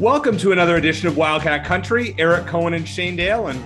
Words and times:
Welcome 0.00 0.38
to 0.38 0.52
another 0.52 0.76
edition 0.76 1.08
of 1.08 1.16
Wildcat 1.18 1.64
Country. 1.66 2.14
Eric 2.18 2.46
Cohen 2.46 2.72
and 2.72 2.88
Shane 2.88 3.16
Dale. 3.16 3.48
And 3.48 3.62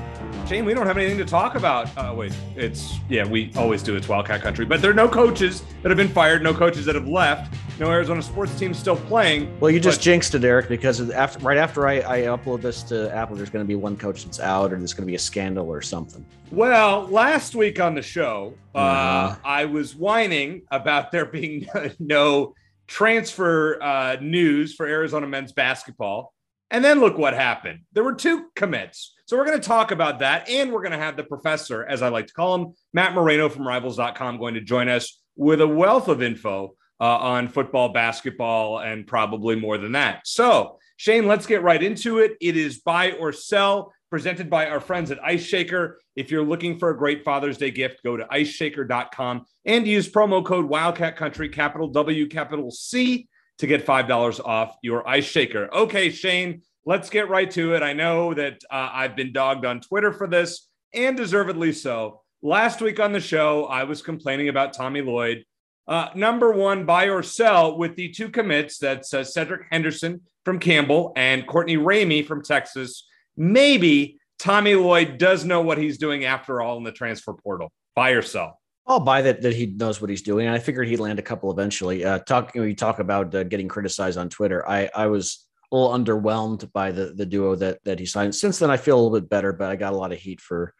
Shane, 0.48 0.64
we 0.64 0.74
don't 0.74 0.86
have 0.86 0.98
anything 0.98 1.16
to 1.18 1.24
talk 1.24 1.54
about. 1.54 1.96
Uh, 1.96 2.12
wait, 2.16 2.32
it's, 2.56 2.96
yeah, 3.08 3.24
we 3.24 3.52
always 3.56 3.84
do. 3.84 3.94
It's 3.94 4.08
Wildcat 4.08 4.42
Country. 4.42 4.64
But 4.64 4.82
there 4.82 4.90
are 4.90 4.94
no 4.94 5.08
coaches 5.08 5.62
that 5.82 5.90
have 5.90 5.96
been 5.96 6.08
fired, 6.08 6.42
no 6.42 6.52
coaches 6.52 6.86
that 6.86 6.96
have 6.96 7.06
left, 7.06 7.54
no 7.78 7.88
Arizona 7.88 8.20
sports 8.20 8.58
team 8.58 8.74
still 8.74 8.96
playing. 8.96 9.56
Well, 9.60 9.70
you 9.70 9.78
just 9.78 9.98
But- 10.00 10.04
jinxed 10.04 10.34
it, 10.34 10.42
Eric, 10.42 10.68
because 10.68 11.08
after 11.12 11.38
right 11.38 11.56
after 11.56 11.86
I, 11.86 11.98
I 12.00 12.20
upload 12.22 12.62
this 12.62 12.82
to 12.84 13.14
Apple, 13.14 13.36
there's 13.36 13.50
going 13.50 13.64
to 13.64 13.68
be 13.68 13.76
one 13.76 13.96
coach 13.96 14.24
that's 14.24 14.40
out, 14.40 14.72
or 14.72 14.76
there's 14.78 14.92
going 14.92 15.04
to 15.06 15.10
be 15.10 15.14
a 15.14 15.18
scandal 15.20 15.68
or 15.68 15.82
something. 15.82 16.26
Well, 16.50 17.06
last 17.08 17.54
week 17.54 17.78
on 17.78 17.94
the 17.94 18.02
show, 18.02 18.54
uh, 18.74 18.78
Uh-huh. 18.78 19.36
I 19.44 19.64
was 19.66 19.94
whining 19.94 20.62
about 20.72 21.12
there 21.12 21.26
being 21.26 21.68
no 22.00 22.54
transfer 22.86 23.82
uh, 23.82 24.16
news 24.20 24.74
for 24.74 24.86
Arizona 24.86 25.26
men's 25.26 25.52
basketball. 25.52 26.32
And 26.70 26.84
then 26.84 27.00
look 27.00 27.18
what 27.18 27.34
happened. 27.34 27.80
There 27.92 28.02
were 28.04 28.14
two 28.14 28.46
commits. 28.56 29.14
So 29.26 29.36
we're 29.36 29.46
going 29.46 29.60
to 29.60 29.66
talk 29.66 29.90
about 29.90 30.18
that. 30.18 30.48
And 30.48 30.72
we're 30.72 30.82
going 30.82 30.92
to 30.92 30.98
have 30.98 31.16
the 31.16 31.24
professor, 31.24 31.84
as 31.84 32.02
I 32.02 32.08
like 32.08 32.26
to 32.26 32.32
call 32.32 32.54
him, 32.54 32.74
Matt 32.92 33.14
Moreno 33.14 33.48
from 33.48 33.66
rivals.com, 33.66 34.38
going 34.38 34.54
to 34.54 34.60
join 34.60 34.88
us 34.88 35.20
with 35.36 35.60
a 35.60 35.68
wealth 35.68 36.08
of 36.08 36.22
info 36.22 36.74
uh, 37.00 37.04
on 37.04 37.48
football, 37.48 37.90
basketball, 37.90 38.80
and 38.80 39.06
probably 39.06 39.56
more 39.56 39.78
than 39.78 39.92
that. 39.92 40.26
So, 40.26 40.78
Shane, 40.96 41.26
let's 41.26 41.46
get 41.46 41.62
right 41.62 41.82
into 41.82 42.18
it. 42.18 42.36
It 42.40 42.56
is 42.56 42.78
buy 42.78 43.12
or 43.12 43.32
sell 43.32 43.92
presented 44.10 44.48
by 44.48 44.66
our 44.68 44.80
friends 44.80 45.10
at 45.10 45.22
Ice 45.24 45.44
Shaker. 45.44 45.98
If 46.16 46.30
you're 46.30 46.44
looking 46.44 46.78
for 46.78 46.90
a 46.90 46.96
great 46.96 47.24
Father's 47.24 47.58
Day 47.58 47.70
gift, 47.70 48.02
go 48.02 48.16
to 48.16 48.24
iceshaker.com 48.24 49.44
and 49.64 49.86
use 49.86 50.10
promo 50.10 50.44
code 50.44 50.66
Wildcat 50.66 51.16
Country, 51.16 51.48
capital 51.48 51.88
W, 51.88 52.28
capital 52.28 52.70
C, 52.70 53.28
to 53.58 53.66
get 53.66 53.86
$5 53.86 54.40
off 54.44 54.76
your 54.82 55.06
Ice 55.08 55.24
Shaker. 55.24 55.68
Okay, 55.72 56.10
Shane, 56.10 56.62
let's 56.84 57.10
get 57.10 57.28
right 57.28 57.50
to 57.52 57.74
it. 57.74 57.82
I 57.82 57.92
know 57.92 58.34
that 58.34 58.60
uh, 58.70 58.90
I've 58.92 59.16
been 59.16 59.32
dogged 59.32 59.64
on 59.64 59.80
Twitter 59.80 60.12
for 60.12 60.26
this, 60.26 60.68
and 60.92 61.16
deservedly 61.16 61.72
so. 61.72 62.22
Last 62.42 62.80
week 62.80 63.00
on 63.00 63.12
the 63.12 63.20
show, 63.20 63.64
I 63.64 63.84
was 63.84 64.02
complaining 64.02 64.48
about 64.48 64.74
Tommy 64.74 65.00
Lloyd. 65.00 65.44
Uh, 65.86 66.08
number 66.14 66.52
one, 66.52 66.86
buy 66.86 67.08
or 67.08 67.22
sell 67.22 67.76
with 67.76 67.96
the 67.96 68.10
two 68.10 68.28
commits. 68.28 68.78
That's 68.78 69.12
uh, 69.12 69.24
Cedric 69.24 69.66
Henderson 69.70 70.22
from 70.44 70.58
Campbell 70.58 71.12
and 71.16 71.46
Courtney 71.46 71.76
Ramey 71.76 72.26
from 72.26 72.42
Texas. 72.42 73.06
Maybe 73.36 74.18
Tommy 74.38 74.74
Lloyd 74.74 75.18
does 75.18 75.44
know 75.44 75.62
what 75.62 75.78
he's 75.78 75.98
doing 75.98 76.24
after 76.24 76.60
all 76.60 76.76
in 76.76 76.84
the 76.84 76.92
transfer 76.92 77.32
portal. 77.32 77.72
Buy 77.94 78.10
or 78.10 78.22
sell. 78.22 78.60
I'll 78.86 79.00
buy 79.00 79.22
that 79.22 79.42
that 79.42 79.54
he 79.54 79.66
knows 79.66 80.00
what 80.00 80.10
he's 80.10 80.22
doing. 80.22 80.46
I 80.46 80.58
figured 80.58 80.88
he'd 80.88 81.00
land 81.00 81.18
a 81.18 81.22
couple 81.22 81.50
eventually. 81.50 82.04
Uh, 82.04 82.18
talk, 82.18 82.54
you, 82.54 82.60
know, 82.60 82.66
you 82.66 82.74
talk 82.74 82.98
about 82.98 83.34
uh, 83.34 83.44
getting 83.44 83.68
criticized 83.68 84.18
on 84.18 84.28
Twitter. 84.28 84.68
I 84.68 84.90
I 84.94 85.06
was 85.06 85.46
a 85.72 85.76
little 85.76 85.96
underwhelmed 85.96 86.70
by 86.72 86.92
the 86.92 87.06
the 87.06 87.24
duo 87.24 87.54
that 87.56 87.78
that 87.84 87.98
he 87.98 88.06
signed. 88.06 88.34
Since 88.34 88.58
then, 88.58 88.70
I 88.70 88.76
feel 88.76 88.96
a 88.96 89.00
little 89.00 89.18
bit 89.18 89.30
better, 89.30 89.52
but 89.52 89.70
I 89.70 89.76
got 89.76 89.94
a 89.94 89.96
lot 89.96 90.12
of 90.12 90.18
heat 90.18 90.40
for 90.40 90.74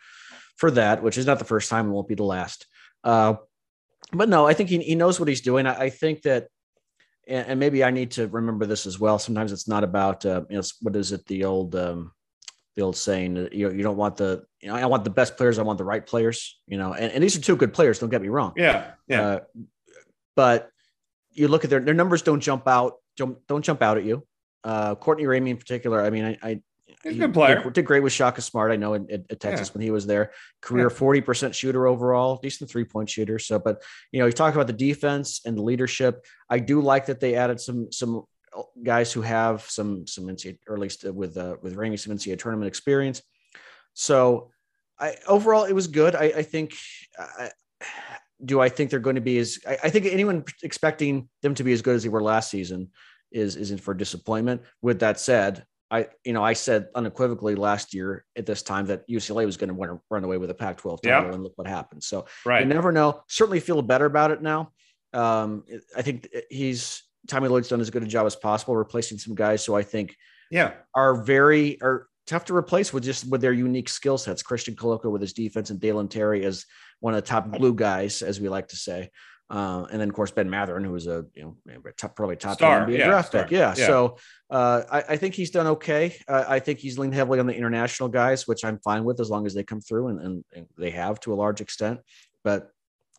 for 0.57 0.71
that, 0.73 1.03
which 1.03 1.17
is 1.17 1.27
not 1.27 1.39
the 1.39 1.45
first 1.45 1.71
time 1.71 1.87
and 1.87 1.95
won't 1.95 2.09
be 2.09 2.15
the 2.15 2.25
last. 2.25 2.67
Uh, 3.03 3.35
but 4.13 4.29
no, 4.29 4.47
I 4.47 4.55
think 4.55 4.69
he, 4.69 4.79
he 4.79 4.95
knows 4.95 5.19
what 5.19 5.29
he's 5.29 5.41
doing. 5.41 5.67
I, 5.67 5.85
I 5.85 5.91
think 5.91 6.23
that, 6.23 6.49
and, 7.27 7.47
and 7.49 7.61
maybe 7.61 7.83
I 7.83 7.91
need 7.91 8.13
to 8.13 8.29
remember 8.29 8.67
this 8.67 8.87
as 8.87 9.01
well. 9.01 9.19
Sometimes 9.19 9.51
it's 9.51 9.67
not 9.67 9.83
about 9.83 10.27
uh, 10.27 10.43
you 10.51 10.57
know 10.57 10.63
what 10.83 10.95
is 10.95 11.13
it 11.13 11.25
the 11.27 11.45
old 11.45 11.75
um, 11.75 12.13
the 12.77 12.83
old 12.83 12.97
saying 12.97 13.35
that 13.35 13.53
you 13.53 13.69
know, 13.69 13.75
you 13.75 13.83
don't 13.83 13.97
want 13.97 14.17
the 14.17 14.45
you 14.61 14.69
know 14.69 14.75
I 14.75 14.87
want 14.87 15.05
the 15.05 15.11
best 15.11 15.37
players, 15.37 15.59
I 15.59 15.63
want 15.63 15.79
the 15.79 15.85
right 15.85 16.05
players. 16.05 16.59
You 16.67 16.79
know, 16.79 16.93
and, 16.93 17.13
and 17.13 17.23
these 17.23 17.37
are 17.37 17.41
two 17.41 17.57
good 17.57 17.73
players. 17.73 17.99
Don't 17.99 18.11
get 18.11 18.23
me 18.23 18.29
wrong. 18.29 18.53
Yeah. 18.57 18.93
Yeah. 19.07 19.23
Uh, 19.23 19.41
but 20.37 20.71
you 21.33 21.49
look 21.49 21.65
at 21.65 21.71
their 21.71 21.81
their 21.81 21.95
numbers 21.95 22.23
don't 22.23 22.41
jump 22.41 22.67
out 22.67 22.95
don't 23.17 23.45
don't 23.47 23.65
jump 23.65 23.83
out 23.83 23.99
at 23.99 24.05
you. 24.05 24.27
Uh, 24.63 24.95
Courtney 24.95 25.25
Ramey 25.25 25.51
in 25.51 25.57
particular. 25.57 26.03
I 26.03 26.11
mean, 26.11 26.25
I, 26.25 26.39
I 26.43 26.61
He's 27.03 27.17
a 27.17 27.19
good 27.19 27.35
player. 27.35 27.63
Did, 27.63 27.73
did 27.75 27.85
great 27.85 28.03
with 28.03 28.15
Shaka 28.15 28.41
Smart. 28.41 28.73
I 28.73 28.77
know 28.77 28.95
in, 28.95 29.11
at 29.11 29.39
Texas 29.39 29.75
when 29.75 29.83
he 29.83 29.91
was 29.91 30.07
there. 30.07 30.33
Career 30.63 30.89
forty 30.89 31.21
percent 31.21 31.55
shooter 31.55 31.87
overall, 31.87 32.39
decent 32.43 32.71
three 32.71 32.85
point 32.85 33.11
shooter. 33.11 33.39
So, 33.39 33.59
but 33.59 33.83
you 34.11 34.21
know, 34.21 34.27
you 34.27 34.33
talk 34.33 34.55
about 34.55 34.69
the 34.69 34.73
defense 34.73 35.43
and 35.45 35.57
the 35.57 35.63
leadership. 35.63 36.25
I 36.49 36.61
do 36.61 36.81
like 36.81 37.07
that 37.07 37.21
they 37.21 37.35
added 37.35 37.61
some 37.61 37.93
some 37.93 38.25
guys 38.83 39.13
who 39.13 39.23
have 39.23 39.63
some 39.63 40.07
some 40.07 40.25
NCAA, 40.25 40.59
or 40.69 40.75
at 40.75 40.81
least 40.81 41.05
with 41.05 41.37
uh, 41.37 41.57
with 41.63 41.77
Ramey 41.77 41.99
some 41.99 42.15
NCAA 42.15 42.39
tournament 42.39 42.69
experience. 42.69 43.23
So, 43.95 44.51
I 44.99 45.17
overall 45.29 45.65
it 45.65 45.73
was 45.73 45.87
good. 45.87 46.15
I, 46.15 46.25
I 46.25 46.43
think. 46.43 46.75
I, 47.19 47.51
do 48.45 48.61
I 48.61 48.69
think 48.69 48.91
they're 48.91 48.99
going 48.99 49.15
to 49.15 49.23
be 49.23 49.39
as? 49.39 49.59
I, 49.67 49.79
I 49.85 49.91
think 49.91 50.07
anyone 50.07 50.45
expecting 50.63 51.29
them 51.43 51.55
to 51.55 51.65
be 51.65 51.73
as 51.73 51.83
good 51.83 51.95
as 51.97 52.03
they 52.03 52.09
were 52.09 52.23
last 52.23 52.51
season 52.51 52.91
is 53.31 53.57
is 53.57 53.71
in 53.71 53.79
for 53.79 53.95
disappointment. 53.95 54.63
With 54.83 55.01
that 55.01 55.21
said, 55.21 55.65
I 55.91 56.09
you 56.25 56.33
know 56.33 56.43
I 56.43 56.53
said 56.53 56.89
unequivocally 56.95 57.55
last 57.55 57.95
year 57.95 58.25
at 58.37 58.45
this 58.45 58.63
time 58.63 58.87
that 58.87 59.09
UCLA 59.09 59.47
was 59.47 59.57
going 59.57 59.69
to 59.69 59.75
run, 59.75 60.01
run 60.11 60.25
away 60.25 60.39
with 60.39 60.51
a 60.51 60.55
Pac-12 60.55 61.03
title, 61.03 61.29
Yeah. 61.29 61.33
and 61.35 61.43
look 61.43 61.53
what 61.57 61.69
happened. 61.69 62.03
So 62.03 62.27
right. 62.45 62.61
you 62.61 62.67
never 62.67 62.91
know. 62.91 63.23
Certainly 63.29 63.61
feel 63.61 63.81
better 63.83 64.07
about 64.07 64.33
it 64.33 64.43
now. 64.43 64.73
Um, 65.13 65.65
I 65.97 66.03
think 66.03 66.29
he's 66.51 67.04
Tommy 67.29 67.49
Lloyd's 67.49 67.69
done 67.69 67.81
as 67.81 67.91
good 67.91 68.03
a 68.03 68.07
job 68.07 68.27
as 68.27 68.37
possible, 68.37 68.77
replacing 68.77 69.19
some 69.19 69.35
guys 69.35 69.65
who 69.65 69.75
I 69.75 69.83
think 69.83 70.17
yeah. 70.51 70.73
are 70.95 71.23
very 71.23 71.81
are 71.83 72.09
tough 72.27 72.47
to 72.47 72.57
replace 72.57 72.93
with 72.93 73.05
just 73.05 73.29
with 73.31 73.41
their 73.41 73.53
unique 73.53 73.89
skill 73.89 74.19
sets. 74.19 74.43
Christian 74.43 74.75
Koloko 74.75 75.11
with 75.11 75.21
his 75.21 75.33
defense 75.33 75.71
and 75.71 75.81
Dalen 75.81 76.09
Terry 76.09 76.45
as 76.45 76.65
one 77.01 77.15
of 77.15 77.23
the 77.23 77.29
top 77.29 77.51
glue 77.51 77.75
guys, 77.75 78.23
as 78.23 78.41
we 78.41 78.49
like 78.49 78.69
to 78.69 78.77
say. 78.77 79.11
Uh, 79.51 79.87
and 79.93 80.01
then 80.01 80.09
of 80.09 80.15
course 80.15 80.31
Ben 80.31 80.49
Mathurin, 80.49 80.85
who 80.85 80.93
was 80.93 81.07
a 81.07 81.27
you 81.35 81.57
know 81.67 81.83
top, 81.99 82.17
probably 82.17 82.37
top 82.37 82.55
Star, 82.55 82.87
NBA 82.87 82.99
yeah, 82.99 83.07
draft 83.07 83.31
pick. 83.31 83.51
Yeah. 83.51 83.75
yeah. 83.77 83.87
So 83.87 84.17
uh, 84.51 84.83
I, 84.91 85.05
I 85.11 85.17
think 85.17 85.35
he's 85.35 85.51
done 85.51 85.67
okay. 85.67 86.17
Uh, 86.27 86.45
I 86.49 86.61
think 86.61 86.79
he's 86.79 86.99
leaned 86.99 87.15
heavily 87.15 87.41
on 87.41 87.47
the 87.47 87.55
international 87.55 88.09
guys, 88.09 88.49
which 88.49 88.65
I'm 88.65 88.79
fine 88.79 89.05
with 89.05 89.21
as 89.21 89.29
long 89.29 89.45
as 89.45 89.53
they 89.53 89.63
come 89.63 89.83
through, 89.83 90.09
and, 90.09 90.21
and, 90.21 90.45
and 90.57 90.67
they 90.79 90.91
have 90.91 91.21
to 91.21 91.35
a 91.35 91.37
large 91.37 91.61
extent. 91.61 92.01
But 92.43 92.71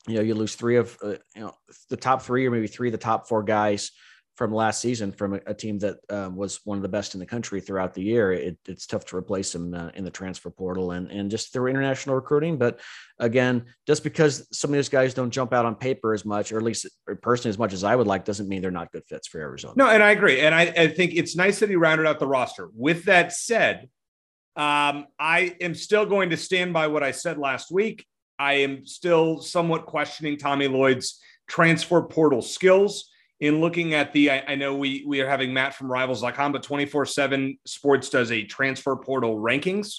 you 0.08 0.16
know, 0.16 0.22
you 0.22 0.36
lose 0.36 0.56
three 0.56 0.78
of 0.78 0.98
uh, 1.02 1.16
you 1.36 1.42
know 1.42 1.56
the 1.90 1.98
top 1.98 2.22
three 2.22 2.46
or 2.46 2.52
maybe 2.52 2.68
three 2.68 2.90
of 2.90 2.92
the 2.92 2.98
top 2.98 3.28
four 3.28 3.44
guys 3.44 3.92
from 4.36 4.54
last 4.54 4.82
season 4.82 5.14
from 5.14 5.36
a, 5.36 5.40
a 5.48 5.54
team 5.54 5.80
that 5.80 5.98
um, 6.10 6.36
was 6.36 6.60
one 6.66 6.78
of 6.78 6.82
the 6.82 6.90
best 6.90 7.14
in 7.14 7.20
the 7.22 7.26
country 7.26 7.62
throughout 7.62 7.94
the 7.94 8.02
year. 8.02 8.34
It, 8.34 8.58
it's 8.68 8.86
tough 8.86 9.06
to 9.06 9.16
replace 9.16 9.54
them 9.54 9.74
uh, 9.74 9.90
in 9.96 10.04
the 10.04 10.12
transfer 10.12 10.50
portal 10.50 10.92
and 10.92 11.10
and 11.10 11.32
just 11.32 11.54
through 11.54 11.70
international 11.70 12.16
recruiting. 12.16 12.58
But 12.58 12.82
again, 13.20 13.66
just 13.88 14.04
because 14.04 14.48
some 14.52 14.72
of 14.72 14.76
these 14.76 14.90
guys 14.90 15.14
don't 15.14 15.32
jump 15.32 15.54
out 15.54 15.66
on 15.66 15.76
paper 15.76 16.14
as 16.14 16.26
much, 16.26 16.52
or 16.52 16.58
at 16.58 16.64
least 16.64 16.88
personally 17.22 17.50
as 17.50 17.58
much 17.58 17.74
as 17.74 17.84
I 17.84 17.96
would 17.96 18.08
like, 18.08 18.26
doesn't 18.26 18.50
mean 18.50 18.62
they're 18.62 18.72
not 18.72 18.92
good 18.92 19.04
fits 19.08 19.28
for 19.28 19.40
Arizona. 19.40 19.74
No, 19.78 19.88
and 19.88 20.04
I 20.04 20.12
agree. 20.12 20.42
And 20.42 20.54
I, 20.54 20.64
I 20.78 20.88
think 20.88 21.14
it's 21.16 21.36
nice 21.36 21.60
that 21.60 21.70
he 21.70 21.76
rounded 21.76 22.06
out 22.06 22.20
the 22.20 22.28
roster. 22.28 22.70
With 22.74 23.06
that 23.06 23.32
said, 23.32 23.90
um, 24.58 25.08
I 25.20 25.56
am 25.62 25.76
still 25.76 26.06
going 26.06 26.30
to 26.30 26.38
stand 26.38 26.74
by 26.74 26.88
what 26.88 27.04
I 27.04 27.12
said 27.12 27.38
last 27.38 27.72
week. 27.72 28.06
I 28.40 28.54
am 28.56 28.86
still 28.86 29.42
somewhat 29.42 29.86
questioning 29.86 30.38
Tommy 30.38 30.68
Lloyd's 30.68 31.20
transfer 31.48 32.02
portal 32.02 32.42
skills. 32.42 33.10
In 33.42 33.60
looking 33.60 33.94
at 33.94 34.14
the, 34.14 34.32
I, 34.32 34.44
I 34.50 34.56
know 34.56 34.76
we 34.78 35.04
we 35.06 35.20
are 35.20 35.28
having 35.28 35.54
Matt 35.54 35.74
from 35.76 35.92
Rivals.com, 35.92 36.54
but 36.54 36.64
24 36.64 37.06
7 37.06 37.58
Sports 37.66 38.10
does 38.10 38.32
a 38.32 38.44
transfer 38.46 38.96
portal 38.96 39.36
rankings. 39.38 39.94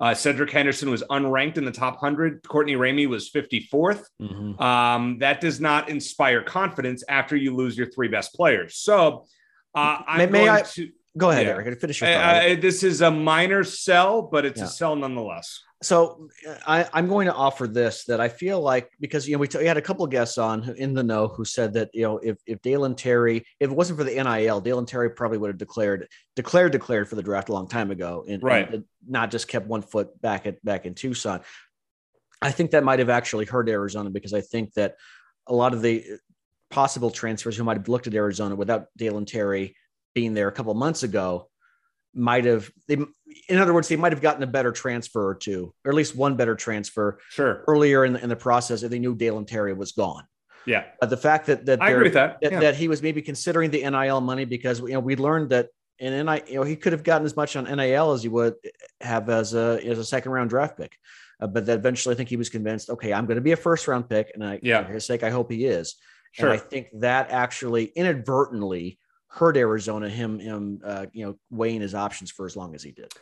Uh, 0.00 0.12
Cedric 0.14 0.50
Henderson 0.50 0.90
was 0.90 1.02
unranked 1.04 1.56
in 1.56 1.64
the 1.64 1.70
top 1.70 1.94
100. 2.02 2.42
Courtney 2.48 2.74
Ramey 2.74 3.06
was 3.08 3.30
54th. 3.30 4.02
Mhm. 4.20 4.60
Um, 4.60 5.18
that 5.20 5.40
does 5.40 5.60
not 5.60 5.88
inspire 5.88 6.42
confidence 6.42 7.04
after 7.08 7.36
you 7.36 7.54
lose 7.54 7.78
your 7.78 7.88
three 7.90 8.08
best 8.08 8.34
players. 8.34 8.76
So 8.76 9.26
uh, 9.74 9.98
I'm 10.06 10.18
May- 10.18 10.26
may 10.26 10.38
going 10.46 10.50
I- 10.50 10.62
to. 10.62 10.90
Go 11.18 11.30
ahead, 11.30 11.46
Yeah. 11.46 11.52
Eric. 11.54 11.80
Finish 11.80 12.00
your 12.00 12.10
thought. 12.12 12.44
Uh, 12.44 12.54
this 12.60 12.82
is 12.82 13.02
a 13.02 13.10
minor 13.10 13.62
sell, 13.62 14.22
but 14.22 14.44
it's 14.44 14.58
Yeah. 14.58 14.64
a 14.64 14.68
sell 14.68 14.96
nonetheless. 14.96 15.60
So 15.82 16.28
uh, 16.46 16.54
I, 16.66 16.88
I'm 16.92 17.08
going 17.08 17.26
to 17.26 17.34
offer 17.34 17.66
this 17.66 18.04
that 18.04 18.20
I 18.20 18.28
feel 18.28 18.60
like 18.60 18.90
because 19.00 19.26
you 19.26 19.34
know 19.34 19.38
we, 19.40 19.48
t- 19.48 19.58
we 19.58 19.64
had 19.66 19.78
a 19.78 19.82
couple 19.82 20.04
of 20.04 20.10
guests 20.10 20.36
on 20.36 20.74
in 20.76 20.92
the 20.94 21.02
know 21.02 21.28
who 21.28 21.44
said 21.44 21.72
that 21.74 21.90
you 21.94 22.02
know 22.02 22.18
if 22.18 22.36
if 22.46 22.60
Dalen 22.60 22.94
Terry 22.96 23.38
if 23.60 23.70
it 23.70 23.74
wasn't 23.74 23.98
for 23.98 24.04
the 24.04 24.12
NIL 24.22 24.60
Dalen 24.60 24.84
Terry 24.86 25.10
probably 25.10 25.38
would 25.38 25.48
have 25.48 25.58
declared 25.58 26.08
declared 26.36 26.72
declared 26.72 27.08
for 27.08 27.16
the 27.16 27.22
draft 27.22 27.48
a 27.48 27.52
long 27.52 27.66
time 27.68 27.90
ago 27.90 28.24
and, 28.28 28.42
Right. 28.42 28.72
and 28.72 28.84
not 29.06 29.30
just 29.30 29.48
kept 29.48 29.66
one 29.66 29.82
foot 29.82 30.20
back 30.20 30.46
at 30.46 30.62
back 30.64 30.84
in 30.86 30.94
Tucson. 30.94 31.40
I 32.42 32.50
think 32.50 32.70
that 32.72 32.84
might 32.84 32.98
have 33.00 33.10
actually 33.10 33.46
hurt 33.46 33.68
Arizona 33.68 34.10
because 34.10 34.32
I 34.34 34.40
think 34.42 34.74
that 34.74 34.96
a 35.46 35.54
lot 35.54 35.72
of 35.74 35.82
the 35.82 36.04
uh, 36.12 36.16
possible 36.70 37.10
transfers 37.10 37.56
who 37.56 37.64
might 37.64 37.76
have 37.76 37.88
looked 37.88 38.06
at 38.06 38.14
Arizona 38.14 38.54
without 38.54 38.86
Dalen 38.96 39.24
Terry 39.24 39.76
being 40.14 40.34
there 40.34 40.48
a 40.48 40.52
couple 40.52 40.72
months 40.74 41.02
ago 41.02 41.49
might 42.14 42.44
have 42.44 42.70
they 42.88 42.96
in 43.48 43.58
other 43.58 43.72
words 43.72 43.88
they 43.88 43.96
might 43.96 44.12
have 44.12 44.20
gotten 44.20 44.42
a 44.42 44.46
better 44.46 44.72
transfer 44.72 45.26
or 45.26 45.34
two 45.34 45.72
or 45.84 45.90
at 45.90 45.94
least 45.94 46.16
one 46.16 46.36
better 46.36 46.56
transfer 46.56 47.18
sure. 47.28 47.64
earlier 47.68 48.04
in 48.04 48.14
the, 48.14 48.22
in 48.22 48.28
the 48.28 48.36
process 48.36 48.82
if 48.82 48.90
they 48.90 48.98
knew 48.98 49.14
Dalen 49.14 49.46
Terry 49.46 49.72
was 49.72 49.92
gone. 49.92 50.24
Yeah. 50.66 50.84
But 51.00 51.10
the 51.10 51.16
fact 51.16 51.46
that 51.46 51.66
that 51.66 51.82
I 51.82 51.90
agree 51.90 52.04
with 52.04 52.14
that. 52.14 52.40
that, 52.42 52.52
yeah. 52.52 52.60
that 52.60 52.76
he 52.76 52.88
was 52.88 53.02
maybe 53.02 53.22
considering 53.22 53.70
the 53.70 53.88
NIL 53.88 54.20
money 54.20 54.44
because 54.44 54.80
you 54.80 54.92
know 54.92 55.00
we 55.00 55.16
learned 55.16 55.50
that 55.50 55.68
in 55.98 56.12
NIL 56.26 56.40
you 56.46 56.54
know 56.56 56.62
he 56.62 56.76
could 56.76 56.92
have 56.92 57.04
gotten 57.04 57.24
as 57.24 57.36
much 57.36 57.56
on 57.56 57.64
NIL 57.64 58.12
as 58.12 58.22
he 58.22 58.28
would 58.28 58.54
have 59.00 59.28
as 59.28 59.54
a 59.54 59.80
as 59.84 59.98
a 59.98 60.04
second 60.04 60.32
round 60.32 60.50
draft 60.50 60.76
pick. 60.76 60.96
Uh, 61.40 61.46
but 61.46 61.66
that 61.66 61.78
eventually 61.78 62.14
I 62.14 62.16
think 62.16 62.28
he 62.28 62.36
was 62.36 62.50
convinced 62.50 62.90
okay 62.90 63.12
I'm 63.12 63.26
going 63.26 63.36
to 63.36 63.42
be 63.42 63.52
a 63.52 63.56
first 63.56 63.88
round 63.88 64.08
pick 64.08 64.32
and 64.34 64.44
I 64.44 64.60
yeah. 64.62 64.84
for 64.84 64.92
his 64.92 65.06
sake 65.06 65.22
I 65.22 65.30
hope 65.30 65.50
he 65.50 65.64
is. 65.64 65.96
Sure. 66.32 66.50
And 66.50 66.60
I 66.60 66.62
think 66.62 66.88
that 67.00 67.30
actually 67.30 67.86
inadvertently 67.86 68.98
hurt 69.30 69.56
Arizona, 69.56 70.08
him, 70.08 70.38
him, 70.38 70.80
uh, 70.84 71.06
you 71.12 71.24
know, 71.24 71.38
weighing 71.50 71.80
his 71.80 71.94
options 71.94 72.30
for 72.30 72.46
as 72.46 72.56
long 72.56 72.74
as 72.74 72.82
he 72.82 72.90
did. 72.90 73.12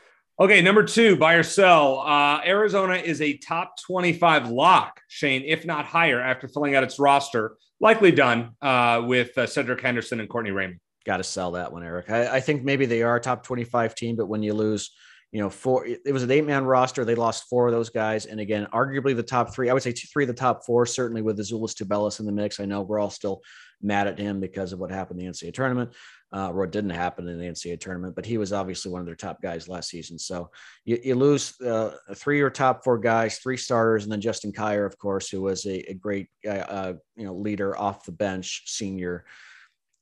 Okay, 0.40 0.62
number 0.62 0.84
two, 0.84 1.16
buy 1.16 1.34
or 1.34 1.42
sell. 1.42 1.98
Uh, 1.98 2.40
Arizona 2.44 2.94
is 2.94 3.20
a 3.20 3.36
top 3.38 3.74
25 3.82 4.48
lock, 4.50 5.00
Shane, 5.08 5.42
if 5.44 5.66
not 5.66 5.84
higher, 5.84 6.20
after 6.20 6.48
filling 6.48 6.76
out 6.76 6.84
its 6.84 6.98
roster, 6.98 7.56
likely 7.80 8.12
done 8.12 8.50
uh, 8.62 9.02
with 9.04 9.36
uh, 9.36 9.46
Cedric 9.46 9.80
Henderson 9.80 10.20
and 10.20 10.28
Courtney 10.28 10.52
Raymond. 10.52 10.80
Got 11.04 11.18
to 11.18 11.24
sell 11.24 11.52
that 11.52 11.72
one, 11.72 11.82
Eric. 11.82 12.10
I, 12.10 12.36
I, 12.36 12.40
think 12.40 12.62
maybe 12.62 12.86
they 12.86 13.02
are 13.02 13.16
a 13.16 13.20
top 13.20 13.42
25 13.42 13.94
team, 13.94 14.14
but 14.14 14.28
when 14.28 14.42
you 14.42 14.54
lose, 14.54 14.92
you 15.30 15.40
know, 15.40 15.50
four, 15.50 15.86
it 15.86 16.12
was 16.12 16.22
an 16.22 16.30
eight 16.30 16.46
man 16.46 16.64
roster. 16.64 17.04
They 17.04 17.14
lost 17.14 17.48
four 17.50 17.66
of 17.66 17.72
those 17.72 17.90
guys. 17.90 18.24
And 18.24 18.40
again, 18.40 18.66
arguably 18.72 19.14
the 19.14 19.22
top 19.22 19.54
three, 19.54 19.68
I 19.68 19.74
would 19.74 19.82
say 19.82 19.92
two, 19.92 20.08
three 20.10 20.24
of 20.24 20.28
the 20.28 20.34
top 20.34 20.64
four, 20.64 20.86
certainly 20.86 21.20
with 21.20 21.38
Azuolas 21.38 21.74
Tubelis 21.74 22.18
in 22.18 22.26
the 22.26 22.32
mix. 22.32 22.60
I 22.60 22.64
know 22.64 22.80
we're 22.80 22.98
all 22.98 23.10
still 23.10 23.42
mad 23.82 24.06
at 24.06 24.18
him 24.18 24.40
because 24.40 24.72
of 24.72 24.78
what 24.78 24.90
happened 24.90 25.20
in 25.20 25.26
the 25.26 25.32
NCAA 25.32 25.52
tournament, 25.52 25.92
uh, 26.32 26.48
or 26.48 26.60
what 26.60 26.72
didn't 26.72 26.90
happen 26.90 27.28
in 27.28 27.38
the 27.38 27.44
NCAA 27.44 27.78
tournament, 27.78 28.14
but 28.16 28.26
he 28.26 28.38
was 28.38 28.52
obviously 28.52 28.90
one 28.90 29.00
of 29.00 29.06
their 29.06 29.14
top 29.14 29.40
guys 29.42 29.68
last 29.68 29.90
season. 29.90 30.18
So 30.18 30.50
you, 30.84 30.98
you 31.02 31.14
lose 31.14 31.60
uh, 31.60 31.96
three 32.14 32.40
or 32.40 32.50
top 32.50 32.82
four 32.82 32.98
guys, 32.98 33.38
three 33.38 33.56
starters, 33.56 34.04
and 34.04 34.12
then 34.12 34.20
Justin 34.20 34.52
Kier, 34.52 34.86
of 34.86 34.98
course, 34.98 35.28
who 35.28 35.42
was 35.42 35.66
a, 35.66 35.90
a 35.90 35.94
great, 35.94 36.28
uh, 36.48 36.94
you 37.16 37.24
know, 37.24 37.34
leader 37.34 37.78
off 37.78 38.04
the 38.04 38.12
bench, 38.12 38.62
senior. 38.66 39.24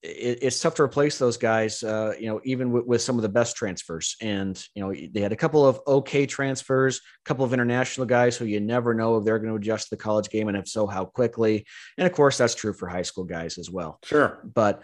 It, 0.02 0.38
it's 0.42 0.60
tough 0.60 0.74
to 0.76 0.82
replace 0.82 1.18
those 1.18 1.36
guys, 1.36 1.82
uh, 1.82 2.14
you 2.18 2.26
know, 2.26 2.40
even 2.44 2.70
with, 2.70 2.86
with, 2.86 3.02
some 3.02 3.16
of 3.16 3.22
the 3.22 3.28
best 3.28 3.56
transfers. 3.56 4.16
And, 4.20 4.62
you 4.74 4.82
know, 4.82 4.94
they 5.12 5.20
had 5.20 5.32
a 5.32 5.36
couple 5.36 5.66
of 5.66 5.80
okay 5.86 6.26
transfers, 6.26 6.98
a 6.98 7.28
couple 7.28 7.44
of 7.44 7.52
international 7.52 8.06
guys 8.06 8.36
who 8.36 8.44
you 8.44 8.60
never 8.60 8.94
know 8.94 9.16
if 9.16 9.24
they're 9.24 9.38
going 9.38 9.50
to 9.50 9.56
adjust 9.56 9.88
to 9.88 9.96
the 9.96 10.02
college 10.02 10.28
game 10.28 10.48
and 10.48 10.56
if 10.56 10.68
so, 10.68 10.86
how 10.86 11.04
quickly. 11.04 11.66
And 11.98 12.06
of 12.06 12.12
course, 12.12 12.38
that's 12.38 12.54
true 12.54 12.72
for 12.72 12.88
high 12.88 13.02
school 13.02 13.24
guys 13.24 13.58
as 13.58 13.70
well. 13.70 13.98
Sure. 14.04 14.40
But 14.44 14.82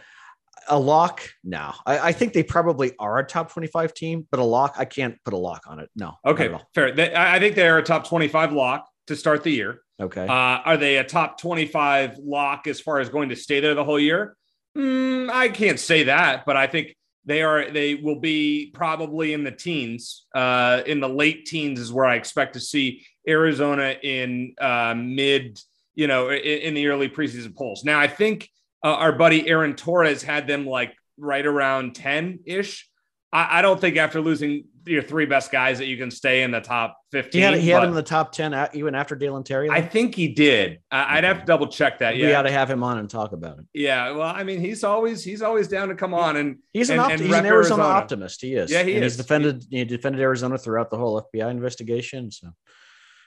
a 0.68 0.78
lock, 0.78 1.28
no. 1.44 1.72
I, 1.86 1.98
I, 1.98 2.12
think 2.12 2.32
they 2.32 2.42
probably 2.42 2.92
are 2.98 3.18
a 3.18 3.24
top 3.24 3.52
25 3.52 3.94
team, 3.94 4.26
but 4.30 4.40
a 4.40 4.44
lock, 4.44 4.74
I 4.78 4.84
can't 4.84 5.16
put 5.24 5.34
a 5.34 5.36
lock 5.36 5.64
on 5.66 5.78
it. 5.80 5.90
No. 5.96 6.14
Okay, 6.24 6.54
fair. 6.74 6.92
They, 6.92 7.14
I 7.14 7.38
think 7.38 7.56
they 7.56 7.68
are 7.68 7.78
a 7.78 7.82
top 7.82 8.06
25 8.06 8.52
lock 8.52 8.88
to 9.08 9.16
start 9.16 9.42
the 9.42 9.50
year. 9.50 9.80
Okay. 10.00 10.26
Uh, 10.26 10.60
are 10.64 10.76
they 10.76 10.96
a 10.96 11.04
top 11.04 11.40
25 11.40 12.18
lock 12.18 12.66
as 12.66 12.80
far 12.80 13.00
as 13.00 13.08
going 13.08 13.28
to 13.30 13.36
stay 13.36 13.60
there 13.60 13.74
the 13.74 13.84
whole 13.84 14.00
year? 14.00 14.36
Mm, 14.76 15.30
I 15.30 15.48
can't 15.48 15.78
say 15.78 16.04
that, 16.04 16.44
but 16.46 16.56
I 16.56 16.66
think 16.66 16.96
they 17.24 17.42
are. 17.42 17.70
They 17.70 17.94
will 17.94 18.20
be 18.20 18.70
probably 18.72 19.32
in 19.32 19.44
the 19.44 19.50
teens, 19.50 20.26
uh, 20.34 20.82
in 20.86 21.00
the 21.00 21.08
late 21.08 21.46
teens 21.46 21.78
is 21.78 21.92
where 21.92 22.06
I 22.06 22.16
expect 22.16 22.54
to 22.54 22.60
see 22.60 23.04
Arizona 23.28 23.94
in 24.02 24.54
uh, 24.60 24.94
mid, 24.96 25.60
you 25.94 26.06
know, 26.06 26.30
in, 26.30 26.38
in 26.38 26.74
the 26.74 26.88
early 26.88 27.08
preseason 27.08 27.54
polls. 27.54 27.84
Now, 27.84 28.00
I 28.00 28.08
think 28.08 28.48
uh, 28.82 28.94
our 28.94 29.12
buddy 29.12 29.48
Aaron 29.48 29.74
Torres 29.74 30.22
had 30.22 30.46
them 30.46 30.66
like 30.66 30.94
right 31.18 31.44
around 31.44 31.94
10 31.94 32.40
ish. 32.46 32.88
I, 33.32 33.58
I, 33.58 33.62
don't 33.62 33.80
think 33.80 33.96
after 33.96 34.20
losing 34.20 34.64
your 34.84 35.02
three 35.02 35.24
best 35.26 35.50
guys 35.50 35.78
that 35.78 35.86
you 35.86 35.96
can 35.96 36.10
stay 36.10 36.42
in 36.42 36.50
the 36.50 36.60
top 36.60 36.98
15. 37.12 37.32
He 37.32 37.40
had, 37.40 37.54
he 37.54 37.68
had 37.68 37.82
him 37.82 37.90
in 37.90 37.94
the 37.94 38.02
top 38.02 38.32
10 38.32 38.68
even 38.74 38.94
after 38.94 39.14
Dalen 39.14 39.44
Terry. 39.44 39.68
Though? 39.68 39.74
I 39.74 39.80
think 39.80 40.14
he 40.14 40.28
did. 40.28 40.80
I, 40.90 41.16
would 41.16 41.24
have 41.24 41.40
to 41.40 41.44
double 41.44 41.68
check 41.68 42.00
that. 42.00 42.16
Yeah. 42.16 42.26
We 42.26 42.32
got 42.32 42.42
to 42.42 42.50
have 42.50 42.70
him 42.70 42.82
on 42.82 42.98
and 42.98 43.08
talk 43.08 43.32
about 43.32 43.58
it. 43.58 43.64
Yeah. 43.72 44.10
Well, 44.10 44.28
I 44.28 44.44
mean, 44.44 44.60
he's 44.60 44.84
always, 44.84 45.24
he's 45.24 45.40
always 45.40 45.68
down 45.68 45.88
to 45.88 45.94
come 45.94 46.12
on 46.14 46.36
and 46.36 46.58
he's 46.72 46.90
an, 46.90 46.94
and, 46.94 47.00
opt- 47.00 47.12
and 47.12 47.20
he's 47.22 47.30
an 47.30 47.46
Arizona, 47.46 47.82
Arizona, 47.82 47.82
optimist. 47.84 48.42
He 48.42 48.54
is. 48.54 48.70
Yeah. 48.70 48.82
He 48.82 48.96
and 48.96 49.04
is. 49.04 49.14
He's 49.14 49.24
defended, 49.24 49.64
he 49.70 49.84
defended 49.84 50.20
Arizona 50.20 50.58
throughout 50.58 50.90
the 50.90 50.98
whole 50.98 51.26
FBI 51.34 51.50
investigation. 51.50 52.30
So 52.30 52.50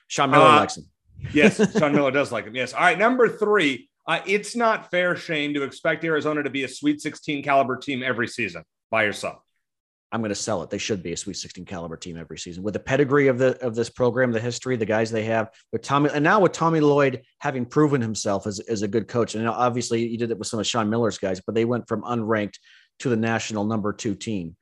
Sean 0.08 0.30
Miller 0.30 0.46
uh, 0.46 0.58
likes 0.58 0.78
him. 0.78 0.86
yes. 1.34 1.58
Sean 1.80 1.94
Miller 1.94 2.12
does 2.12 2.32
like 2.32 2.46
him. 2.46 2.56
Yes. 2.56 2.74
All 2.74 2.82
right. 2.82 2.98
Number 2.98 3.30
three. 3.30 3.90
Uh, 4.08 4.20
it's 4.28 4.56
not 4.56 4.92
fair, 4.92 5.16
Shane, 5.16 5.56
to 5.56 5.64
expect 5.64 6.04
Arizona 6.06 6.44
to 6.44 6.50
be 6.52 6.64
a 6.64 6.68
Sweet 6.68 7.02
16 7.02 7.44
caliber 7.44 7.76
team 7.76 8.04
every 8.04 8.28
season 8.28 8.64
by 8.92 9.04
yourself. 9.04 9.40
I'm 10.16 10.22
going 10.22 10.30
to 10.30 10.36
sell 10.36 10.64
it. 10.64 10.70
They 10.70 10.78
should 10.78 11.04
be 11.04 11.12
a 11.12 11.18
Sweet 11.18 11.36
16 11.36 11.66
caliber 11.66 11.98
team 11.98 12.16
every 12.16 12.38
season 12.38 12.64
with 12.64 12.74
the 12.74 12.80
pedigree 12.80 13.28
of 13.28 13.38
the 13.38 13.62
of 13.62 13.76
this 13.76 13.90
program, 13.90 14.32
the 14.32 14.40
history, 14.40 14.78
the 14.78 14.86
guys 14.86 15.12
they 15.12 15.26
have 15.26 15.50
with 15.74 15.82
Tommy, 15.82 16.10
and 16.14 16.24
now 16.24 16.40
with 16.40 16.54
Tommy 16.54 16.80
Lloyd 16.80 17.24
having 17.40 17.66
proven 17.66 18.00
himself 18.00 18.48
as, 18.48 18.62
as 18.62 18.82
a 18.82 18.88
good 18.88 19.10
coach. 19.10 19.36
And 19.36 19.46
obviously, 19.46 20.08
he 20.08 20.16
did 20.16 20.32
it 20.32 20.40
with 20.40 20.48
some 20.48 20.62
of 20.62 20.66
Sean 20.66 20.90
Miller's 20.90 21.18
guys, 21.18 21.42
but 21.46 21.54
they 21.54 21.66
went 21.66 21.90
from 21.90 22.02
unranked 22.04 22.60
to 23.00 23.10
the 23.10 23.18
national 23.18 23.66
number 23.66 23.92
two 23.92 24.16
team. 24.16 24.56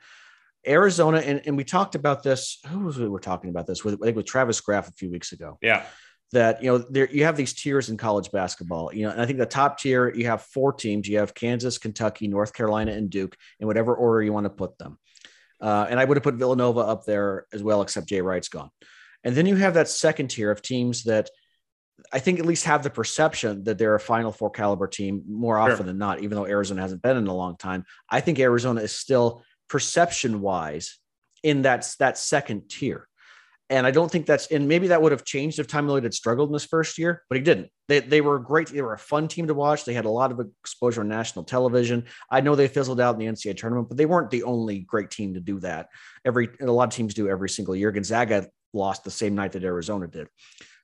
Arizona, 0.67 1.19
and, 1.19 1.44
and 1.45 1.55
we 1.55 1.63
talked 1.63 1.94
about 1.94 2.23
this. 2.23 2.57
Who 2.69 2.79
was 2.79 2.97
we 2.97 3.07
were 3.07 3.19
talking 3.19 3.51
about 3.51 3.67
this 3.67 3.85
with? 3.85 4.01
I 4.01 4.05
think 4.05 4.17
with 4.17 4.25
Travis 4.25 4.59
Graff 4.59 4.88
a 4.88 4.94
few 4.94 5.11
weeks 5.11 5.33
ago. 5.33 5.59
Yeah 5.61 5.85
that 6.31 6.63
you 6.63 6.71
know 6.71 6.79
there 6.79 7.07
you 7.11 7.25
have 7.25 7.38
these 7.38 7.53
tiers 7.53 7.89
in 7.89 7.95
college 7.95 8.31
basketball 8.31 8.91
you 8.91 9.05
know 9.05 9.11
and 9.11 9.21
i 9.21 9.25
think 9.25 9.38
the 9.38 9.45
top 9.45 9.77
tier 9.77 10.11
you 10.15 10.25
have 10.25 10.41
four 10.41 10.73
teams 10.73 11.07
you 11.07 11.19
have 11.19 11.33
kansas 11.33 11.77
kentucky 11.77 12.27
north 12.27 12.53
carolina 12.53 12.91
and 12.91 13.11
duke 13.11 13.38
in 13.59 13.67
whatever 13.67 13.95
order 13.95 14.21
you 14.21 14.33
want 14.33 14.45
to 14.45 14.50
put 14.50 14.75
them 14.79 14.97
uh, 15.63 15.88
and 15.89 16.00
i 16.00 16.06
would 16.06 16.18
have 16.18 16.24
put 16.24 16.36
villanova 16.36 16.81
up 16.81 17.06
there 17.06 17.48
as 17.51 17.63
well 17.63 17.81
except 17.81 18.07
jay 18.07 18.21
wright's 18.21 18.50
gone. 18.50 18.69
And 19.25 19.36
then 19.36 19.45
you 19.45 19.56
have 19.56 19.75
that 19.75 19.88
second 19.88 20.27
tier 20.27 20.51
of 20.51 20.62
teams 20.62 21.04
that 21.06 21.30
i 22.12 22.19
think 22.19 22.39
at 22.39 22.45
least 22.45 22.65
have 22.65 22.83
the 22.83 22.89
perception 22.89 23.63
that 23.63 23.77
they're 23.77 23.95
a 23.95 24.00
final 24.00 24.31
four 24.31 24.51
caliber 24.51 24.88
team 24.88 25.24
more 25.27 25.57
often 25.57 25.77
sure. 25.77 25.86
than 25.86 25.98
not 25.98 26.21
even 26.21 26.36
though 26.36 26.45
arizona 26.45 26.81
hasn't 26.81 27.01
been 27.01 27.18
in 27.18 27.27
a 27.27 27.36
long 27.36 27.56
time. 27.57 27.86
I 28.10 28.19
think 28.19 28.39
arizona 28.39 28.81
is 28.81 28.92
still 28.92 29.44
perception 29.69 30.42
wise 30.42 31.00
in 31.42 31.63
that 31.63 31.89
that 32.00 32.18
second 32.18 32.69
tier 32.69 33.07
and 33.69 33.88
I 33.88 33.92
don't 33.92 34.12
think 34.12 34.25
that's, 34.25 34.48
and 34.48 34.68
maybe 34.68 34.88
that 34.88 35.01
would 35.01 35.12
have 35.12 35.24
changed 35.24 35.57
if 35.57 35.68
Tommy 35.68 35.89
Lloyd 35.89 36.04
had 36.04 36.13
struggled 36.13 36.50
in 36.50 36.54
his 36.54 36.65
first 36.65 36.98
year, 36.98 37.24
but 37.30 37.38
he 37.38 37.44
didn't. 37.44 37.69
They, 37.88 38.01
they 38.01 38.21
were 38.21 38.39
great. 38.39 38.68
They 38.68 38.81
were 38.81 38.94
a 38.94 39.00
fun 39.00 39.27
team 39.27 39.48
to 39.48 39.54
watch. 39.54 39.86
They 39.86 39.94
had 39.94 40.06
a 40.06 40.10
lot 40.10 40.31
of 40.31 40.42
exposure 40.62 41.01
on 41.01 41.07
national 41.07 41.45
television. 41.45 42.06
I 42.30 42.42
know 42.42 42.56
they 42.56 42.68
fizzled 42.68 43.00
out 43.00 43.15
in 43.15 43.19
the 43.19 43.25
NCAA 43.25 43.58
tournament, 43.58 43.89
but 43.89 43.98
they 43.98 44.05
weren't 44.05 44.32
the 44.32 44.43
only 44.43 44.79
great 44.79 45.12
team 45.12 45.34
to 45.36 45.39
do 45.39 45.60
that. 45.62 45.88
Every, 46.25 46.50
a 46.62 46.65
lot 46.65 46.89
of 46.89 46.96
teams 46.96 47.13
do 47.13 47.29
every 47.29 47.50
single 47.50 47.75
year. 47.75 47.91
Gonzaga 47.91 48.48
lost 48.74 49.03
the 49.03 49.12
same 49.12 49.36
night 49.36 49.53
that 49.53 49.63
Arizona 49.63 50.08
did. 50.08 50.27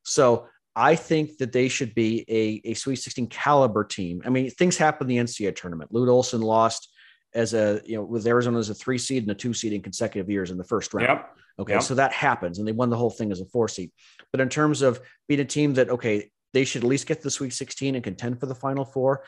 So 0.04 0.48
I 0.76 0.96
think 0.96 1.38
that 1.40 1.52
they 1.52 1.68
should 1.68 1.94
be 1.94 2.24
a, 2.30 2.70
a 2.70 2.74
Sweet 2.74 2.98
16 2.98 3.28
caliber 3.28 3.84
team. 3.84 4.22
I 4.26 4.30
mean, 4.30 4.50
things 4.50 4.78
happen 4.78 5.10
in 5.10 5.18
the 5.18 5.24
NCAA 5.24 5.56
tournament. 5.56 5.94
Lute 5.94 6.10
Olson 6.10 6.42
lost 6.42 6.90
as 7.34 7.54
a, 7.54 7.82
you 7.86 7.96
know, 7.96 8.04
with 8.04 8.26
Arizona 8.26 8.58
as 8.58 8.70
a 8.70 8.74
three 8.74 8.98
seed 8.98 9.24
and 9.24 9.32
a 9.32 9.36
two 9.36 9.54
seed 9.54 9.74
in 9.74 9.82
consecutive 9.82 10.30
years 10.30 10.52
in 10.52 10.58
the 10.58 10.64
first 10.64 10.94
round. 10.94 11.08
Yep. 11.08 11.38
Okay. 11.60 11.74
Yep. 11.74 11.84
So 11.84 11.96
that 11.96 12.14
happens. 12.14 12.60
And 12.60 12.68
they 12.68 12.72
won 12.72 12.90
the 12.90 12.98
whole 12.98 13.10
thing 13.10 13.32
as 13.32 13.42
a 13.42 13.46
four 13.46 13.68
seed. 13.68 13.92
But 14.32 14.42
in 14.42 14.50
terms 14.50 14.82
of 14.82 15.00
being 15.28 15.40
a 15.40 15.46
team 15.46 15.74
that, 15.76 15.90
okay, 15.90 16.32
they 16.54 16.66
should 16.66 16.84
at 16.84 16.90
least 16.90 17.06
get 17.06 17.18
to 17.18 17.24
the 17.24 17.32
Sweet 17.32 17.54
16 17.54 17.96
and 17.96 18.04
contend 18.04 18.40
for 18.40 18.46
the 18.46 18.56
Final 18.56 18.86
Four. 18.86 19.24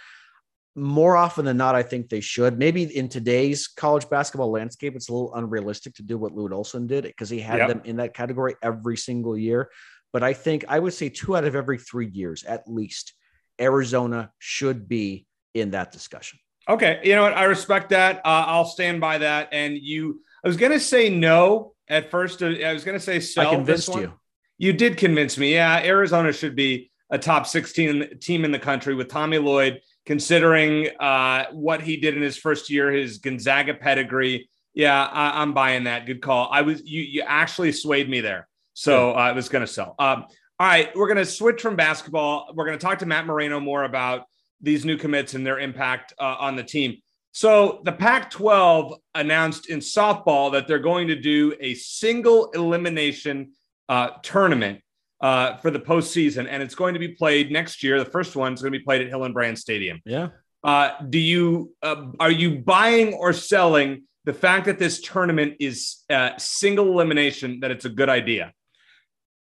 More 0.74 1.18
often 1.18 1.44
than 1.44 1.58
not, 1.58 1.76
I 1.76 1.84
think 1.84 2.08
they 2.08 2.22
should. 2.22 2.58
Maybe 2.58 2.84
in 2.84 3.10
today's 3.10 3.68
college 3.68 4.10
basketball 4.10 4.52
landscape, 4.52 4.96
it's 4.96 5.10
a 5.10 5.14
little 5.14 5.36
unrealistic 5.36 5.96
to 5.96 6.04
do 6.04 6.18
what 6.18 6.34
Lute 6.34 6.54
Olson 6.54 6.88
did 6.88 7.04
because 7.04 7.30
he 7.30 7.42
had 7.42 7.60
Yep. 7.60 7.68
them 7.68 7.82
in 7.84 7.98
that 7.98 8.14
category 8.14 8.56
every 8.64 8.96
single 8.96 9.38
year. 9.38 9.70
But 10.14 10.24
I 10.24 10.34
think 10.34 10.64
I 10.70 10.80
would 10.80 10.94
say 10.94 11.10
two 11.10 11.36
out 11.36 11.44
of 11.44 11.56
every 11.56 11.78
three 11.78 12.08
years, 12.08 12.44
at 12.46 12.64
least, 12.68 13.14
Arizona 13.60 14.32
should 14.40 14.88
be 14.88 15.28
in 15.54 15.72
that 15.72 15.92
discussion. 15.92 16.40
Okay. 16.70 17.00
You 17.04 17.16
know 17.16 17.24
what? 17.24 17.34
I 17.34 17.46
respect 17.46 17.90
that. 17.90 18.18
Uh, 18.18 18.46
I'll 18.48 18.66
stand 18.66 19.02
by 19.02 19.20
that. 19.20 19.50
And 19.52 19.78
you, 19.78 20.22
I 20.44 20.48
was 20.48 20.58
going 20.58 20.72
to 20.72 20.80
say 20.80 21.10
no 21.10 21.74
at 21.88 22.12
first. 22.12 22.42
Uh, 22.42 22.48
I 22.48 22.74
was 22.74 22.84
going 22.84 22.98
to 22.98 23.04
say 23.04 23.20
sell. 23.20 23.48
I 23.48 23.56
convinced 23.56 23.94
you. 23.96 24.14
You 24.58 24.74
did 24.74 24.98
convince 24.98 25.38
me. 25.38 25.54
Yeah. 25.54 25.82
Arizona 25.84 26.32
should 26.32 26.56
be 26.56 26.92
a 27.12 27.18
top 27.18 27.46
16 27.46 28.20
team 28.20 28.46
in 28.46 28.52
the 28.52 28.60
country 28.60 28.96
with 28.96 29.10
Tommy 29.10 29.38
Lloyd, 29.38 29.82
considering 30.06 30.88
uh, 31.00 31.46
what 31.52 31.82
he 31.82 31.98
did 31.98 32.16
in 32.16 32.22
his 32.22 32.38
first 32.38 32.70
year, 32.70 32.92
his 32.92 33.18
Gonzaga 33.18 33.74
pedigree. 33.74 34.50
Yeah, 34.74 35.04
I, 35.04 35.42
am 35.42 35.54
buying 35.54 35.84
that. 35.84 36.06
Good 36.06 36.22
call. 36.22 36.48
I 36.50 36.62
was 36.62 36.82
you. 36.86 37.02
You 37.02 37.24
actually 37.28 37.74
swayed 37.74 38.10
me 38.10 38.22
there, 38.22 38.48
so 38.74 39.12
uh, 39.12 39.16
I 39.16 39.32
was 39.34 39.50
going 39.50 39.66
to 39.66 39.72
sell. 39.72 39.96
Um, 40.00 40.26
all 40.60 40.68
right, 40.68 40.96
we're 40.96 41.08
going 41.08 41.18
to 41.18 41.26
switch 41.26 41.62
from 41.62 41.76
basketball. 41.76 42.54
We're 42.56 42.66
going 42.66 42.80
to 42.80 42.86
talk 42.86 43.00
to 43.00 43.06
Matt 43.06 43.26
Moreno 43.26 43.60
more 43.60 43.84
about 43.84 44.28
these 44.62 44.86
new 44.86 44.98
commits 44.98 45.34
and 45.34 45.46
their 45.46 45.60
impact 45.60 46.14
uh, 46.20 46.36
on 46.40 46.56
the 46.56 46.64
team. 46.64 46.98
So 47.34 47.82
the 47.86 47.92
Pac 47.92 48.30
12 48.32 48.94
announced 49.16 49.70
in 49.70 49.80
softball 49.80 50.52
that 50.52 50.68
they're 50.68 50.80
going 50.80 51.08
to 51.08 51.16
do 51.16 51.56
a 51.60 51.74
single 51.76 52.52
elimination 52.52 53.52
uh, 53.88 54.10
tournament 54.22 54.82
uh, 55.22 55.58
for 55.58 55.72
the 55.72 55.80
postseason, 55.80 56.48
and 56.50 56.62
it's 56.62 56.76
going 56.76 56.94
to 56.94 57.00
be 57.00 57.10
played 57.10 57.52
next 57.52 57.84
year. 57.84 58.00
The 58.00 58.10
first 58.10 58.36
one 58.36 58.54
is 58.54 58.62
going 58.62 58.74
to 58.74 58.80
be 58.80 58.84
played 58.84 59.02
at 59.02 59.12
Hillenbrand 59.12 59.58
Stadium. 59.58 60.02
Yeah. 60.06 60.30
Uh, 60.64 60.92
do 61.10 61.20
you 61.20 61.74
uh, 61.82 62.08
are 62.20 62.32
you 62.32 62.60
buying 62.60 63.14
or 63.14 63.34
selling 63.34 64.04
the 64.26 64.34
fact 64.34 64.66
that 64.66 64.78
this 64.78 65.02
tournament 65.02 65.56
is 65.60 66.04
uh, 66.10 66.32
single 66.38 66.88
elimination? 66.92 67.62
That 67.62 67.72
it's 67.72 67.86
a 67.86 67.90
good 67.90 68.10
idea. 68.10 68.54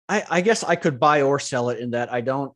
I, 0.08 0.24
I 0.28 0.40
guess 0.40 0.64
I 0.64 0.76
could 0.76 1.00
buy 1.00 1.22
or 1.22 1.38
sell 1.38 1.70
it 1.70 1.78
in 1.78 1.92
that 1.92 2.12
I 2.12 2.20
don't 2.20 2.52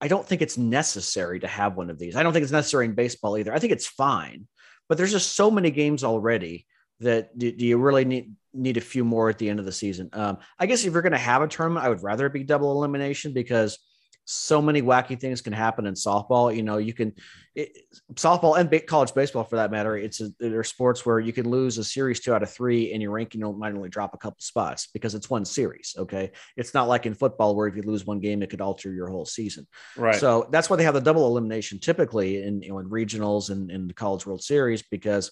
I, 0.00 0.08
don't 0.08 0.26
think 0.26 0.42
it's 0.42 0.58
necessary 0.58 1.40
to 1.40 1.46
have 1.46 1.76
one 1.76 1.90
of 1.90 1.98
these. 1.98 2.16
I 2.16 2.22
don't 2.22 2.32
think 2.32 2.42
it's 2.42 2.52
necessary 2.52 2.86
in 2.86 2.94
baseball 2.94 3.38
either. 3.38 3.52
I 3.52 3.58
think 3.58 3.72
it's 3.72 3.86
fine, 3.86 4.46
but 4.88 4.98
there's 4.98 5.12
just 5.12 5.34
so 5.34 5.50
many 5.50 5.70
games 5.70 6.04
already 6.04 6.66
that 7.00 7.36
do, 7.38 7.52
do 7.52 7.66
you 7.66 7.78
really 7.78 8.04
need 8.04 8.34
need 8.54 8.78
a 8.78 8.80
few 8.80 9.04
more 9.04 9.28
at 9.28 9.36
the 9.38 9.48
end 9.50 9.58
of 9.58 9.66
the 9.66 9.72
season? 9.72 10.08
Um, 10.12 10.38
I 10.58 10.66
guess 10.66 10.84
if 10.84 10.92
you're 10.92 11.02
going 11.02 11.12
to 11.12 11.18
have 11.18 11.42
a 11.42 11.48
tournament, 11.48 11.84
I 11.84 11.88
would 11.90 12.02
rather 12.02 12.26
it 12.26 12.32
be 12.32 12.42
double 12.42 12.72
elimination 12.72 13.34
because 13.34 13.78
so 14.26 14.60
many 14.60 14.82
wacky 14.82 15.18
things 15.18 15.40
can 15.40 15.52
happen 15.52 15.86
in 15.86 15.94
softball. 15.94 16.54
You 16.54 16.64
know, 16.64 16.78
you 16.78 16.92
can 16.92 17.14
it, 17.54 17.78
softball 18.14 18.58
and 18.58 18.86
college 18.86 19.14
baseball 19.14 19.44
for 19.44 19.56
that 19.56 19.70
matter. 19.70 19.96
It's 19.96 20.20
a, 20.20 20.30
there 20.40 20.58
are 20.58 20.64
sports 20.64 21.06
where 21.06 21.20
you 21.20 21.32
can 21.32 21.48
lose 21.48 21.78
a 21.78 21.84
series 21.84 22.20
two 22.20 22.34
out 22.34 22.42
of 22.42 22.50
three, 22.50 22.92
and 22.92 23.00
your 23.00 23.12
ranking 23.12 23.40
might 23.56 23.74
only 23.74 23.88
drop 23.88 24.14
a 24.14 24.18
couple 24.18 24.40
spots 24.40 24.88
because 24.92 25.14
it's 25.14 25.30
one 25.30 25.44
series. 25.44 25.94
Okay, 25.96 26.32
it's 26.56 26.74
not 26.74 26.88
like 26.88 27.06
in 27.06 27.14
football 27.14 27.54
where 27.54 27.68
if 27.68 27.76
you 27.76 27.82
lose 27.82 28.04
one 28.04 28.18
game, 28.18 28.42
it 28.42 28.50
could 28.50 28.60
alter 28.60 28.92
your 28.92 29.08
whole 29.08 29.24
season. 29.24 29.66
Right. 29.96 30.16
So 30.16 30.48
that's 30.50 30.68
why 30.68 30.76
they 30.76 30.84
have 30.84 30.94
the 30.94 31.00
double 31.00 31.26
elimination 31.28 31.78
typically 31.78 32.42
in 32.42 32.62
you 32.62 32.70
know 32.70 32.80
in 32.80 32.90
regionals 32.90 33.50
and 33.50 33.70
in 33.70 33.86
the 33.86 33.94
College 33.94 34.26
World 34.26 34.42
Series 34.42 34.82
because 34.82 35.30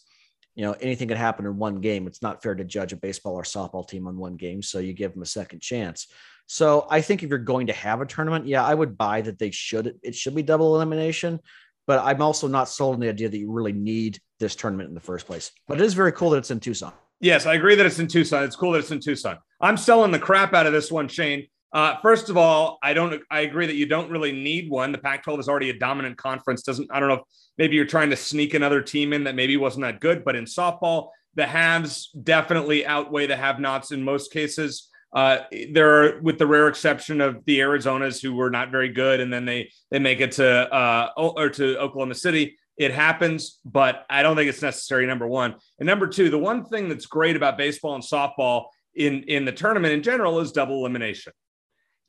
you 0.54 0.64
know 0.64 0.72
anything 0.80 1.08
could 1.08 1.16
happen 1.16 1.46
in 1.46 1.56
one 1.56 1.80
game. 1.80 2.06
It's 2.06 2.22
not 2.22 2.42
fair 2.42 2.54
to 2.54 2.64
judge 2.64 2.92
a 2.92 2.96
baseball 2.96 3.34
or 3.34 3.42
softball 3.42 3.86
team 3.86 4.06
on 4.06 4.16
one 4.16 4.36
game, 4.36 4.62
so 4.62 4.78
you 4.78 4.92
give 4.92 5.12
them 5.12 5.22
a 5.22 5.26
second 5.26 5.60
chance. 5.60 6.06
So 6.46 6.86
I 6.90 7.00
think 7.00 7.22
if 7.22 7.30
you're 7.30 7.38
going 7.38 7.68
to 7.68 7.72
have 7.72 8.00
a 8.00 8.06
tournament, 8.06 8.46
yeah, 8.46 8.64
I 8.64 8.74
would 8.74 8.98
buy 8.98 9.22
that 9.22 9.38
they 9.38 9.50
should. 9.50 9.98
It 10.02 10.14
should 10.14 10.34
be 10.34 10.42
double 10.42 10.74
elimination, 10.74 11.40
but 11.86 12.04
I'm 12.04 12.22
also 12.22 12.48
not 12.48 12.68
sold 12.68 12.94
on 12.94 13.00
the 13.00 13.08
idea 13.08 13.28
that 13.28 13.38
you 13.38 13.50
really 13.50 13.72
need 13.72 14.18
this 14.40 14.54
tournament 14.54 14.88
in 14.88 14.94
the 14.94 15.00
first 15.00 15.26
place. 15.26 15.52
But 15.66 15.80
it 15.80 15.84
is 15.84 15.94
very 15.94 16.12
cool 16.12 16.30
that 16.30 16.38
it's 16.38 16.50
in 16.50 16.60
Tucson. 16.60 16.92
Yes, 17.20 17.46
I 17.46 17.54
agree 17.54 17.74
that 17.76 17.86
it's 17.86 17.98
in 17.98 18.08
Tucson. 18.08 18.42
It's 18.42 18.56
cool 18.56 18.72
that 18.72 18.80
it's 18.80 18.90
in 18.90 19.00
Tucson. 19.00 19.38
I'm 19.60 19.76
selling 19.76 20.10
the 20.10 20.18
crap 20.18 20.52
out 20.52 20.66
of 20.66 20.72
this 20.72 20.92
one, 20.92 21.08
Shane. 21.08 21.46
Uh, 21.74 21.96
first 22.02 22.30
of 22.30 22.36
all, 22.36 22.78
I 22.84 22.94
don't. 22.94 23.20
I 23.32 23.40
agree 23.40 23.66
that 23.66 23.74
you 23.74 23.86
don't 23.86 24.08
really 24.08 24.30
need 24.30 24.70
one. 24.70 24.92
The 24.92 24.98
Pac-12 24.98 25.40
is 25.40 25.48
already 25.48 25.70
a 25.70 25.78
dominant 25.78 26.16
conference. 26.16 26.62
Doesn't 26.62 26.88
I 26.92 27.00
don't 27.00 27.08
know 27.08 27.16
if 27.16 27.22
maybe 27.58 27.74
you're 27.74 27.84
trying 27.84 28.10
to 28.10 28.16
sneak 28.16 28.54
another 28.54 28.80
team 28.80 29.12
in 29.12 29.24
that 29.24 29.34
maybe 29.34 29.56
wasn't 29.56 29.82
that 29.82 29.98
good, 29.98 30.24
but 30.24 30.36
in 30.36 30.44
softball, 30.44 31.08
the 31.34 31.46
haves 31.46 32.10
definitely 32.10 32.86
outweigh 32.86 33.26
the 33.26 33.36
have-nots 33.36 33.90
in 33.90 34.04
most 34.04 34.32
cases. 34.32 34.88
Uh, 35.12 35.38
there 35.72 36.04
are, 36.04 36.20
with 36.22 36.38
the 36.38 36.46
rare 36.46 36.68
exception 36.68 37.20
of 37.20 37.44
the 37.44 37.58
Arizonas 37.58 38.22
who 38.22 38.34
were 38.34 38.50
not 38.50 38.70
very 38.70 38.88
good, 38.88 39.18
and 39.18 39.32
then 39.32 39.44
they 39.44 39.72
they 39.90 39.98
make 39.98 40.20
it 40.20 40.30
to 40.32 40.72
uh, 40.72 41.10
or 41.16 41.50
to 41.50 41.76
Oklahoma 41.78 42.14
City. 42.14 42.56
It 42.76 42.92
happens, 42.92 43.58
but 43.64 44.06
I 44.08 44.22
don't 44.22 44.36
think 44.36 44.48
it's 44.48 44.62
necessary. 44.62 45.06
Number 45.06 45.26
one, 45.26 45.56
and 45.80 45.88
number 45.88 46.06
two, 46.06 46.30
the 46.30 46.38
one 46.38 46.64
thing 46.66 46.88
that's 46.88 47.06
great 47.06 47.34
about 47.34 47.58
baseball 47.58 47.96
and 47.96 48.04
softball 48.04 48.66
in 48.94 49.24
in 49.24 49.44
the 49.44 49.52
tournament 49.52 49.92
in 49.92 50.04
general 50.04 50.38
is 50.38 50.52
double 50.52 50.76
elimination. 50.76 51.32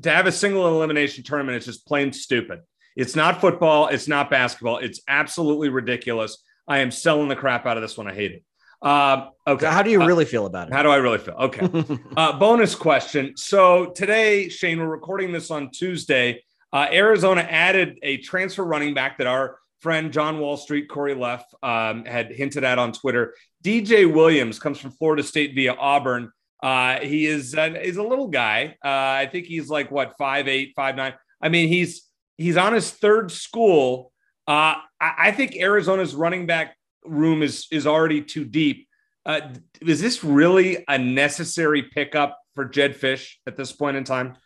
To 0.03 0.11
have 0.11 0.27
a 0.27 0.31
single 0.31 0.67
elimination 0.67 1.23
tournament 1.23 1.57
is 1.57 1.65
just 1.65 1.87
plain 1.87 2.11
stupid. 2.11 2.61
It's 2.95 3.15
not 3.15 3.41
football. 3.41 3.87
It's 3.87 4.07
not 4.07 4.29
basketball. 4.29 4.77
It's 4.77 5.01
absolutely 5.07 5.69
ridiculous. 5.69 6.43
I 6.67 6.79
am 6.79 6.91
selling 6.91 7.27
the 7.27 7.35
crap 7.35 7.65
out 7.65 7.77
of 7.77 7.81
this 7.81 7.97
one. 7.97 8.07
I 8.07 8.13
hate 8.13 8.31
it. 8.31 8.43
Uh, 8.81 9.29
okay. 9.47 9.65
So 9.65 9.71
how 9.71 9.83
do 9.83 9.89
you 9.89 10.01
uh, 10.01 10.05
really 10.05 10.25
feel 10.25 10.45
about 10.45 10.67
it? 10.67 10.73
How 10.73 10.83
do 10.83 10.89
I 10.89 10.97
really 10.97 11.17
feel? 11.17 11.35
Okay. 11.35 11.97
uh, 12.17 12.37
bonus 12.37 12.75
question. 12.75 13.35
So 13.35 13.87
today, 13.87 14.49
Shane, 14.49 14.79
we're 14.79 14.87
recording 14.87 15.31
this 15.31 15.51
on 15.51 15.71
Tuesday. 15.71 16.43
Uh, 16.71 16.87
Arizona 16.91 17.41
added 17.41 17.97
a 18.03 18.17
transfer 18.17 18.63
running 18.63 18.93
back 18.93 19.17
that 19.17 19.27
our 19.27 19.57
friend 19.79 20.11
John 20.11 20.39
Wall 20.39 20.57
Street, 20.57 20.89
Corey 20.89 21.15
Leff, 21.15 21.43
um, 21.63 22.05
had 22.05 22.31
hinted 22.31 22.63
at 22.63 22.79
on 22.79 22.91
Twitter. 22.91 23.33
DJ 23.63 24.11
Williams 24.11 24.59
comes 24.59 24.79
from 24.79 24.91
Florida 24.91 25.23
State 25.23 25.55
via 25.55 25.73
Auburn. 25.73 26.31
Uh, 26.61 26.99
he 26.99 27.25
is 27.25 27.55
uh, 27.55 27.73
is 27.81 27.97
a 27.97 28.03
little 28.03 28.27
guy. 28.27 28.75
Uh, 28.83 28.89
I 28.89 29.29
think 29.31 29.45
he's 29.45 29.69
like 29.69 29.91
what 29.91 30.17
five 30.17 30.47
eight, 30.47 30.73
five 30.75 30.95
nine. 30.95 31.13
I 31.41 31.49
mean, 31.49 31.67
he's 31.67 32.03
he's 32.37 32.57
on 32.57 32.73
his 32.73 32.91
third 32.91 33.31
school. 33.31 34.11
Uh, 34.47 34.75
I, 34.99 35.13
I 35.17 35.31
think 35.31 35.55
Arizona's 35.55 36.15
running 36.15 36.45
back 36.45 36.75
room 37.05 37.43
is 37.43 37.67
is 37.71 37.85
already 37.85 38.21
too 38.21 38.45
deep. 38.45 38.87
Uh, 39.25 39.41
is 39.81 40.01
this 40.01 40.23
really 40.23 40.83
a 40.87 40.97
necessary 40.97 41.83
pickup 41.83 42.39
for 42.53 42.65
Jed 42.65 42.95
Fisch 42.95 43.33
at 43.47 43.55
this 43.57 43.71
point 43.71 43.97
in 43.97 44.03
time? 44.03 44.37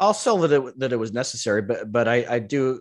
I'll 0.00 0.14
sell 0.14 0.38
that 0.38 0.52
it 0.52 0.78
that 0.78 0.92
it 0.92 0.98
was 0.98 1.12
necessary, 1.12 1.62
but 1.62 1.90
but 1.90 2.08
I, 2.08 2.24
I 2.28 2.38
do 2.38 2.80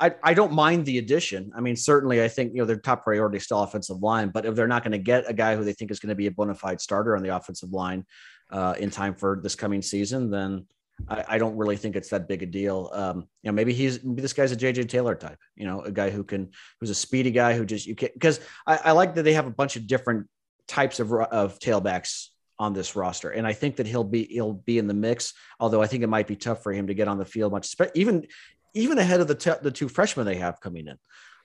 I, 0.00 0.14
I 0.22 0.34
don't 0.34 0.52
mind 0.52 0.86
the 0.86 0.98
addition. 0.98 1.52
I 1.54 1.60
mean, 1.60 1.76
certainly 1.76 2.22
I 2.22 2.28
think 2.28 2.52
you 2.54 2.60
know 2.60 2.64
their 2.64 2.76
top 2.76 3.04
priority 3.04 3.36
is 3.36 3.44
still 3.44 3.62
offensive 3.62 4.02
line, 4.02 4.30
but 4.30 4.46
if 4.46 4.54
they're 4.54 4.68
not 4.68 4.82
going 4.82 4.92
to 4.92 4.98
get 4.98 5.28
a 5.28 5.34
guy 5.34 5.54
who 5.54 5.64
they 5.64 5.72
think 5.72 5.90
is 5.90 6.00
going 6.00 6.08
to 6.08 6.14
be 6.14 6.26
a 6.26 6.30
bona 6.30 6.54
fide 6.54 6.80
starter 6.80 7.16
on 7.16 7.22
the 7.22 7.34
offensive 7.34 7.72
line 7.72 8.04
uh, 8.50 8.74
in 8.78 8.90
time 8.90 9.14
for 9.14 9.40
this 9.42 9.54
coming 9.54 9.82
season, 9.82 10.30
then 10.30 10.66
I, 11.08 11.24
I, 11.28 11.38
don't 11.38 11.56
really 11.56 11.76
think 11.76 11.96
it's 11.96 12.10
that 12.10 12.28
big 12.28 12.42
a 12.42 12.46
deal. 12.46 12.90
Um, 12.92 13.28
you 13.42 13.50
know, 13.50 13.52
maybe 13.52 13.72
he's 13.72 14.02
maybe 14.02 14.22
this 14.22 14.32
guy's 14.32 14.52
a 14.52 14.56
JJ 14.56 14.88
Taylor 14.88 15.14
type. 15.14 15.38
You 15.56 15.66
know, 15.66 15.80
a 15.82 15.90
guy 15.90 16.10
who 16.10 16.24
can 16.24 16.50
who's 16.80 16.90
a 16.90 16.94
speedy 16.94 17.30
guy 17.30 17.56
who 17.56 17.64
just 17.64 17.86
you 17.86 17.94
can 17.94 18.10
because 18.14 18.40
I, 18.66 18.76
I, 18.84 18.92
like 18.92 19.14
that 19.14 19.22
they 19.22 19.34
have 19.34 19.46
a 19.46 19.50
bunch 19.50 19.76
of 19.76 19.86
different 19.86 20.28
types 20.68 21.00
of 21.00 21.12
of 21.12 21.58
tailbacks 21.58 22.28
on 22.58 22.72
this 22.72 22.94
roster, 22.94 23.30
and 23.30 23.46
I 23.46 23.52
think 23.52 23.76
that 23.76 23.86
he'll 23.86 24.04
be 24.04 24.24
he'll 24.24 24.52
be 24.52 24.78
in 24.78 24.86
the 24.86 24.94
mix. 24.94 25.34
Although 25.58 25.82
I 25.82 25.86
think 25.86 26.02
it 26.02 26.08
might 26.08 26.26
be 26.26 26.36
tough 26.36 26.62
for 26.62 26.72
him 26.72 26.86
to 26.86 26.94
get 26.94 27.08
on 27.08 27.18
the 27.18 27.24
field 27.24 27.52
much, 27.52 27.74
even 27.94 28.26
even 28.74 28.98
ahead 28.98 29.20
of 29.20 29.28
the 29.28 29.34
te- 29.34 29.60
the 29.62 29.70
two 29.70 29.88
freshmen 29.88 30.26
they 30.26 30.36
have 30.36 30.60
coming 30.60 30.86
in. 30.86 30.98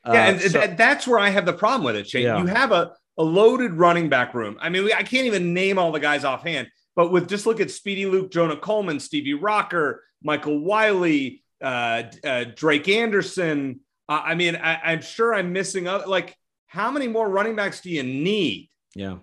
Uh, 0.04 0.14
yeah, 0.14 0.30
and 0.30 0.42
so, 0.42 0.68
that's 0.78 1.08
where 1.08 1.20
I 1.20 1.30
have 1.30 1.46
the 1.46 1.54
problem 1.54 1.84
with 1.84 1.96
it, 1.96 2.08
Shane. 2.08 2.24
Yeah. 2.24 2.40
You 2.40 2.46
have 2.46 2.72
a 2.72 2.94
a 3.18 3.24
loaded 3.24 3.74
running 3.74 4.10
back 4.10 4.34
room. 4.34 4.58
I 4.62 4.70
mean, 4.70 4.90
I 4.96 5.04
can't 5.04 5.26
even 5.26 5.54
name 5.54 5.80
all 5.80 5.92
the 5.92 6.00
guys 6.00 6.24
offhand. 6.24 6.68
But 6.96 7.12
with 7.12 7.28
just 7.30 7.46
look 7.46 7.60
at 7.60 7.72
Speedy 7.72 8.06
Luke, 8.06 8.32
Jonah 8.32 8.58
Coleman, 8.58 9.00
Stevie 9.00 9.36
Rocker, 9.36 10.04
Michael 10.24 10.60
Wiley, 10.60 11.44
uh, 11.62 12.04
uh, 12.24 12.46
Drake 12.56 12.88
Anderson. 12.90 13.82
Uh, 14.10 14.22
I 14.24 14.36
mean, 14.36 14.56
I, 14.56 14.94
am 14.94 15.02
sure 15.02 15.34
I'm 15.34 15.54
missing 15.54 15.88
other. 15.88 16.08
Like, 16.08 16.36
how 16.66 16.92
many 16.92 17.08
more 17.08 17.30
running 17.30 17.56
backs 17.56 17.82
do 17.82 17.90
you 17.90 18.04
need? 18.04 18.70
Yeah, 18.96 19.18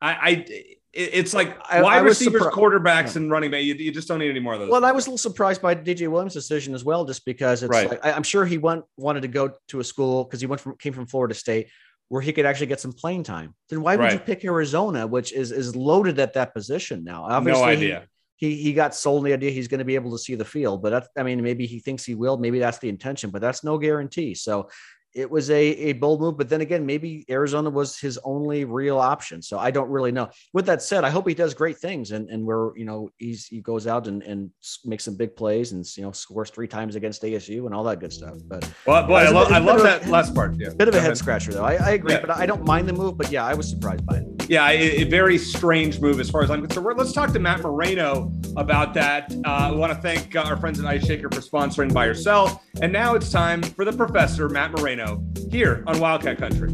I, 0.00 0.12
I 0.12 0.75
it's 0.96 1.34
like 1.34 1.56
I, 1.70 1.82
wide 1.82 1.98
I 1.98 2.00
receivers, 2.00 2.42
surpri- 2.42 2.52
quarterbacks, 2.52 3.14
yeah. 3.14 3.22
and 3.22 3.30
running 3.30 3.50
back. 3.50 3.62
You, 3.62 3.74
you, 3.74 3.92
just 3.92 4.08
don't 4.08 4.18
need 4.18 4.30
any 4.30 4.40
more 4.40 4.54
of 4.54 4.60
those. 4.60 4.70
Well, 4.70 4.84
I 4.84 4.92
was 4.92 5.06
a 5.06 5.10
little 5.10 5.18
surprised 5.18 5.60
by 5.60 5.74
DJ 5.74 6.08
Williams' 6.08 6.34
decision 6.34 6.74
as 6.74 6.84
well, 6.84 7.04
just 7.04 7.24
because 7.24 7.62
it's 7.62 7.70
right. 7.70 7.90
like 7.90 8.04
I, 8.04 8.10
am 8.10 8.22
sure 8.22 8.46
he 8.46 8.58
went 8.58 8.84
wanted 8.96 9.20
to 9.22 9.28
go 9.28 9.52
to 9.68 9.80
a 9.80 9.84
school 9.84 10.24
because 10.24 10.40
he 10.40 10.46
went 10.46 10.60
from 10.60 10.76
came 10.76 10.92
from 10.92 11.06
Florida 11.06 11.34
State 11.34 11.68
where 12.08 12.22
he 12.22 12.32
could 12.32 12.46
actually 12.46 12.68
get 12.68 12.80
some 12.80 12.92
playing 12.92 13.24
time. 13.24 13.54
Then 13.68 13.82
why 13.82 13.96
would 13.96 14.02
right. 14.04 14.12
you 14.12 14.18
pick 14.18 14.44
Arizona, 14.44 15.06
which 15.06 15.32
is 15.32 15.52
is 15.52 15.76
loaded 15.76 16.18
at 16.18 16.32
that 16.34 16.54
position 16.54 17.04
now? 17.04 17.24
Obviously, 17.24 17.62
no 17.62 17.68
idea. 17.68 18.06
He, 18.36 18.54
he, 18.54 18.62
he 18.62 18.72
got 18.72 18.94
sold 18.94 19.24
the 19.24 19.32
idea 19.32 19.50
he's 19.50 19.68
going 19.68 19.78
to 19.78 19.84
be 19.84 19.94
able 19.94 20.12
to 20.12 20.18
see 20.18 20.34
the 20.34 20.44
field, 20.44 20.82
but 20.82 20.90
that's, 20.90 21.08
I 21.16 21.22
mean, 21.22 21.42
maybe 21.42 21.66
he 21.66 21.80
thinks 21.80 22.04
he 22.04 22.14
will. 22.14 22.36
Maybe 22.36 22.58
that's 22.58 22.78
the 22.78 22.88
intention, 22.90 23.30
but 23.30 23.40
that's 23.40 23.64
no 23.64 23.78
guarantee. 23.78 24.34
So 24.34 24.68
it 25.16 25.30
was 25.30 25.50
a, 25.50 25.54
a 25.56 25.92
bold 25.94 26.20
move, 26.20 26.36
but 26.36 26.50
then 26.50 26.60
again, 26.60 26.84
maybe 26.84 27.24
Arizona 27.30 27.70
was 27.70 27.98
his 27.98 28.18
only 28.22 28.66
real 28.66 28.98
option. 28.98 29.40
So 29.40 29.58
I 29.58 29.70
don't 29.70 29.88
really 29.88 30.12
know. 30.12 30.28
With 30.52 30.66
that 30.66 30.82
said, 30.82 31.04
I 31.04 31.10
hope 31.10 31.26
he 31.26 31.34
does 31.34 31.54
great 31.54 31.78
things 31.78 32.12
and, 32.12 32.28
and 32.28 32.44
where, 32.44 32.76
you 32.76 32.84
know, 32.84 33.08
he's, 33.16 33.46
he 33.46 33.62
goes 33.62 33.86
out 33.86 34.08
and, 34.08 34.22
and 34.22 34.50
makes 34.84 35.04
some 35.04 35.16
big 35.16 35.34
plays 35.34 35.72
and, 35.72 35.86
you 35.96 36.02
know, 36.02 36.12
scores 36.12 36.50
three 36.50 36.68
times 36.68 36.96
against 36.96 37.22
ASU 37.22 37.64
and 37.64 37.74
all 37.74 37.84
that 37.84 37.98
good 37.98 38.12
stuff. 38.12 38.36
But 38.46 38.70
well, 38.86 39.06
boy, 39.06 39.16
I, 39.16 39.30
love, 39.30 39.50
I 39.50 39.58
love 39.58 39.82
that 39.82 40.06
last 40.08 40.34
part. 40.34 40.54
Yeah. 40.58 40.68
Bit 40.76 40.88
of 40.88 40.94
a 40.94 41.00
head 41.00 41.16
scratcher 41.16 41.52
though. 41.54 41.64
I, 41.64 41.74
I 41.76 41.90
agree, 41.92 42.12
yeah. 42.12 42.20
but 42.20 42.30
I 42.30 42.44
don't 42.44 42.66
mind 42.66 42.86
the 42.86 42.92
move, 42.92 43.16
but 43.16 43.32
yeah, 43.32 43.44
I 43.44 43.54
was 43.54 43.70
surprised 43.70 44.04
by 44.04 44.18
it. 44.18 44.35
Yeah, 44.48 44.68
a, 44.68 45.02
a, 45.02 45.04
very 45.04 45.38
strange 45.38 46.00
move 46.00 46.20
as 46.20 46.30
far 46.30 46.44
as 46.44 46.50
I'm 46.52 46.60
concerned. 46.60 46.86
Let's 46.96 47.12
talk 47.12 47.32
to 47.32 47.38
Matt 47.40 47.62
Moreno 47.62 48.32
about 48.56 48.94
that. 48.94 49.34
Uh, 49.44 49.48
I 49.48 49.72
want 49.72 49.92
to 49.92 50.00
thank 50.00 50.36
uh, 50.36 50.42
our 50.42 50.56
friends 50.56 50.78
at 50.78 50.86
Ice 50.86 51.04
Shaker 51.04 51.28
for 51.30 51.40
sponsoring 51.40 51.92
Buy 51.92 52.06
or 52.06 52.14
Sell. 52.14 52.62
And 52.80 52.92
now 52.92 53.14
it's 53.14 53.32
time 53.32 53.60
for 53.60 53.84
the 53.84 53.92
professor, 53.92 54.48
Matt 54.48 54.70
Moreno, 54.70 55.24
here 55.50 55.82
on 55.88 55.98
Wildcat 55.98 56.38
Country. 56.38 56.70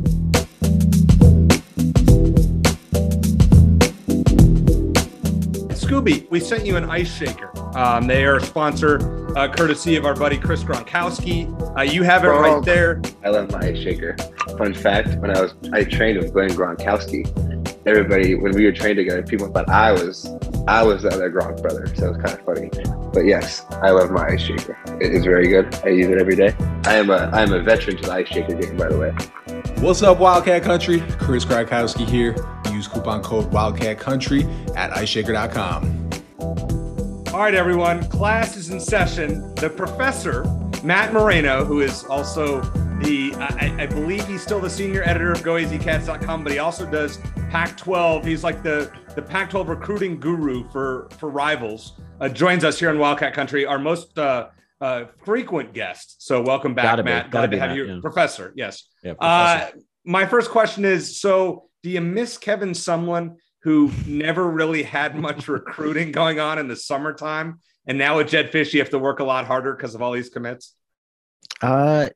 Scooby, 5.75 6.29
we 6.31 6.41
sent 6.41 6.67
you 6.67 6.77
an 6.77 6.85
ice 6.91 7.11
shaker. 7.11 7.51
Um, 7.77 8.07
they 8.07 8.25
are 8.25 8.37
a 8.37 8.43
sponsor, 8.43 9.37
uh, 9.37 9.51
courtesy 9.51 9.97
of 9.97 10.05
our 10.05 10.15
buddy 10.15 10.39
Chris 10.39 10.63
Gronkowski. 10.63 11.49
Uh, 11.79 11.83
you 11.83 12.03
have 12.03 12.25
it 12.25 12.29
right 12.29 12.63
there. 12.65 13.01
I 13.25 13.31
love 13.31 13.51
my 13.51 13.61
ice 13.61 13.79
shaker. 13.79 14.17
Fun 14.59 14.75
fact: 14.75 15.19
when 15.21 15.35
I 15.35 15.41
was 15.41 15.55
I 15.73 15.85
trained 15.85 16.19
with 16.19 16.33
Glenn 16.33 16.51
Gronkowski, 16.51 17.52
everybody 17.87 18.35
when 18.35 18.53
we 18.55 18.65
were 18.65 18.73
trained 18.73 18.97
together, 18.97 19.23
people 19.23 19.49
thought 19.49 19.69
I 19.69 19.93
was 19.93 20.27
I 20.69 20.83
was 20.83 21.03
the 21.03 21.09
other 21.09 21.31
Gronk 21.31 21.61
brother, 21.61 21.87
so 21.95 22.07
it 22.07 22.17
was 22.17 22.19
kind 22.19 22.39
of 22.39 22.45
funny. 22.45 22.71
But 23.13 23.25
yes, 23.27 23.65
I 23.83 23.91
love 23.91 24.11
my 24.11 24.27
ice 24.29 24.41
shaker. 24.43 24.79
It 25.01 25.13
is 25.13 25.25
very 25.25 25.49
good. 25.49 25.75
I 25.85 25.89
use 25.89 26.09
it 26.09 26.19
every 26.19 26.37
day. 26.37 26.55
I 26.85 26.97
am 26.97 27.11
a 27.11 27.31
I 27.33 27.43
am 27.43 27.53
a 27.53 27.61
veteran 27.61 27.97
to 27.97 28.03
the 28.03 28.13
ice 28.13 28.29
shaker 28.29 28.55
game, 28.55 28.77
by 28.77 28.89
the 28.89 28.99
way. 28.99 29.11
What's 29.81 30.03
up, 30.03 30.19
Wildcat 30.19 30.63
Country? 30.63 31.01
Chris 31.19 31.45
Gronkowski 31.45 32.07
here. 32.09 32.37
Use 32.73 32.87
coupon 32.87 33.23
code 33.23 33.53
Wildcat 33.53 33.99
Country 33.99 34.45
at 34.77 34.91
iceshaker.com. 34.93 36.11
All 37.33 37.41
right, 37.41 37.55
everyone. 37.55 38.09
Class 38.11 38.57
is 38.57 38.71
in 38.71 38.79
session. 38.79 39.55
The 39.57 39.71
professor, 39.71 40.45
Matt 40.85 41.13
Moreno, 41.13 41.65
who 41.65 41.81
is 41.81 42.05
also 42.05 42.61
The 43.03 43.35
I, 43.37 43.75
I, 43.83 43.87
believe 43.87 44.27
he's 44.29 44.43
still 44.43 44.61
the 44.61 44.71
senior 44.71 45.03
editor 45.03 45.33
of 45.33 45.39
GoAZCats.com, 45.43 46.45
but 46.45 46.53
he 46.53 46.59
also 46.61 46.89
does 46.89 47.19
Pac-12. 47.51 48.25
He's 48.25 48.45
like 48.45 48.63
the 48.63 48.93
the 49.17 49.23
Pac-12 49.23 49.67
recruiting 49.69 50.21
guru 50.21 50.69
for 50.71 51.09
for 51.19 51.29
rivals. 51.29 52.01
Uh, 52.21 52.29
joins 52.29 52.63
us 52.65 52.79
here 52.79 52.91
in 52.91 52.99
Wildcat 52.99 53.35
Country, 53.35 53.67
our 53.67 53.79
most 53.79 54.17
uh, 54.19 54.49
uh, 54.81 55.07
frequent 55.25 55.73
guest. 55.75 56.23
So 56.25 56.43
welcome 56.43 56.75
back, 56.75 56.85
Gotta 56.85 57.03
Matt. 57.03 57.27
Be. 57.27 57.31
Glad 57.33 57.51
to 57.51 57.59
have 57.59 57.69
Matt, 57.71 57.77
you, 57.77 57.85
yeah. 57.87 57.99
Professor. 58.01 58.53
Yes. 58.57 58.85
Yeah, 59.03 59.15
Uh, 59.19 59.57
professor. 59.59 59.79
my 60.05 60.27
first 60.27 60.51
question 60.51 60.85
is: 60.85 61.21
So, 61.21 61.69
do 61.83 61.91
you 61.91 62.01
miss 62.01 62.39
Kevin 62.39 62.71
Sumlin, 62.71 63.37
who 63.63 63.91
never 64.07 64.49
really 64.49 64.85
had 64.85 65.17
much 65.17 65.49
recruiting 65.59 66.13
going 66.13 66.39
on 66.39 66.59
in 66.59 66.69
the 66.69 66.77
summertime, 66.77 67.59
and 67.87 67.99
now 67.99 68.19
with 68.19 68.29
Jed 68.29 68.53
Fisch, 68.53 68.73
you 68.73 68.79
have 68.81 68.91
to 68.91 68.99
work 68.99 69.19
a 69.19 69.25
lot 69.25 69.45
harder 69.47 69.75
because 69.75 69.97
of 69.97 70.03
all 70.03 70.13
these 70.13 70.29
commits? 70.29 70.75
Uh, 71.61 72.09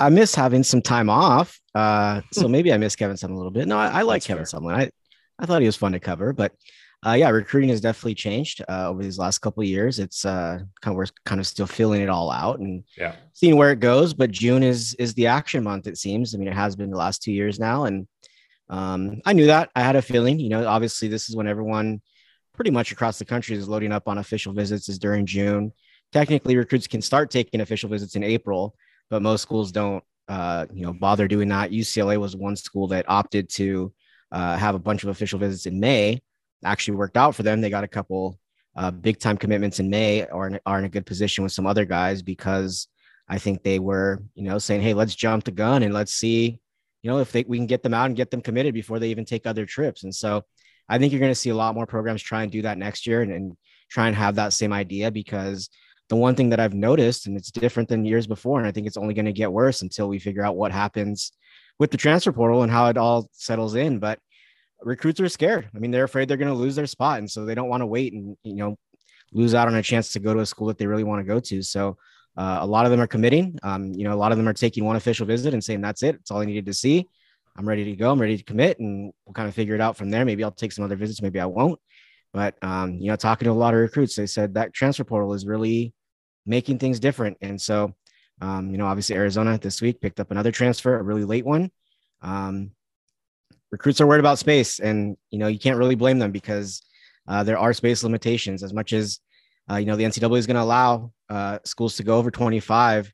I 0.00 0.08
miss 0.08 0.34
having 0.34 0.62
some 0.62 0.82
time 0.82 1.08
off. 1.10 1.60
Uh, 1.74 2.22
so 2.32 2.48
maybe 2.48 2.72
I 2.72 2.78
miss 2.78 2.96
Kevin 2.96 3.16
Sumlin 3.16 3.32
a 3.32 3.36
little 3.36 3.50
bit. 3.52 3.68
No, 3.68 3.78
I, 3.78 3.86
I 3.88 4.02
like. 4.02 4.22
That's 4.22 4.26
Kevin 4.26 4.44
Sumlin. 4.44 4.74
I, 4.74 4.90
I 5.38 5.46
thought 5.46 5.60
he 5.62 5.66
was 5.66 5.76
fun 5.76 5.92
to 5.92 6.00
cover, 6.00 6.32
but 6.32 6.52
uh, 7.06 7.12
yeah, 7.12 7.30
recruiting 7.30 7.70
has 7.70 7.80
definitely 7.80 8.14
changed 8.14 8.62
uh, 8.68 8.90
over 8.90 9.02
these 9.02 9.18
last 9.18 9.38
couple 9.38 9.62
of 9.62 9.66
years. 9.68 9.98
It's 9.98 10.26
uh, 10.26 10.58
kind 10.82 10.92
of 10.92 10.96
we're 10.96 11.06
kind 11.24 11.40
of 11.40 11.46
still 11.46 11.66
feeling 11.66 12.02
it 12.02 12.10
all 12.10 12.30
out 12.30 12.58
and 12.60 12.84
Yeah. 12.98 13.14
seeing 13.32 13.56
where 13.56 13.70
it 13.72 13.80
goes. 13.80 14.12
But 14.12 14.30
June 14.30 14.62
is 14.62 14.94
is 14.94 15.14
the 15.14 15.26
action 15.28 15.64
month. 15.64 15.86
It 15.86 15.96
seems. 15.96 16.34
I 16.34 16.38
mean, 16.38 16.48
it 16.48 16.54
has 16.54 16.76
been 16.76 16.90
the 16.90 16.98
last 16.98 17.22
two 17.22 17.32
years 17.32 17.58
now, 17.58 17.84
and 17.84 18.06
um, 18.68 19.20
I 19.24 19.32
knew 19.32 19.46
that. 19.46 19.70
I 19.74 19.80
had 19.82 19.96
a 19.96 20.02
feeling. 20.02 20.38
You 20.38 20.50
know, 20.50 20.66
obviously, 20.66 21.08
this 21.08 21.28
is 21.30 21.36
when 21.36 21.46
everyone 21.48 22.02
pretty 22.54 22.70
much 22.70 22.92
across 22.92 23.18
the 23.18 23.24
country 23.24 23.56
is 23.56 23.66
loading 23.68 23.92
up 23.92 24.06
on 24.06 24.18
official 24.18 24.52
visits. 24.52 24.88
Is 24.90 24.98
during 24.98 25.24
June. 25.24 25.72
Technically, 26.12 26.56
recruits 26.56 26.86
can 26.86 27.00
start 27.00 27.30
taking 27.30 27.60
official 27.62 27.88
visits 27.88 28.14
in 28.16 28.22
April, 28.24 28.74
but 29.10 29.22
most 29.22 29.42
schools 29.42 29.72
don't. 29.72 30.02
Uh, 30.28 30.64
you 30.72 30.86
know, 30.86 30.92
bother 30.92 31.26
doing 31.26 31.48
that. 31.48 31.72
UCLA 31.72 32.16
was 32.16 32.36
one 32.36 32.54
school 32.54 32.86
that 32.86 33.04
opted 33.08 33.48
to 33.48 33.92
uh, 34.30 34.56
have 34.56 34.76
a 34.76 34.78
bunch 34.78 35.02
of 35.02 35.08
official 35.08 35.40
visits 35.40 35.66
in 35.66 35.80
May. 35.80 36.22
Actually, 36.64 36.96
worked 36.96 37.16
out 37.16 37.34
for 37.34 37.42
them. 37.42 37.60
They 37.60 37.68
got 37.68 37.82
a 37.82 37.88
couple 37.88 38.38
uh, 38.76 38.92
big 38.92 39.18
time 39.18 39.36
commitments 39.36 39.80
in 39.80 39.90
May, 39.90 40.24
or 40.26 40.46
in, 40.46 40.60
are 40.64 40.78
in 40.78 40.84
a 40.84 40.88
good 40.88 41.04
position 41.04 41.42
with 41.42 41.52
some 41.52 41.66
other 41.66 41.84
guys 41.84 42.22
because 42.22 42.86
I 43.28 43.38
think 43.38 43.62
they 43.62 43.80
were, 43.80 44.22
you 44.34 44.44
know, 44.44 44.58
saying, 44.58 44.82
"Hey, 44.82 44.94
let's 44.94 45.16
jump 45.16 45.44
the 45.44 45.50
gun 45.50 45.82
and 45.82 45.92
let's 45.92 46.14
see, 46.14 46.60
you 47.02 47.10
know, 47.10 47.18
if 47.18 47.32
they, 47.32 47.44
we 47.48 47.58
can 47.58 47.66
get 47.66 47.82
them 47.82 47.94
out 47.94 48.06
and 48.06 48.16
get 48.16 48.30
them 48.30 48.40
committed 48.40 48.72
before 48.72 49.00
they 49.00 49.08
even 49.08 49.24
take 49.24 49.46
other 49.46 49.66
trips." 49.66 50.04
And 50.04 50.14
so, 50.14 50.44
I 50.88 50.98
think 50.98 51.12
you're 51.12 51.20
going 51.20 51.32
to 51.32 51.36
see 51.36 51.50
a 51.50 51.56
lot 51.56 51.74
more 51.74 51.86
programs 51.86 52.22
try 52.22 52.42
and 52.42 52.52
do 52.52 52.62
that 52.62 52.78
next 52.78 53.06
year 53.06 53.22
and, 53.22 53.32
and 53.32 53.56
try 53.90 54.06
and 54.06 54.16
have 54.16 54.36
that 54.36 54.52
same 54.52 54.72
idea 54.72 55.10
because 55.10 55.70
the 56.10 56.16
one 56.16 56.34
thing 56.34 56.50
that 56.50 56.60
I've 56.60 56.74
noticed, 56.74 57.26
and 57.26 57.36
it's 57.36 57.52
different 57.52 57.88
than 57.88 58.04
years 58.04 58.26
before, 58.26 58.58
and 58.58 58.66
I 58.66 58.72
think 58.72 58.86
it's 58.86 58.96
only 58.96 59.14
going 59.14 59.26
to 59.26 59.32
get 59.32 59.52
worse 59.52 59.80
until 59.80 60.08
we 60.08 60.18
figure 60.18 60.44
out 60.44 60.56
what 60.56 60.72
happens 60.72 61.32
with 61.78 61.92
the 61.92 61.96
transfer 61.96 62.32
portal 62.32 62.62
and 62.62 62.70
how 62.70 62.88
it 62.88 62.98
all 62.98 63.30
settles 63.32 63.76
in. 63.76 64.00
But 64.00 64.18
recruits 64.82 65.20
are 65.20 65.28
scared. 65.28 65.70
I 65.74 65.78
mean, 65.78 65.92
they're 65.92 66.04
afraid 66.04 66.28
they're 66.28 66.36
going 66.36 66.52
to 66.52 66.54
lose 66.54 66.74
their 66.74 66.88
spot, 66.88 67.20
and 67.20 67.30
so 67.30 67.44
they 67.44 67.54
don't 67.54 67.68
want 67.68 67.82
to 67.82 67.86
wait 67.86 68.12
and 68.12 68.36
you 68.42 68.56
know 68.56 68.76
lose 69.32 69.54
out 69.54 69.68
on 69.68 69.76
a 69.76 69.82
chance 69.82 70.12
to 70.12 70.18
go 70.18 70.34
to 70.34 70.40
a 70.40 70.46
school 70.46 70.66
that 70.66 70.78
they 70.78 70.88
really 70.88 71.04
want 71.04 71.20
to 71.20 71.24
go 71.24 71.38
to. 71.38 71.62
So 71.62 71.96
uh, 72.36 72.58
a 72.60 72.66
lot 72.66 72.86
of 72.86 72.90
them 72.90 73.00
are 73.00 73.06
committing. 73.06 73.56
Um, 73.62 73.92
you 73.92 74.02
know, 74.02 74.12
a 74.12 74.18
lot 74.18 74.32
of 74.32 74.38
them 74.38 74.48
are 74.48 74.52
taking 74.52 74.84
one 74.84 74.96
official 74.96 75.26
visit 75.26 75.54
and 75.54 75.62
saying 75.62 75.80
that's 75.80 76.02
it. 76.02 76.16
It's 76.16 76.32
all 76.32 76.40
I 76.40 76.44
needed 76.44 76.66
to 76.66 76.74
see. 76.74 77.06
I'm 77.56 77.68
ready 77.68 77.84
to 77.84 77.94
go. 77.94 78.10
I'm 78.10 78.20
ready 78.20 78.36
to 78.36 78.42
commit, 78.42 78.80
and 78.80 79.12
we'll 79.24 79.34
kind 79.34 79.48
of 79.48 79.54
figure 79.54 79.76
it 79.76 79.80
out 79.80 79.96
from 79.96 80.10
there. 80.10 80.24
Maybe 80.24 80.42
I'll 80.42 80.50
take 80.50 80.72
some 80.72 80.84
other 80.84 80.96
visits. 80.96 81.22
Maybe 81.22 81.38
I 81.38 81.46
won't. 81.46 81.78
But 82.32 82.56
um, 82.62 82.94
you 82.94 83.10
know, 83.10 83.16
talking 83.16 83.46
to 83.46 83.52
a 83.52 83.54
lot 83.54 83.74
of 83.74 83.80
recruits, 83.80 84.16
they 84.16 84.26
said 84.26 84.54
that 84.54 84.72
transfer 84.72 85.04
portal 85.04 85.34
is 85.34 85.46
really 85.46 85.94
making 86.50 86.78
things 86.78 86.98
different. 86.98 87.38
And 87.40 87.58
so, 87.58 87.94
um, 88.42 88.70
you 88.70 88.76
know, 88.76 88.86
obviously 88.86 89.14
Arizona 89.14 89.56
this 89.56 89.80
week 89.80 90.00
picked 90.00 90.18
up 90.18 90.32
another 90.32 90.50
transfer, 90.50 90.98
a 90.98 91.02
really 91.02 91.24
late 91.24 91.46
one. 91.46 91.70
Um, 92.20 92.72
recruits 93.70 94.00
are 94.00 94.06
worried 94.06 94.20
about 94.20 94.40
space, 94.40 94.80
and 94.80 95.16
you 95.30 95.38
know, 95.38 95.46
you 95.46 95.58
can't 95.58 95.78
really 95.78 95.94
blame 95.94 96.18
them 96.18 96.32
because 96.32 96.82
uh, 97.28 97.44
there 97.44 97.58
are 97.58 97.72
space 97.72 98.02
limitations. 98.02 98.62
As 98.62 98.74
much 98.74 98.92
as 98.92 99.20
uh, 99.70 99.76
you 99.76 99.86
know, 99.86 99.94
the 99.94 100.04
NCAA 100.04 100.38
is 100.38 100.46
going 100.46 100.56
to 100.56 100.62
allow 100.62 101.12
uh, 101.28 101.58
schools 101.64 101.96
to 101.96 102.02
go 102.02 102.18
over 102.18 102.30
25 102.30 103.12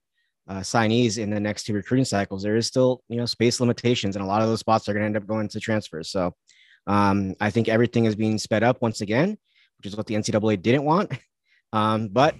uh, 0.48 0.54
signees 0.60 1.18
in 1.18 1.28
the 1.28 1.38
next 1.38 1.64
two 1.64 1.74
recruiting 1.74 2.06
cycles. 2.06 2.42
There 2.42 2.56
is 2.56 2.66
still 2.66 3.02
you 3.08 3.18
know 3.18 3.26
space 3.26 3.60
limitations, 3.60 4.16
and 4.16 4.24
a 4.24 4.28
lot 4.28 4.42
of 4.42 4.48
those 4.48 4.60
spots 4.60 4.88
are 4.88 4.94
going 4.94 5.02
to 5.02 5.06
end 5.06 5.16
up 5.16 5.26
going 5.26 5.48
to 5.48 5.60
transfers. 5.60 6.10
So 6.10 6.34
um, 6.86 7.34
I 7.38 7.50
think 7.50 7.68
everything 7.68 8.06
is 8.06 8.16
being 8.16 8.38
sped 8.38 8.62
up 8.62 8.80
once 8.80 9.02
again, 9.02 9.36
which 9.76 9.86
is 9.86 9.96
what 9.96 10.06
the 10.06 10.14
NCAA 10.14 10.62
didn't 10.62 10.84
want. 10.84 11.12
Um, 11.72 12.08
but 12.08 12.34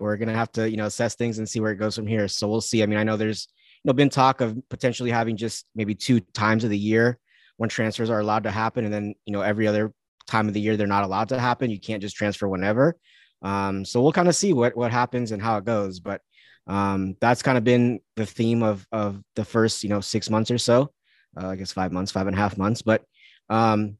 we're 0.00 0.16
gonna 0.16 0.34
have 0.34 0.52
to 0.52 0.68
you 0.68 0.76
know 0.76 0.86
assess 0.86 1.14
things 1.14 1.38
and 1.38 1.48
see 1.48 1.60
where 1.60 1.72
it 1.72 1.76
goes 1.76 1.96
from 1.96 2.06
here. 2.06 2.28
So 2.28 2.48
we'll 2.48 2.60
see. 2.60 2.82
I 2.82 2.86
mean, 2.86 2.98
I 2.98 3.04
know 3.04 3.16
there's 3.16 3.48
you 3.82 3.88
know 3.88 3.92
been 3.94 4.10
talk 4.10 4.40
of 4.40 4.56
potentially 4.68 5.10
having 5.10 5.36
just 5.36 5.66
maybe 5.74 5.94
two 5.94 6.20
times 6.20 6.64
of 6.64 6.70
the 6.70 6.78
year 6.78 7.18
when 7.56 7.68
transfers 7.68 8.10
are 8.10 8.20
allowed 8.20 8.44
to 8.44 8.50
happen, 8.50 8.84
and 8.84 8.92
then 8.92 9.14
you 9.24 9.32
know 9.32 9.42
every 9.42 9.66
other 9.66 9.92
time 10.26 10.48
of 10.48 10.54
the 10.54 10.60
year 10.60 10.76
they're 10.76 10.86
not 10.86 11.04
allowed 11.04 11.28
to 11.28 11.38
happen. 11.38 11.70
You 11.70 11.80
can't 11.80 12.02
just 12.02 12.16
transfer 12.16 12.48
whenever. 12.48 12.96
Um, 13.42 13.84
so 13.84 14.02
we'll 14.02 14.12
kind 14.12 14.28
of 14.28 14.34
see 14.34 14.52
what 14.52 14.76
what 14.76 14.90
happens 14.90 15.32
and 15.32 15.42
how 15.42 15.58
it 15.58 15.64
goes. 15.64 16.00
But 16.00 16.22
um, 16.66 17.16
that's 17.20 17.42
kind 17.42 17.58
of 17.58 17.64
been 17.64 18.00
the 18.16 18.26
theme 18.26 18.62
of 18.62 18.86
of 18.90 19.22
the 19.36 19.44
first 19.44 19.82
you 19.82 19.90
know 19.90 20.00
six 20.00 20.30
months 20.30 20.50
or 20.50 20.58
so. 20.58 20.92
Uh, 21.36 21.48
I 21.48 21.56
guess 21.56 21.72
five 21.72 21.92
months, 21.92 22.12
five 22.12 22.26
and 22.26 22.36
a 22.36 22.38
half 22.38 22.56
months. 22.56 22.82
But 22.82 23.02
um, 23.50 23.98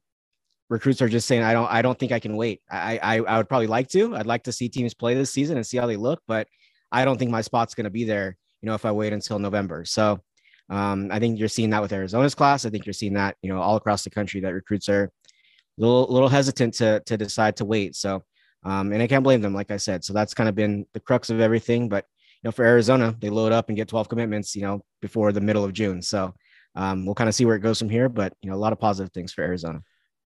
recruits 0.75 1.01
are 1.01 1.09
just 1.09 1.29
saying, 1.29 1.45
I 1.45 1.53
don't, 1.53 1.71
I 1.71 1.83
don't 1.83 1.97
think 1.97 2.11
I 2.11 2.19
can 2.19 2.37
wait. 2.37 2.61
I, 2.69 2.99
I, 3.01 3.21
I 3.21 3.37
would 3.39 3.49
probably 3.49 3.69
like 3.69 3.89
to. 3.91 4.17
I'd 4.17 4.27
like 4.27 4.43
to 4.43 4.53
see 4.53 4.69
teams 4.69 4.93
play 4.93 5.15
this 5.15 5.31
season 5.31 5.57
and 5.57 5.65
see 5.65 5.77
how 5.77 5.87
they 5.87 5.97
look, 5.97 6.21
but 6.27 6.49
I 6.91 7.05
don't 7.05 7.17
think 7.17 7.31
my 7.31 7.43
spot's 7.43 7.77
going 7.77 7.85
to 7.85 7.91
be 7.91 8.03
there. 8.03 8.37
You 8.61 8.67
know, 8.69 8.75
if 8.75 8.85
I 8.85 8.91
wait 8.91 9.13
until 9.13 9.39
November. 9.39 9.85
So 9.85 10.21
um, 10.69 11.11
I 11.13 11.21
think 11.21 11.39
you're 11.39 11.47
seeing 11.47 11.71
that 11.71 11.81
with 11.81 11.93
Arizona's 11.93 12.35
class. 12.35 12.67
I 12.67 12.71
think 12.71 12.87
you're 12.87 12.93
seeing 12.93 13.15
that, 13.15 13.37
you 13.41 13.53
know, 13.53 13.61
all 13.61 13.77
across 13.77 14.03
the 14.03 14.11
country 14.11 14.41
that 14.41 14.53
recruits 14.53 14.89
are 14.89 15.05
a 15.05 15.11
little, 15.81 16.07
little 16.11 16.29
hesitant 16.29 16.75
to 16.75 17.01
to 17.07 17.17
decide 17.17 17.57
to 17.59 17.65
wait. 17.65 17.95
So, 17.95 18.25
um, 18.65 18.93
and 18.93 19.01
I 19.01 19.07
can't 19.07 19.23
blame 19.23 19.43
them, 19.43 19.55
like 19.55 19.71
I 19.71 19.77
said. 19.77 20.05
So 20.05 20.13
that's 20.13 20.35
kind 20.35 20.49
of 20.49 20.57
been 20.57 20.87
the 20.93 21.01
crux 21.01 21.31
of 21.31 21.41
everything. 21.41 21.89
But 21.89 22.07
you 22.43 22.49
know, 22.49 22.53
for 22.53 22.65
Arizona, 22.65 23.15
they 23.21 23.31
load 23.31 23.53
up 23.53 23.69
and 23.69 23.77
get 23.77 23.87
12 23.87 24.09
commitments, 24.09 24.57
you 24.57 24.63
know, 24.63 24.81
before 25.01 25.31
the 25.31 25.41
middle 25.41 25.65
of 25.65 25.73
June. 25.73 26.03
So 26.03 26.35
um, 26.75 27.07
we'll 27.07 27.15
kind 27.15 27.29
of 27.29 27.35
see 27.35 27.45
where 27.45 27.57
it 27.57 27.61
goes 27.61 27.79
from 27.79 27.91
here. 27.91 28.09
But 28.09 28.33
you 28.43 28.51
know, 28.51 28.57
a 28.57 28.65
lot 28.65 28.73
of 28.73 28.81
positive 28.81 29.13
things 29.13 29.33
for 29.33 29.45
Arizona. 29.45 29.83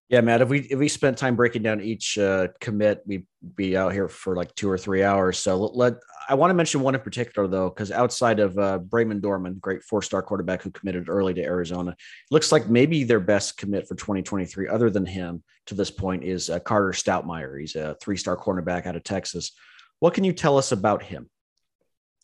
Yeah, 0.09 0.21
Matt. 0.21 0.41
If 0.41 0.49
we 0.49 0.61
if 0.61 0.79
we 0.79 0.87
spent 0.87 1.19
time 1.19 1.35
breaking 1.35 1.61
down 1.61 1.81
each 1.81 2.17
uh, 2.17 2.47
commit, 2.59 3.03
we'd 3.05 3.27
be 3.55 3.77
out 3.77 3.93
here 3.93 4.07
for 4.07 4.35
like 4.35 4.53
two 4.55 4.67
or 4.67 4.77
three 4.77 5.03
hours. 5.03 5.37
So 5.37 5.55
let, 5.55 5.97
I 6.27 6.33
want 6.33 6.49
to 6.49 6.55
mention 6.55 6.81
one 6.81 6.95
in 6.95 7.01
particular 7.01 7.47
though, 7.47 7.69
because 7.69 7.91
outside 7.91 8.39
of 8.39 8.57
uh, 8.57 8.79
Brayden 8.79 9.21
Dorman, 9.21 9.59
great 9.61 9.83
four 9.83 10.01
star 10.01 10.23
quarterback 10.23 10.63
who 10.63 10.71
committed 10.71 11.09
early 11.09 11.35
to 11.35 11.43
Arizona, 11.43 11.95
looks 12.31 12.51
like 12.51 12.67
maybe 12.67 13.03
their 13.03 13.19
best 13.19 13.57
commit 13.57 13.87
for 13.87 13.93
2023, 13.93 14.67
other 14.67 14.89
than 14.89 15.05
him 15.05 15.43
to 15.67 15.75
this 15.75 15.91
point, 15.91 16.23
is 16.23 16.49
uh, 16.49 16.57
Carter 16.57 16.91
Stoutmire. 16.91 17.59
He's 17.59 17.75
a 17.75 17.95
three 18.01 18.17
star 18.17 18.35
cornerback 18.35 18.87
out 18.87 18.95
of 18.95 19.03
Texas. 19.03 19.51
What 19.99 20.15
can 20.15 20.23
you 20.23 20.33
tell 20.33 20.57
us 20.57 20.71
about 20.71 21.03
him? 21.03 21.29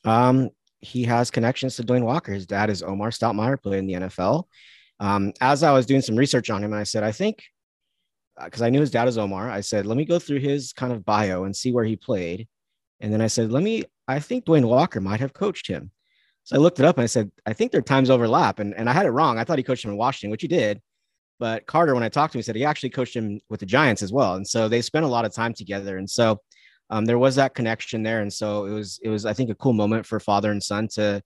Um, 0.06 0.50
he 0.80 1.04
has 1.04 1.30
connections 1.30 1.76
to 1.76 1.84
DeWayne 1.84 2.04
Walker. 2.04 2.34
His 2.34 2.48
dad 2.48 2.72
is 2.72 2.82
Omar 2.82 3.12
Stoutmire, 3.12 3.62
played 3.62 3.80
in 3.80 3.86
the 3.86 3.94
NFL. 3.94 4.46
Um, 5.00 5.34
as 5.40 5.62
I 5.62 5.72
was 5.72 5.86
doing 5.86 6.02
some 6.02 6.16
research 6.16 6.50
on 6.50 6.64
him, 6.64 6.72
and 6.72 6.80
I 6.80 6.84
said, 6.84 7.04
I 7.04 7.12
think 7.12 7.44
because 8.44 8.62
I 8.62 8.70
knew 8.70 8.82
his 8.82 8.92
dad 8.92 9.08
is 9.08 9.18
Omar, 9.18 9.50
I 9.50 9.62
said, 9.62 9.86
let 9.86 9.98
me 9.98 10.06
go 10.06 10.20
through 10.20 10.40
his 10.40 10.74
kind 10.74 10.92
of 10.92 11.06
bio 11.06 11.46
and 11.46 11.56
see 11.56 11.72
where 11.72 11.86
he 11.86 11.96
played. 11.96 12.48
And 13.00 13.12
then 13.12 13.22
I 13.22 13.28
said, 13.28 13.52
let 13.52 13.64
me, 13.64 13.84
I 14.08 14.20
think 14.20 14.46
DeWayne 14.46 14.66
Walker 14.66 15.02
might 15.02 15.20
have 15.20 15.34
coached 15.34 15.68
him. 15.68 15.92
So 16.44 16.56
I 16.56 16.60
looked 16.60 16.80
it 16.80 16.86
up 16.86 16.98
and 16.98 17.04
I 17.04 17.08
said, 17.08 17.32
I 17.46 17.54
think 17.54 17.72
their 17.72 17.82
times 17.82 18.10
overlap. 18.10 18.60
And, 18.60 18.74
and 18.76 18.90
I 18.90 18.94
had 18.94 19.06
it 19.06 19.12
wrong. 19.12 19.40
I 19.40 19.44
thought 19.44 19.58
he 19.58 19.64
coached 19.64 19.84
him 19.84 19.92
in 19.92 19.98
Washington, 19.98 20.32
which 20.32 20.44
he 20.44 20.48
did. 20.48 20.82
But 21.40 21.66
Carter, 21.66 21.94
when 21.94 22.04
I 22.04 22.10
talked 22.10 22.34
to 22.34 22.38
him, 22.38 22.40
he 22.40 22.44
said 22.44 22.56
he 22.56 22.64
actually 22.64 22.92
coached 22.92 23.16
him 23.16 23.40
with 23.50 23.60
the 23.60 23.66
Giants 23.66 24.02
as 24.02 24.14
well. 24.14 24.36
And 24.36 24.48
so 24.48 24.70
they 24.70 24.82
spent 24.82 25.06
a 25.06 25.10
lot 25.10 25.26
of 25.26 25.34
time 25.34 25.54
together. 25.54 25.98
And 25.98 26.10
so 26.10 26.42
um, 26.90 27.06
there 27.06 27.18
was 27.18 27.36
that 27.36 27.56
connection 27.56 28.04
there. 28.04 28.22
And 28.22 28.32
so 28.32 28.66
it 28.66 28.74
was, 28.74 29.00
it 29.04 29.10
was, 29.10 29.26
I 29.26 29.34
think, 29.34 29.50
a 29.50 29.56
cool 29.56 29.74
moment 29.74 30.06
for 30.06 30.20
father 30.20 30.52
and 30.52 30.62
son 30.62 30.88
to, 30.94 31.22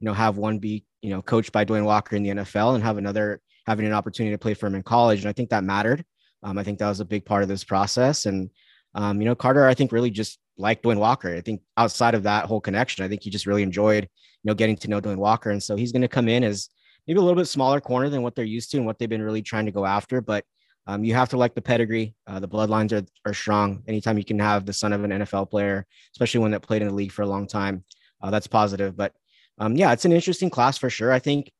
you 0.00 0.04
know, 0.04 0.12
have 0.12 0.38
one 0.38 0.58
be, 0.58 0.84
you 1.02 1.10
know, 1.10 1.22
coached 1.22 1.52
by 1.52 1.64
DeWayne 1.64 1.84
Walker 1.84 2.16
in 2.16 2.22
the 2.22 2.30
NFL 2.30 2.74
and 2.74 2.82
have 2.82 2.98
another 2.98 3.40
having 3.66 3.86
an 3.86 3.92
opportunity 3.92 4.34
to 4.34 4.38
play 4.38 4.54
for 4.54 4.66
him 4.66 4.74
in 4.74 4.82
college. 4.82 5.20
And 5.20 5.28
I 5.28 5.32
think 5.32 5.50
that 5.50 5.64
mattered. 5.64 6.04
Um, 6.44 6.58
I 6.58 6.62
think 6.62 6.78
that 6.78 6.88
was 6.88 7.00
a 7.00 7.04
big 7.04 7.24
part 7.24 7.42
of 7.42 7.48
this 7.48 7.64
process. 7.64 8.26
And, 8.26 8.50
um, 8.94 9.20
you 9.20 9.24
know, 9.24 9.34
Carter, 9.34 9.66
I 9.66 9.74
think 9.74 9.90
really 9.90 10.10
just 10.10 10.38
liked 10.56 10.84
DeWayne 10.84 10.98
Walker. 10.98 11.34
I 11.34 11.40
think 11.40 11.62
outside 11.76 12.14
of 12.14 12.22
that 12.24 12.44
whole 12.44 12.60
connection, 12.60 13.04
I 13.04 13.08
think 13.08 13.22
he 13.22 13.30
just 13.30 13.46
really 13.46 13.62
enjoyed, 13.62 14.04
you 14.04 14.48
know, 14.48 14.54
getting 14.54 14.76
to 14.76 14.88
know 14.88 15.00
DeWayne 15.00 15.16
Walker. 15.16 15.50
And 15.50 15.62
so 15.62 15.74
he's 15.74 15.90
going 15.90 16.02
to 16.02 16.08
come 16.08 16.28
in 16.28 16.44
as 16.44 16.68
maybe 17.06 17.18
a 17.18 17.22
little 17.22 17.40
bit 17.40 17.46
smaller 17.46 17.80
corner 17.80 18.08
than 18.08 18.22
what 18.22 18.36
they're 18.36 18.44
used 18.44 18.70
to 18.70 18.76
and 18.76 18.86
what 18.86 18.98
they've 18.98 19.08
been 19.08 19.22
really 19.22 19.42
trying 19.42 19.66
to 19.66 19.72
go 19.72 19.84
after. 19.84 20.20
But 20.20 20.44
um, 20.86 21.02
you 21.02 21.14
have 21.14 21.30
to 21.30 21.38
like 21.38 21.54
the 21.54 21.62
pedigree. 21.62 22.14
Uh, 22.26 22.40
the 22.40 22.48
bloodlines 22.48 22.92
are, 22.92 23.06
are 23.28 23.34
strong. 23.34 23.82
Anytime 23.88 24.18
you 24.18 24.24
can 24.24 24.38
have 24.38 24.66
the 24.66 24.72
son 24.72 24.92
of 24.92 25.02
an 25.02 25.10
NFL 25.10 25.50
player, 25.50 25.86
especially 26.12 26.40
one 26.40 26.50
that 26.50 26.60
played 26.60 26.82
in 26.82 26.88
the 26.88 26.94
league 26.94 27.12
for 27.12 27.22
a 27.22 27.26
long 27.26 27.46
time, 27.46 27.84
uh, 28.22 28.30
that's 28.30 28.46
positive. 28.46 28.96
But 28.96 29.12
um, 29.58 29.76
yeah, 29.76 29.92
it's 29.92 30.04
an 30.04 30.12
interesting 30.12 30.50
class 30.50 30.76
for 30.76 30.90
sure. 30.90 31.10
I 31.10 31.18
think 31.18 31.50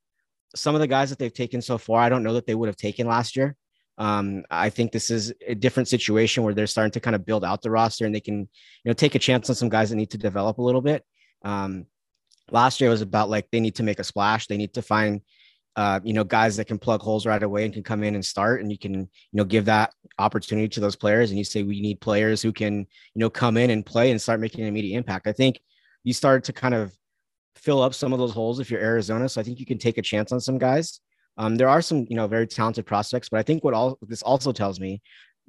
some 0.55 0.75
of 0.75 0.81
the 0.81 0.87
guys 0.87 1.11
that 1.11 1.18
they've 1.18 1.33
taken 1.33 1.62
so 1.62 1.79
far, 1.79 2.01
I 2.01 2.09
don't 2.09 2.23
know 2.23 2.35
that 2.35 2.47
they 2.47 2.55
would 2.55 2.68
have 2.68 2.77
taken 2.77 3.07
last 3.07 3.35
year. 3.35 3.57
Um, 3.96 4.44
I 4.50 4.70
think 4.70 4.90
this 4.90 5.11
is 5.11 5.33
a 5.46 5.54
different 5.54 5.88
situation 5.88 6.42
where 6.42 6.54
they're 6.54 6.66
starting 6.66 6.92
to 6.92 7.00
kind 7.00 7.14
of 7.14 7.24
build 7.24 7.44
out 7.44 7.62
the 7.62 7.70
roster 7.70 8.04
and 8.07 8.14
they 8.14 8.20
can, 8.20 8.40
you 8.40 8.48
know, 8.87 8.92
take 8.92 9.14
a 9.14 9.20
chance 9.20 9.48
on 9.48 9.57
some 9.57 9.68
guys 9.68 9.90
that 9.90 9.96
need 9.96 10.11
to 10.11 10.18
develop 10.18 10.59
a 10.59 10.62
little 10.62 10.83
bit. 10.83 11.04
Um, 11.44 11.87
Last 12.50 12.80
year 12.80 12.90
was 12.90 13.00
about 13.00 13.30
like 13.30 13.48
they 13.50 13.61
need 13.61 13.76
to 13.76 13.83
make 13.83 13.98
a 13.98 14.04
splash. 14.04 14.46
They 14.46 14.59
need 14.59 14.74
to 14.74 14.83
find 14.83 15.22
uh, 15.76 15.98
you 16.04 16.12
know, 16.12 16.22
guys 16.22 16.57
that 16.57 16.66
can 16.66 16.78
plug 16.78 17.00
holes 17.00 17.26
right 17.26 17.42
away 17.42 17.64
and 17.64 17.74
can 17.74 17.83
come 17.83 18.04
in 18.04 18.14
and 18.14 18.24
start, 18.24 18.61
and 18.61 18.70
you 18.70 18.78
can, 18.78 18.94
you 18.94 19.09
know, 19.33 19.44
give 19.44 19.64
that 19.64 19.92
opportunity 20.18 20.68
to 20.68 20.80
those 20.80 20.94
players. 20.94 21.30
And 21.30 21.38
you 21.38 21.44
say 21.44 21.62
we 21.62 21.80
need 21.80 22.00
players 22.00 22.40
who 22.40 22.52
can, 22.52 22.78
you 22.78 22.87
know, 23.16 23.30
come 23.30 23.57
in 23.57 23.70
and 23.70 23.85
play 23.85 24.11
and 24.11 24.22
start 24.22 24.40
making 24.40 24.61
an 24.61 24.68
immediate 24.68 24.96
impact. 24.96 25.26
I 25.26 25.33
think 25.33 25.61
you 26.04 26.12
started 26.12 26.44
to 26.44 26.52
kind 26.52 26.74
of 26.74 26.92
fill 27.57 27.83
up 27.83 27.94
some 27.94 28.12
of 28.12 28.20
those 28.20 28.33
holes 28.33 28.61
if 28.61 28.70
you're 28.70 28.80
Arizona. 28.80 29.28
So 29.28 29.40
I 29.40 29.44
think 29.44 29.59
you 29.59 29.66
can 29.66 29.78
take 29.78 29.98
a 29.98 30.02
chance 30.02 30.30
on 30.30 30.40
some 30.40 30.59
guys. 30.59 31.00
Um, 31.37 31.57
there 31.57 31.68
are 31.68 31.83
some, 31.83 32.07
you 32.09 32.16
know, 32.16 32.27
very 32.27 32.47
talented 32.47 32.87
prospects, 32.87 33.29
but 33.29 33.38
I 33.38 33.42
think 33.42 33.64
what 33.64 33.75
all 33.75 33.99
this 34.03 34.23
also 34.23 34.53
tells 34.53 34.79
me, 34.79 35.03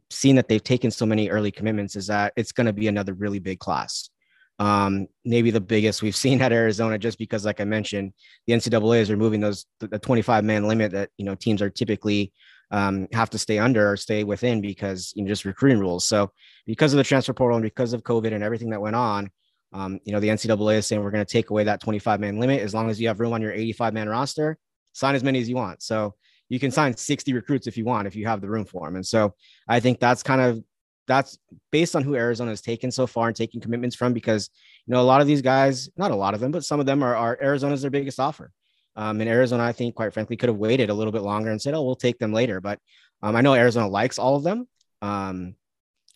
seeing 0.09 0.35
that 0.35 0.47
they've 0.47 0.63
taken 0.63 0.91
so 0.91 1.05
many 1.05 1.29
early 1.29 1.51
commitments, 1.51 1.95
is 1.95 2.07
that 2.07 2.33
it's 2.35 2.51
going 2.51 2.67
to 2.67 2.73
be 2.73 2.87
another 2.87 3.13
really 3.13 3.39
big 3.39 3.59
class. 3.59 4.09
Um, 4.57 5.07
maybe 5.25 5.51
the 5.51 5.61
biggest 5.61 6.01
we've 6.01 6.15
seen 6.25 6.41
at 6.41 6.51
Arizona, 6.51 6.97
just 6.97 7.17
because, 7.17 7.45
like 7.45 7.61
I 7.61 7.65
mentioned, 7.65 8.13
the 8.47 8.53
NCAA 8.53 8.99
is 8.99 9.11
removing 9.11 9.41
those 9.41 9.65
the 9.79 9.99
25 9.99 10.43
man 10.43 10.67
limit 10.67 10.91
that 10.93 11.09
you 11.17 11.25
know 11.25 11.35
teams 11.35 11.61
are 11.61 11.69
typically 11.69 12.31
um, 12.71 13.07
have 13.13 13.29
to 13.31 13.37
stay 13.37 13.59
under 13.59 13.91
or 13.91 13.97
stay 13.97 14.23
within 14.23 14.61
because 14.61 15.13
you 15.15 15.23
know 15.23 15.27
just 15.27 15.45
recruiting 15.45 15.79
rules. 15.79 16.07
So 16.07 16.31
because 16.65 16.93
of 16.93 16.97
the 16.97 17.03
transfer 17.03 17.33
portal 17.33 17.57
and 17.57 17.63
because 17.63 17.93
of 17.93 18.03
COVID 18.03 18.33
and 18.33 18.43
everything 18.43 18.71
that 18.71 18.81
went 18.81 18.95
on, 18.95 19.29
um, 19.73 19.99
you 20.03 20.13
know 20.13 20.19
the 20.19 20.29
NCAA 20.29 20.77
is 20.77 20.87
saying 20.87 21.03
we're 21.03 21.11
going 21.11 21.25
to 21.25 21.31
take 21.31 21.49
away 21.49 21.65
that 21.65 21.81
25 21.81 22.19
man 22.19 22.39
limit 22.39 22.61
as 22.61 22.73
long 22.73 22.89
as 22.89 22.99
you 22.99 23.07
have 23.07 23.19
room 23.19 23.33
on 23.33 23.41
your 23.41 23.51
85 23.51 23.93
man 23.93 24.09
roster. 24.09 24.57
Sign 24.95 25.13
as 25.13 25.23
many 25.23 25.39
as 25.39 25.49
you 25.49 25.55
want. 25.55 25.83
So 25.83 26.15
you 26.49 26.59
can 26.59 26.71
sign 26.71 26.95
60 26.95 27.33
recruits 27.33 27.67
if 27.67 27.77
you 27.77 27.85
want 27.85 28.07
if 28.07 28.15
you 28.15 28.27
have 28.27 28.39
the 28.41 28.49
room 28.49 28.65
for 28.65 28.87
them. 28.87 28.95
And 28.95 29.05
so 29.05 29.35
I 29.67 29.79
think 29.79 29.99
that's 29.99 30.23
kind 30.23 30.41
of 30.41 30.63
that's 31.07 31.37
based 31.71 31.95
on 31.95 32.03
who 32.03 32.15
Arizona 32.15 32.51
has 32.51 32.61
taken 32.61 32.91
so 32.91 33.05
far 33.05 33.27
and 33.27 33.35
taking 33.35 33.61
commitments 33.61 33.95
from 33.95 34.13
because 34.13 34.49
you 34.87 34.93
know 34.93 35.01
a 35.01 35.03
lot 35.03 35.21
of 35.21 35.27
these 35.27 35.41
guys, 35.41 35.89
not 35.97 36.11
a 36.11 36.15
lot 36.15 36.33
of 36.33 36.39
them, 36.39 36.51
but 36.51 36.65
some 36.65 36.79
of 36.79 36.85
them 36.85 37.03
are, 37.03 37.15
are 37.15 37.37
Arizona's 37.41 37.81
their 37.81 37.91
biggest 37.91 38.19
offer. 38.19 38.51
Um, 38.95 39.19
and 39.19 39.29
Arizona, 39.29 39.63
I 39.63 39.73
think, 39.73 39.95
quite 39.95 40.13
frankly, 40.13 40.37
could 40.37 40.49
have 40.49 40.57
waited 40.57 40.89
a 40.89 40.93
little 40.93 41.11
bit 41.11 41.21
longer 41.21 41.51
and 41.51 41.61
said, 41.61 41.73
"Oh, 41.73 41.83
we'll 41.83 41.95
take 41.95 42.17
them 42.17 42.31
later." 42.31 42.61
But 42.61 42.79
um, 43.21 43.35
I 43.35 43.41
know 43.41 43.53
Arizona 43.53 43.87
likes 43.87 44.17
all 44.17 44.35
of 44.35 44.43
them. 44.43 44.67
Um, 45.01 45.55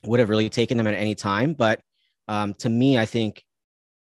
would 0.05 0.21
have 0.21 0.29
really 0.29 0.49
taken 0.49 0.77
them 0.77 0.87
at 0.87 0.93
any 0.93 1.13
time, 1.13 1.53
but 1.53 1.81
um, 2.29 2.53
to 2.55 2.69
me, 2.69 2.97
I 2.97 3.05
think 3.05 3.43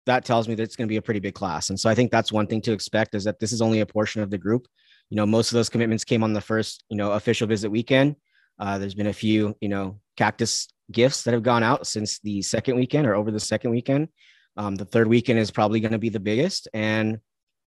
that 0.07 0.25
tells 0.25 0.49
me 0.49 0.55
that 0.55 0.63
it's 0.63 0.77
going 0.77 0.89
to 0.89 0.93
be 0.93 0.97
a 0.97 1.03
pretty 1.03 1.21
big 1.21 1.35
class. 1.35 1.69
And 1.69 1.79
so 1.79 1.91
I 1.91 1.95
think 1.95 2.11
that's 2.11 2.33
one 2.33 2.47
thing 2.47 2.63
to 2.63 2.73
expect 2.73 3.15
is 3.15 3.25
that 3.25 3.39
this 3.39 3.53
is 3.53 3.61
only 3.61 3.81
a 3.81 3.87
portion 3.87 4.23
of 4.23 4.31
the 4.31 4.39
group. 4.39 4.67
You 5.11 5.17
know, 5.17 5.27
most 5.27 5.51
of 5.51 5.55
those 5.57 5.69
commitments 5.69 6.05
came 6.05 6.23
on 6.23 6.33
the 6.33 6.41
first, 6.41 6.85
you 6.89 6.97
know, 6.97 7.13
official 7.13 7.47
visit 7.47 7.71
weekend. 7.71 8.17
Uh, 8.59 8.79
there's 8.79 8.95
been 8.95 9.09
a 9.09 9.13
few, 9.13 9.57
you 9.61 9.69
know, 9.69 10.01
cactus 10.17 10.69
gifts 10.91 11.25
that 11.25 11.35
have 11.35 11.43
gone 11.43 11.63
out 11.63 11.87
since 11.87 12.19
the 12.21 12.41
second 12.43 12.77
weekend 12.77 13.07
or 13.07 13.15
over 13.15 13.31
the 13.31 13.41
second 13.41 13.71
weekend. 13.71 14.09
Um, 14.57 14.77
the 14.77 14.85
third 14.85 15.09
weekend 15.09 15.39
is 15.39 15.51
probably 15.51 15.81
going 15.81 15.93
to 15.93 15.99
be 15.99 16.09
the 16.09 16.21
biggest. 16.21 16.69
And, 16.73 17.19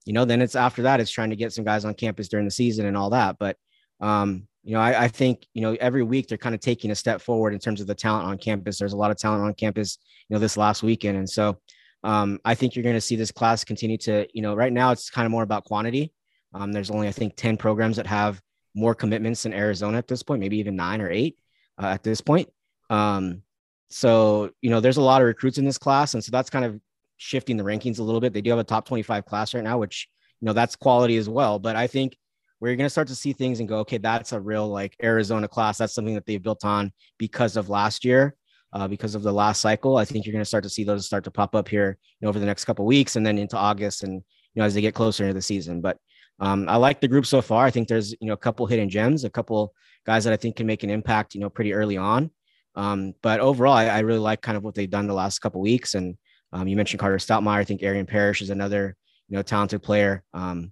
you 0.06 0.14
know, 0.14 0.26
then 0.26 0.42
it's 0.42 0.56
after 0.56 0.82
that, 0.84 1.00
it's 1.00 1.12
trying 1.12 1.30
to 1.30 1.36
get 1.36 1.54
some 1.54 1.64
guys 1.64 1.86
on 1.86 1.94
campus 1.94 2.28
during 2.28 2.46
the 2.46 2.52
season 2.52 2.86
and 2.86 2.98
all 2.98 3.12
that. 3.12 3.38
But, 3.40 3.58
um, 4.02 4.48
you 4.64 4.74
know, 4.74 4.82
I, 4.82 5.04
I, 5.04 5.08
think, 5.08 5.46
you 5.54 5.62
know, 5.62 5.78
every 5.80 6.04
week 6.04 6.28
they're 6.28 6.38
kind 6.38 6.56
of 6.56 6.62
taking 6.62 6.92
a 6.92 6.96
step 6.96 7.22
forward 7.22 7.54
in 7.54 7.60
terms 7.60 7.80
of 7.80 7.88
the 7.88 7.96
talent 7.96 8.28
on 8.28 8.38
campus. 8.38 8.78
There's 8.78 8.94
a 8.94 8.98
lot 8.98 9.12
of 9.12 9.18
talent 9.18 9.44
on 9.44 9.54
campus, 9.54 9.98
you 10.28 10.34
know, 10.34 10.40
this 10.40 10.58
last 10.58 10.84
weekend. 10.84 11.18
And 11.18 11.30
so 11.30 11.60
um, 12.04 12.40
I 12.44 12.56
think 12.56 12.76
you're 12.76 12.84
going 12.84 12.96
to 12.96 13.02
see 13.02 13.16
this 13.16 13.32
class 13.32 13.64
continue 13.64 13.98
to, 14.00 14.28
you 14.34 14.42
know, 14.42 14.56
right 14.56 14.74
now 14.74 14.92
it's 14.92 15.10
kind 15.10 15.26
of 15.26 15.32
more 15.32 15.44
about 15.44 15.66
quantity. 15.66 16.12
Um, 16.54 16.72
there's 16.72 16.92
only, 16.92 17.08
I 17.08 17.12
think, 17.12 17.36
10 17.36 17.58
programs 17.58 17.98
that 17.98 18.08
have 18.08 18.42
more 18.76 18.94
commitments 18.94 19.44
than 19.44 19.54
Arizona 19.54 19.98
at 19.98 20.08
this 20.08 20.24
point, 20.24 20.40
maybe 20.42 20.58
even 20.58 20.76
nine 20.76 21.02
or 21.02 21.10
eight 21.10 21.38
uh, 21.82 21.88
at 21.88 22.04
this 22.04 22.22
point. 22.22 22.50
Um, 22.90 23.42
so, 23.90 24.52
you 24.62 24.70
know, 24.70 24.80
there's 24.80 24.98
a 24.98 25.02
lot 25.02 25.22
of 25.22 25.28
recruits 25.28 25.58
in 25.58 25.66
this 25.66 25.78
class. 25.78 26.14
And 26.14 26.24
so 26.24 26.32
that's 26.32 26.50
kind 26.50 26.66
of 26.66 26.80
shifting 27.18 27.58
the 27.58 27.64
rankings 27.64 28.00
a 28.00 28.04
little 28.04 28.22
bit. 28.22 28.34
They 28.34 28.42
do 28.42 28.50
have 28.50 28.60
a 28.60 28.64
top 28.64 28.88
25 28.88 29.26
class 29.26 29.54
right 29.54 29.64
now, 29.64 29.78
which, 29.78 30.10
you 30.42 30.46
know, 30.46 30.54
that's 30.54 30.76
quality 30.76 31.18
as 31.18 31.30
well. 31.30 31.60
But 31.60 31.76
I 31.76 31.88
think 31.88 32.18
where 32.60 32.72
you're 32.72 32.78
going 32.78 32.86
to 32.86 32.90
start 32.90 33.08
to 33.10 33.16
see 33.16 33.34
things 33.34 33.60
and 33.60 33.70
go, 33.70 33.80
okay, 33.80 33.98
that's 33.98 34.32
a 34.32 34.40
real 34.40 34.68
like 34.68 34.96
Arizona 35.02 35.48
class. 35.48 35.78
That's 35.78 35.94
something 35.94 36.16
that 36.16 36.26
they've 36.26 36.42
built 36.42 36.66
on 36.66 36.92
because 37.18 37.56
of 37.56 37.70
last 37.70 38.04
year, 38.04 38.36
uh, 38.74 38.88
because 38.88 39.16
of 39.16 39.24
the 39.24 39.32
last 39.32 39.62
cycle. 39.62 39.98
I 39.98 40.06
think 40.06 40.26
you're 40.26 40.34
going 40.34 40.42
to 40.42 40.46
start 40.46 40.64
to 40.64 40.70
see 40.70 40.84
those 40.84 41.06
start 41.06 41.24
to 41.24 41.32
pop 41.32 41.56
up 41.56 41.70
here 41.70 41.98
you 42.20 42.26
know, 42.26 42.30
over 42.30 42.40
the 42.40 42.46
next 42.46 42.66
couple 42.66 42.86
weeks 42.86 43.16
and 43.16 43.26
then 43.26 43.38
into 43.38 43.58
August 43.58 44.04
and, 44.04 44.14
you 44.14 44.60
know, 44.60 44.64
as 44.64 44.74
they 44.74 44.82
get 44.82 44.96
closer 44.96 45.24
into 45.24 45.34
the 45.34 45.42
season. 45.42 45.80
But 45.80 45.98
um, 46.40 46.68
I 46.68 46.76
like 46.76 47.00
the 47.00 47.08
group 47.08 47.26
so 47.26 47.42
far. 47.42 47.66
I 47.66 47.72
think 47.72 47.88
there's, 47.88 48.12
you 48.20 48.28
know, 48.28 48.34
a 48.34 48.38
couple 48.38 48.66
hidden 48.66 48.90
gems, 48.90 49.24
a 49.24 49.30
couple 49.30 49.74
guys 50.06 50.24
that 50.24 50.34
I 50.34 50.38
think 50.38 50.56
can 50.56 50.68
make 50.68 50.84
an 50.84 50.90
impact, 50.90 51.36
you 51.36 51.42
know, 51.42 51.50
pretty 51.50 51.74
early 51.74 51.98
on. 51.98 52.32
Um, 52.76 53.14
but 53.22 53.40
overall, 53.40 53.74
I, 53.74 53.86
I, 53.86 54.00
really 54.00 54.20
like 54.20 54.42
kind 54.42 54.58
of 54.58 54.64
what 54.64 54.74
they've 54.74 54.90
done 54.90 55.06
the 55.06 55.14
last 55.14 55.40
couple 55.40 55.62
weeks. 55.62 55.94
And 55.94 56.18
um, 56.52 56.68
you 56.68 56.76
mentioned 56.76 57.00
Carter 57.00 57.18
Stoutmire. 57.18 57.60
I 57.60 57.64
think 57.64 57.84
Arian 57.84 58.08
Parrish 58.08 58.42
is 58.42 58.50
another, 58.50 58.96
you 59.30 59.38
know, 59.38 59.44
talented 59.44 59.84
player. 59.84 60.24
Um, 60.34 60.72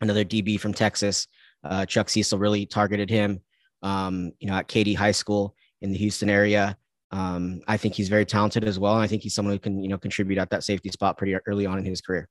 another 0.00 0.24
DB 0.24 0.60
from 0.60 0.72
Texas. 0.72 1.26
Uh, 1.64 1.84
Chuck 1.86 2.08
Cecil 2.08 2.38
really 2.38 2.66
targeted 2.66 3.10
him, 3.10 3.40
um, 3.82 4.30
you 4.38 4.46
know, 4.46 4.54
at 4.54 4.68
Katy 4.68 4.94
High 4.94 5.10
School 5.10 5.56
in 5.82 5.90
the 5.90 5.98
Houston 5.98 6.30
area. 6.30 6.76
Um, 7.14 7.60
I 7.68 7.76
think 7.76 7.94
he's 7.94 8.08
very 8.08 8.26
talented 8.26 8.64
as 8.64 8.76
well. 8.76 8.94
And 8.94 9.02
I 9.02 9.06
think 9.06 9.22
he's 9.22 9.34
someone 9.34 9.54
who 9.54 9.60
can, 9.60 9.80
you 9.80 9.88
know, 9.88 9.98
contribute 9.98 10.36
at 10.36 10.50
that 10.50 10.64
safety 10.64 10.88
spot 10.90 11.16
pretty 11.16 11.36
early 11.46 11.64
on 11.64 11.78
in 11.78 11.84
his 11.84 12.00
career. 12.00 12.28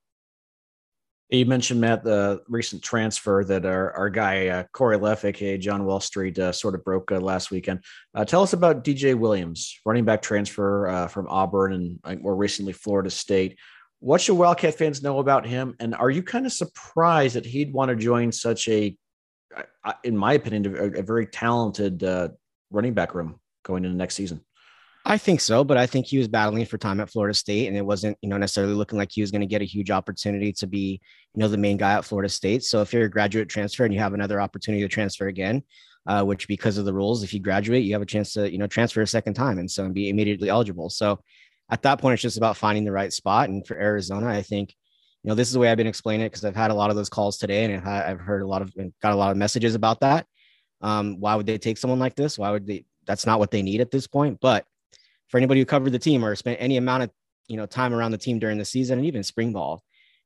You 1.29 1.45
mentioned 1.45 1.79
Matt 1.79 2.03
the 2.03 2.41
recent 2.49 2.83
transfer 2.83 3.45
that 3.45 3.65
our, 3.65 3.93
our 3.93 4.09
guy 4.09 4.47
uh, 4.47 4.63
Corey 4.73 4.97
Leff, 4.97 5.23
aka 5.23 5.57
John 5.57 5.85
Wall 5.85 6.01
Street, 6.01 6.37
uh, 6.37 6.51
sort 6.51 6.75
of 6.75 6.83
broke 6.83 7.13
uh, 7.13 7.19
last 7.21 7.49
weekend. 7.49 7.79
Uh, 8.13 8.25
tell 8.25 8.43
us 8.43 8.51
about 8.51 8.83
DJ 8.83 9.15
Williams, 9.15 9.79
running 9.85 10.03
back 10.03 10.21
transfer 10.21 10.89
uh, 10.89 11.07
from 11.07 11.27
Auburn 11.29 11.73
and 11.73 11.99
uh, 12.03 12.15
more 12.21 12.35
recently 12.35 12.73
Florida 12.73 13.09
State. 13.09 13.57
What 13.99 14.19
should 14.19 14.35
Wildcat 14.35 14.75
fans 14.75 15.01
know 15.01 15.19
about 15.19 15.45
him? 15.45 15.75
And 15.79 15.95
are 15.95 16.09
you 16.09 16.21
kind 16.21 16.45
of 16.45 16.51
surprised 16.51 17.37
that 17.37 17.45
he'd 17.45 17.71
want 17.71 17.87
to 17.87 17.95
join 17.95 18.33
such 18.33 18.67
a, 18.67 18.97
in 20.03 20.17
my 20.17 20.33
opinion, 20.33 20.75
a, 20.75 20.99
a 20.99 21.01
very 21.01 21.25
talented 21.25 22.03
running 22.69 22.93
back 22.93 23.15
room 23.15 23.39
going 23.63 23.85
into 23.85 23.95
next 23.95 24.15
season? 24.15 24.43
I 25.05 25.17
think 25.17 25.41
so, 25.41 25.65
but 25.65 25.77
I 25.77 25.85
think 25.85 26.05
he 26.05 26.17
was 26.17 26.29
battling 26.29 26.65
for 26.65 26.77
time 26.77 27.01
at 27.01 27.09
Florida 27.09 27.33
State, 27.33 27.67
and 27.67 27.75
it 27.75 27.85
wasn't, 27.85 28.17
you 28.21 28.29
know, 28.29 28.37
necessarily 28.37 28.73
looking 28.73 28.97
like 28.97 29.11
he 29.11 29.19
was 29.19 29.31
going 29.31 29.41
to 29.41 29.47
get 29.47 29.61
a 29.61 29.65
huge 29.65 29.91
opportunity 29.91 30.53
to 30.53 30.67
be, 30.67 31.01
you 31.35 31.39
know, 31.39 31.49
the 31.49 31.57
main 31.57 31.75
guy 31.75 31.93
at 31.93 32.05
Florida 32.05 32.29
State. 32.29 32.63
So 32.63 32.81
if 32.81 32.93
you're 32.93 33.03
a 33.05 33.09
graduate 33.09 33.49
transfer 33.49 33.83
and 33.83 33.93
you 33.93 33.99
have 33.99 34.13
another 34.13 34.39
opportunity 34.39 34.81
to 34.81 34.87
transfer 34.87 35.27
again, 35.27 35.61
uh, 36.07 36.23
which 36.23 36.47
because 36.47 36.77
of 36.77 36.85
the 36.85 36.93
rules, 36.93 37.21
if 37.21 37.33
you 37.33 37.41
graduate, 37.41 37.83
you 37.83 37.91
have 37.93 38.01
a 38.01 38.05
chance 38.05 38.31
to, 38.33 38.49
you 38.49 38.57
know, 38.57 38.67
transfer 38.67 39.01
a 39.01 39.07
second 39.07 39.33
time 39.33 39.59
and 39.59 39.69
so 39.69 39.83
and 39.83 39.93
be 39.93 40.07
immediately 40.07 40.47
eligible. 40.47 40.89
So 40.89 41.19
at 41.69 41.81
that 41.81 41.99
point, 41.99 42.13
it's 42.13 42.21
just 42.21 42.37
about 42.37 42.55
finding 42.55 42.85
the 42.85 42.91
right 42.93 43.11
spot. 43.11 43.49
And 43.49 43.65
for 43.67 43.77
Arizona, 43.77 44.27
I 44.27 44.41
think, 44.41 44.73
you 45.23 45.29
know, 45.29 45.35
this 45.35 45.49
is 45.49 45.53
the 45.53 45.59
way 45.59 45.69
I've 45.69 45.77
been 45.77 45.87
explaining 45.87 46.25
it 46.25 46.29
because 46.29 46.45
I've 46.45 46.55
had 46.55 46.71
a 46.71 46.75
lot 46.75 46.89
of 46.89 46.95
those 46.95 47.09
calls 47.09 47.37
today, 47.37 47.65
and 47.65 47.87
I've 47.87 48.19
heard 48.19 48.41
a 48.41 48.47
lot 48.47 48.61
of 48.61 48.73
got 49.01 49.13
a 49.13 49.15
lot 49.15 49.31
of 49.31 49.37
messages 49.37 49.75
about 49.75 50.01
that. 50.01 50.27
Um, 50.81 51.19
why 51.19 51.35
would 51.35 51.45
they 51.45 51.57
take 51.57 51.77
someone 51.77 51.99
like 51.99 52.15
this? 52.15 52.37
Why 52.37 52.51
would 52.51 52.67
they? 52.67 52.85
That's 53.05 53.25
not 53.25 53.39
what 53.39 53.51
they 53.51 53.61
need 53.61 53.79
at 53.79 53.91
this 53.91 54.07
point, 54.07 54.39
but 54.41 54.65
for 55.29 55.37
anybody 55.37 55.59
who 55.59 55.65
covered 55.65 55.91
the 55.91 55.99
team 55.99 56.23
or 56.23 56.35
spent 56.35 56.57
any 56.59 56.77
amount 56.77 57.03
of 57.03 57.09
you 57.47 57.57
know 57.57 57.65
time 57.65 57.93
around 57.93 58.11
the 58.11 58.17
team 58.17 58.39
during 58.39 58.57
the 58.57 58.65
season 58.65 58.99
and 58.99 59.07
even 59.07 59.23
spring 59.23 59.53
ball, 59.53 59.83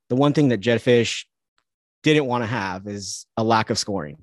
the 0.10 0.16
one 0.16 0.34
thing 0.34 0.50
that 0.50 0.58
Jed 0.58 0.82
Fisch 0.82 1.26
didn't 2.04 2.26
want 2.26 2.44
to 2.44 2.48
have 2.48 2.88
is 2.88 3.26
a 3.38 3.44
lack 3.44 3.70
of 3.70 3.78
scoring, 3.78 4.18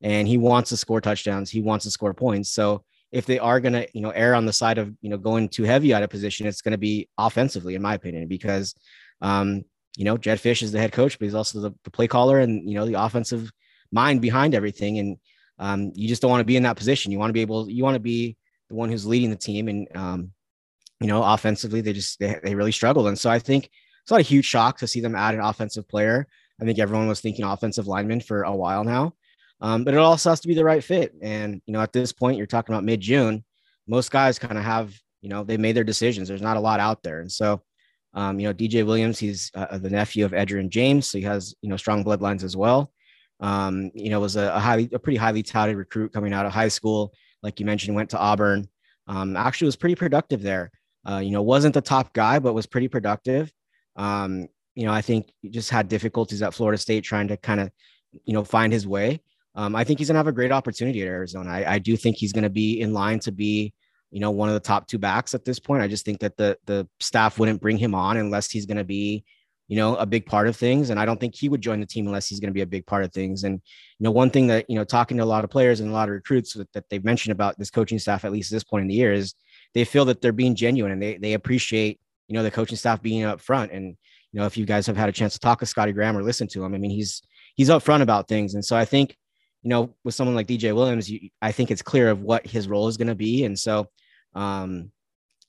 and 0.00 0.28
he 0.28 0.38
wants 0.38 0.70
to 0.70 0.76
score 0.76 1.00
touchdowns. 1.00 1.50
He 1.50 1.60
wants 1.60 1.84
to 1.84 1.90
score 1.90 2.14
points. 2.14 2.50
So 2.50 2.84
if 3.12 3.26
they 3.26 3.38
are 3.38 3.60
going 3.60 3.72
to 3.72 3.88
you 3.92 4.00
know 4.00 4.10
err 4.10 4.34
on 4.34 4.46
the 4.46 4.52
side 4.52 4.78
of 4.78 4.94
you 5.00 5.10
know 5.10 5.18
going 5.18 5.48
too 5.48 5.64
heavy 5.64 5.94
out 5.94 6.02
of 6.02 6.10
position, 6.10 6.46
it's 6.46 6.62
going 6.62 6.72
to 6.72 6.78
be 6.78 7.08
offensively, 7.18 7.74
in 7.74 7.82
my 7.82 7.94
opinion, 7.94 8.28
because 8.28 8.74
um, 9.20 9.64
you 9.96 10.04
know 10.04 10.16
Jed 10.16 10.38
Fisch 10.38 10.62
is 10.62 10.72
the 10.72 10.78
head 10.78 10.92
coach, 10.92 11.18
but 11.18 11.24
he's 11.24 11.34
also 11.34 11.60
the, 11.60 11.74
the 11.84 11.90
play 11.90 12.08
caller 12.08 12.38
and 12.38 12.68
you 12.68 12.74
know 12.74 12.86
the 12.86 12.94
offensive 12.94 13.50
mind 13.92 14.20
behind 14.20 14.54
everything, 14.54 14.98
and 14.98 15.16
um, 15.58 15.92
you 15.94 16.08
just 16.08 16.22
don't 16.22 16.30
want 16.30 16.40
to 16.40 16.44
be 16.44 16.56
in 16.56 16.64
that 16.64 16.76
position. 16.76 17.12
You 17.12 17.18
want 17.18 17.30
to 17.30 17.34
be 17.34 17.40
able, 17.40 17.70
you 17.70 17.82
want 17.82 17.94
to 17.94 18.00
be 18.00 18.36
the 18.68 18.74
one 18.74 18.90
who's 18.90 19.06
leading 19.06 19.30
the 19.30 19.36
team. 19.36 19.68
And, 19.68 19.88
um, 19.96 20.32
you 21.00 21.06
know, 21.06 21.22
offensively, 21.22 21.80
they 21.80 21.92
just, 21.92 22.18
they, 22.18 22.38
they 22.42 22.54
really 22.54 22.72
struggled. 22.72 23.08
And 23.08 23.18
so 23.18 23.30
I 23.30 23.38
think 23.38 23.70
it's 24.02 24.10
not 24.10 24.20
a 24.20 24.24
huge 24.24 24.44
shock 24.44 24.78
to 24.78 24.86
see 24.86 25.00
them 25.00 25.14
add 25.14 25.34
an 25.34 25.40
offensive 25.40 25.88
player. 25.88 26.26
I 26.60 26.64
think 26.64 26.78
everyone 26.78 27.08
was 27.08 27.20
thinking 27.20 27.44
offensive 27.44 27.86
lineman 27.86 28.20
for 28.20 28.42
a 28.42 28.54
while 28.54 28.84
now. 28.84 29.14
Um, 29.60 29.84
but 29.84 29.94
it 29.94 29.98
also 29.98 30.30
has 30.30 30.40
to 30.40 30.48
be 30.48 30.54
the 30.54 30.64
right 30.64 30.84
fit. 30.84 31.14
And, 31.22 31.60
you 31.66 31.72
know, 31.72 31.80
at 31.80 31.92
this 31.92 32.12
point, 32.12 32.36
you're 32.36 32.46
talking 32.46 32.74
about 32.74 32.84
mid 32.84 33.00
June, 33.00 33.44
most 33.86 34.10
guys 34.10 34.38
kind 34.38 34.58
of 34.58 34.64
have, 34.64 34.94
you 35.22 35.28
know, 35.28 35.44
they 35.44 35.56
made 35.56 35.76
their 35.76 35.84
decisions. 35.84 36.28
There's 36.28 36.42
not 36.42 36.56
a 36.56 36.60
lot 36.60 36.80
out 36.80 37.02
there. 37.02 37.20
And 37.20 37.30
so, 37.30 37.62
um, 38.14 38.38
you 38.38 38.46
know, 38.46 38.54
DJ 38.54 38.84
Williams, 38.84 39.18
he's 39.18 39.50
uh, 39.54 39.78
the 39.78 39.90
nephew 39.90 40.24
of 40.24 40.32
Edgerrin 40.32 40.68
James. 40.68 41.10
So 41.10 41.18
he 41.18 41.24
has, 41.24 41.54
you 41.62 41.68
know, 41.68 41.76
strong 41.76 42.04
bloodlines 42.04 42.42
as 42.42 42.56
well. 42.56 42.92
Um, 43.40 43.90
you 43.94 44.08
know, 44.08 44.20
was 44.20 44.36
a, 44.36 44.54
a 44.54 44.58
highly, 44.58 44.88
a 44.92 44.98
pretty 44.98 45.18
highly 45.18 45.42
touted 45.42 45.76
recruit 45.76 46.12
coming 46.12 46.32
out 46.32 46.46
of 46.46 46.52
high 46.52 46.68
school 46.68 47.12
like 47.46 47.60
you 47.60 47.64
mentioned, 47.66 47.94
went 47.94 48.10
to 48.10 48.18
Auburn. 48.18 48.68
Um, 49.06 49.36
actually, 49.36 49.66
was 49.66 49.76
pretty 49.76 49.94
productive 49.94 50.42
there. 50.42 50.72
Uh, 51.08 51.18
you 51.18 51.30
know, 51.30 51.42
wasn't 51.42 51.74
the 51.74 51.80
top 51.80 52.12
guy, 52.12 52.40
but 52.40 52.54
was 52.54 52.66
pretty 52.66 52.88
productive. 52.88 53.52
Um, 53.94 54.48
you 54.74 54.84
know, 54.84 54.92
I 54.92 55.00
think 55.00 55.32
just 55.48 55.70
had 55.70 55.86
difficulties 55.88 56.42
at 56.42 56.52
Florida 56.52 56.76
State 56.76 57.04
trying 57.04 57.28
to 57.28 57.36
kind 57.36 57.60
of, 57.60 57.70
you 58.24 58.34
know, 58.34 58.42
find 58.42 58.72
his 58.72 58.84
way. 58.84 59.22
Um, 59.54 59.76
I 59.76 59.84
think 59.84 60.00
he's 60.00 60.08
gonna 60.08 60.18
have 60.18 60.26
a 60.26 60.32
great 60.32 60.50
opportunity 60.50 61.00
at 61.02 61.08
Arizona. 61.08 61.50
I, 61.50 61.74
I 61.74 61.78
do 61.78 61.96
think 61.96 62.16
he's 62.16 62.32
gonna 62.32 62.50
be 62.50 62.80
in 62.80 62.92
line 62.92 63.20
to 63.20 63.32
be, 63.32 63.72
you 64.10 64.18
know, 64.18 64.32
one 64.32 64.48
of 64.48 64.54
the 64.54 64.60
top 64.60 64.88
two 64.88 64.98
backs 64.98 65.32
at 65.32 65.44
this 65.44 65.60
point. 65.60 65.82
I 65.82 65.88
just 65.88 66.04
think 66.04 66.18
that 66.20 66.36
the 66.36 66.58
the 66.66 66.88
staff 66.98 67.38
wouldn't 67.38 67.62
bring 67.62 67.78
him 67.78 67.94
on 67.94 68.16
unless 68.16 68.50
he's 68.50 68.66
gonna 68.66 68.84
be, 68.84 69.24
you 69.68 69.76
know, 69.76 69.96
a 69.96 70.06
big 70.06 70.26
part 70.26 70.46
of 70.48 70.56
things. 70.56 70.90
And 70.90 71.00
I 71.00 71.04
don't 71.04 71.18
think 71.18 71.34
he 71.34 71.48
would 71.48 71.60
join 71.60 71.80
the 71.80 71.86
team 71.86 72.06
unless 72.06 72.28
he's 72.28 72.38
going 72.38 72.50
to 72.50 72.54
be 72.54 72.60
a 72.60 72.66
big 72.66 72.86
part 72.86 73.04
of 73.04 73.12
things. 73.12 73.44
And, 73.44 73.54
you 73.98 74.04
know, 74.04 74.10
one 74.12 74.30
thing 74.30 74.46
that, 74.46 74.64
you 74.68 74.76
know, 74.76 74.84
talking 74.84 75.16
to 75.16 75.22
a 75.22 75.26
lot 75.26 75.44
of 75.44 75.50
players 75.50 75.80
and 75.80 75.90
a 75.90 75.92
lot 75.92 76.08
of 76.08 76.14
recruits 76.14 76.54
that, 76.54 76.88
they've 76.88 77.04
mentioned 77.04 77.32
about 77.32 77.58
this 77.58 77.70
coaching 77.70 77.98
staff, 77.98 78.24
at 78.24 78.32
least 78.32 78.52
at 78.52 78.56
this 78.56 78.64
point 78.64 78.82
in 78.82 78.88
the 78.88 78.94
year, 78.94 79.12
is 79.12 79.34
they 79.74 79.84
feel 79.84 80.04
that 80.04 80.20
they're 80.20 80.32
being 80.32 80.54
genuine 80.54 80.92
and 80.92 81.02
they, 81.02 81.16
they 81.16 81.32
appreciate, 81.32 81.98
you 82.28 82.34
know, 82.34 82.42
the 82.42 82.50
coaching 82.50 82.76
staff 82.76 83.02
being 83.02 83.24
up 83.24 83.40
front. 83.40 83.72
And, 83.72 83.96
you 84.32 84.40
know, 84.40 84.46
if 84.46 84.56
you 84.56 84.66
guys 84.66 84.86
have 84.86 84.96
had 84.96 85.08
a 85.08 85.12
chance 85.12 85.32
to 85.32 85.40
talk 85.40 85.58
to 85.60 85.66
Scottie 85.66 85.92
Graham 85.92 86.16
or 86.16 86.22
listen 86.22 86.46
to 86.48 86.64
him, 86.64 86.74
I 86.74 86.78
mean, 86.78 86.90
he's, 86.90 87.22
he's 87.56 87.68
upfront 87.68 88.02
about 88.02 88.28
things. 88.28 88.54
And 88.54 88.64
so 88.64 88.76
I 88.76 88.84
think, 88.84 89.16
you 89.62 89.70
know, 89.70 89.94
with 90.04 90.14
someone 90.14 90.36
like 90.36 90.46
DJ 90.46 90.72
Williams, 90.74 91.10
you, 91.10 91.30
I 91.42 91.50
think 91.50 91.72
it's 91.72 91.82
clear 91.82 92.08
of 92.08 92.20
what 92.20 92.46
his 92.46 92.68
role 92.68 92.86
is 92.86 92.96
going 92.96 93.08
to 93.08 93.16
be. 93.16 93.44
And 93.44 93.58
so, 93.58 93.88
um, 94.34 94.92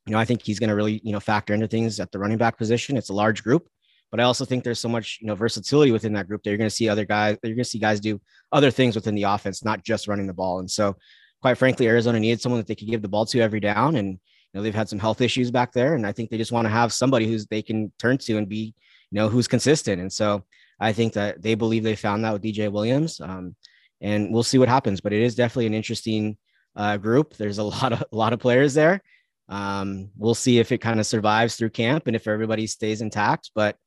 you 0.07 0.13
know, 0.13 0.17
I 0.17 0.25
think 0.25 0.41
he's 0.41 0.57
going 0.57 0.69
to 0.69 0.75
really, 0.75 1.01
you 1.03 1.11
know, 1.11 1.19
factor 1.19 1.53
into 1.53 1.67
things 1.67 1.99
at 1.99 2.11
the 2.11 2.17
running 2.17 2.37
back 2.37 2.57
position. 2.57 2.97
It's 2.97 3.09
a 3.09 3.13
large 3.13 3.43
group, 3.43 3.67
but 4.11 4.19
I 4.19 4.23
also 4.23 4.45
think 4.45 4.63
there's 4.63 4.79
so 4.79 4.89
much, 4.89 5.19
you 5.21 5.27
know, 5.27 5.35
versatility 5.35 5.91
within 5.91 6.13
that 6.13 6.27
group 6.27 6.43
that 6.43 6.49
you're 6.49 6.57
going 6.57 6.69
to 6.69 6.75
see 6.75 6.87
other 6.87 7.05
guys, 7.05 7.37
you're 7.43 7.55
going 7.55 7.63
to 7.63 7.69
see 7.69 7.79
guys 7.79 7.99
do 7.99 8.21
other 8.51 8.71
things 8.71 8.95
within 8.95 9.15
the 9.15 9.23
offense, 9.23 9.65
not 9.65 9.83
just 9.83 10.07
running 10.07 10.27
the 10.27 10.33
ball. 10.33 10.59
And 10.59 10.69
so, 10.69 10.95
quite 11.41 11.57
frankly, 11.57 11.87
Arizona 11.87 12.19
needed 12.19 12.41
someone 12.41 12.59
that 12.59 12.67
they 12.67 12.75
could 12.75 12.87
give 12.87 13.01
the 13.01 13.09
ball 13.09 13.25
to 13.27 13.41
every 13.41 13.59
down. 13.59 13.95
And, 13.97 14.11
you 14.11 14.19
know, 14.53 14.61
they've 14.61 14.73
had 14.73 14.89
some 14.89 14.99
health 14.99 15.21
issues 15.21 15.51
back 15.51 15.73
there. 15.73 15.95
And 15.95 16.07
I 16.07 16.13
think 16.13 16.29
they 16.29 16.37
just 16.37 16.51
want 16.51 16.65
to 16.65 16.69
have 16.69 16.93
somebody 16.93 17.27
who's 17.27 17.45
they 17.47 17.61
can 17.61 17.91
turn 17.99 18.17
to 18.19 18.37
and 18.37 18.47
be, 18.47 18.73
you 19.11 19.15
know, 19.15 19.29
who's 19.29 19.47
consistent. 19.47 20.01
And 20.01 20.11
so 20.11 20.45
I 20.79 20.93
think 20.93 21.13
that 21.13 21.41
they 21.41 21.55
believe 21.55 21.83
they 21.83 21.95
found 21.95 22.23
that 22.23 22.33
with 22.33 22.43
DJ 22.43 22.71
Williams. 22.71 23.19
Um, 23.19 23.55
and 23.99 24.31
we'll 24.31 24.43
see 24.43 24.57
what 24.57 24.69
happens. 24.69 25.01
But 25.01 25.13
it 25.13 25.21
is 25.21 25.35
definitely 25.35 25.67
an 25.67 25.73
interesting 25.73 26.37
uh, 26.75 26.97
group. 26.97 27.35
There's 27.35 27.57
a 27.57 27.63
lot 27.75 27.91
of 27.91 28.03
a 28.11 28.15
lot 28.15 28.33
of 28.33 28.39
players 28.39 28.73
there. 28.73 29.01
Um, 29.49 30.09
we'll 30.17 30.35
see 30.35 30.59
if 30.59 30.71
it 30.71 30.79
kind 30.79 30.99
of 30.99 31.05
survives 31.05 31.55
through 31.55 31.69
camp 31.69 32.07
and 32.07 32.15
if 32.15 32.27
everybody 32.27 32.67
stays 32.67 33.01
intact. 33.01 33.51
But 33.55 33.77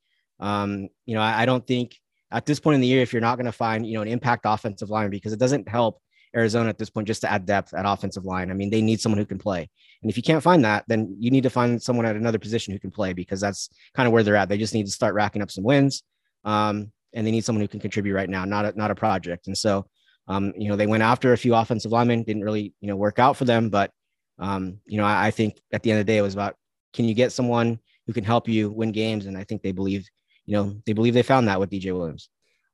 um, 0.40 0.88
you 1.06 1.14
know, 1.14 1.20
I, 1.20 1.42
I, 1.42 1.46
don't 1.46 1.66
think 1.66 1.96
at 2.30 2.46
this 2.46 2.58
point 2.58 2.76
in 2.76 2.80
the 2.80 2.86
year, 2.86 3.02
if 3.02 3.12
you're 3.12 3.20
not 3.20 3.36
going 3.36 3.46
to 3.46 3.52
find 3.52 3.86
you 3.86 3.94
know 3.94 4.02
an 4.02 4.08
impact 4.08 4.44
offensive 4.46 4.90
line, 4.90 5.10
because 5.10 5.32
it 5.32 5.38
doesn't 5.38 5.68
help 5.68 6.00
Arizona 6.34 6.68
at 6.68 6.78
this 6.78 6.90
point 6.90 7.06
just 7.06 7.20
to 7.22 7.30
add 7.30 7.46
depth 7.46 7.74
at 7.74 7.84
offensive 7.86 8.24
line. 8.24 8.50
I 8.50 8.54
mean, 8.54 8.70
they 8.70 8.82
need 8.82 9.00
someone 9.00 9.18
who 9.18 9.26
can 9.26 9.38
play. 9.38 9.68
And 10.02 10.10
if 10.10 10.16
you 10.16 10.22
can't 10.22 10.42
find 10.42 10.64
that, 10.64 10.84
then 10.88 11.14
you 11.18 11.30
need 11.30 11.42
to 11.42 11.50
find 11.50 11.82
someone 11.82 12.06
at 12.06 12.16
another 12.16 12.38
position 12.38 12.72
who 12.72 12.78
can 12.78 12.90
play 12.90 13.12
because 13.12 13.40
that's 13.40 13.68
kind 13.94 14.06
of 14.06 14.12
where 14.12 14.22
they're 14.22 14.36
at. 14.36 14.48
They 14.48 14.56
just 14.56 14.72
need 14.72 14.86
to 14.86 14.92
start 14.92 15.14
racking 15.14 15.42
up 15.42 15.50
some 15.50 15.64
wins. 15.64 16.02
Um, 16.44 16.92
and 17.12 17.26
they 17.26 17.32
need 17.32 17.44
someone 17.44 17.60
who 17.60 17.68
can 17.68 17.80
contribute 17.80 18.14
right 18.14 18.30
now, 18.30 18.44
not 18.44 18.64
a, 18.64 18.78
not 18.78 18.90
a 18.90 18.94
project. 18.94 19.48
And 19.48 19.58
so 19.58 19.84
um, 20.30 20.52
you 20.56 20.68
know, 20.68 20.76
they 20.76 20.86
went 20.86 21.02
after 21.02 21.32
a 21.32 21.36
few 21.36 21.56
offensive 21.56 21.90
linemen, 21.90 22.22
didn't 22.22 22.44
really, 22.44 22.72
you 22.80 22.86
know, 22.86 22.94
work 22.94 23.18
out 23.18 23.36
for 23.36 23.44
them. 23.44 23.68
But, 23.68 23.90
um, 24.38 24.78
you 24.86 24.96
know, 24.96 25.04
I, 25.04 25.26
I, 25.26 25.30
think 25.32 25.60
at 25.72 25.82
the 25.82 25.90
end 25.90 25.98
of 25.98 26.06
the 26.06 26.12
day, 26.12 26.18
it 26.18 26.22
was 26.22 26.34
about 26.34 26.54
can 26.92 27.04
you 27.04 27.14
get 27.14 27.32
someone 27.32 27.80
who 28.06 28.12
can 28.12 28.22
help 28.22 28.48
you 28.48 28.70
win 28.70 28.92
games? 28.92 29.26
And 29.26 29.36
I 29.36 29.42
think 29.42 29.62
they 29.62 29.72
believe, 29.72 30.08
you 30.50 30.56
know, 30.56 30.82
they 30.84 30.92
believe 30.92 31.14
they 31.14 31.22
found 31.22 31.48
that 31.48 31.60
with 31.60 31.70
DJ 31.70 31.96
Williams. 31.96 32.28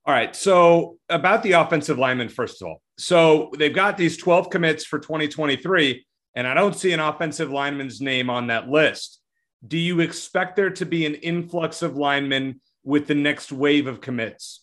All 0.06 0.14
right. 0.14 0.34
So 0.34 0.98
about 1.08 1.42
the 1.42 1.52
offensive 1.52 1.98
lineman, 1.98 2.28
first 2.28 2.62
of 2.62 2.68
all. 2.68 2.80
So 2.96 3.50
they've 3.58 3.74
got 3.74 3.98
these 3.98 4.16
12 4.16 4.48
commits 4.48 4.84
for 4.84 4.98
2023, 4.98 6.06
and 6.34 6.46
I 6.46 6.54
don't 6.54 6.74
see 6.74 6.92
an 6.92 7.00
offensive 7.00 7.50
lineman's 7.50 8.00
name 8.00 8.30
on 8.30 8.46
that 8.46 8.68
list. 8.68 9.20
Do 9.66 9.76
you 9.76 10.00
expect 10.00 10.56
there 10.56 10.70
to 10.70 10.86
be 10.86 11.04
an 11.04 11.16
influx 11.16 11.82
of 11.82 11.96
linemen 11.96 12.60
with 12.82 13.08
the 13.08 13.14
next 13.14 13.52
wave 13.52 13.86
of 13.86 14.00
commits? 14.00 14.62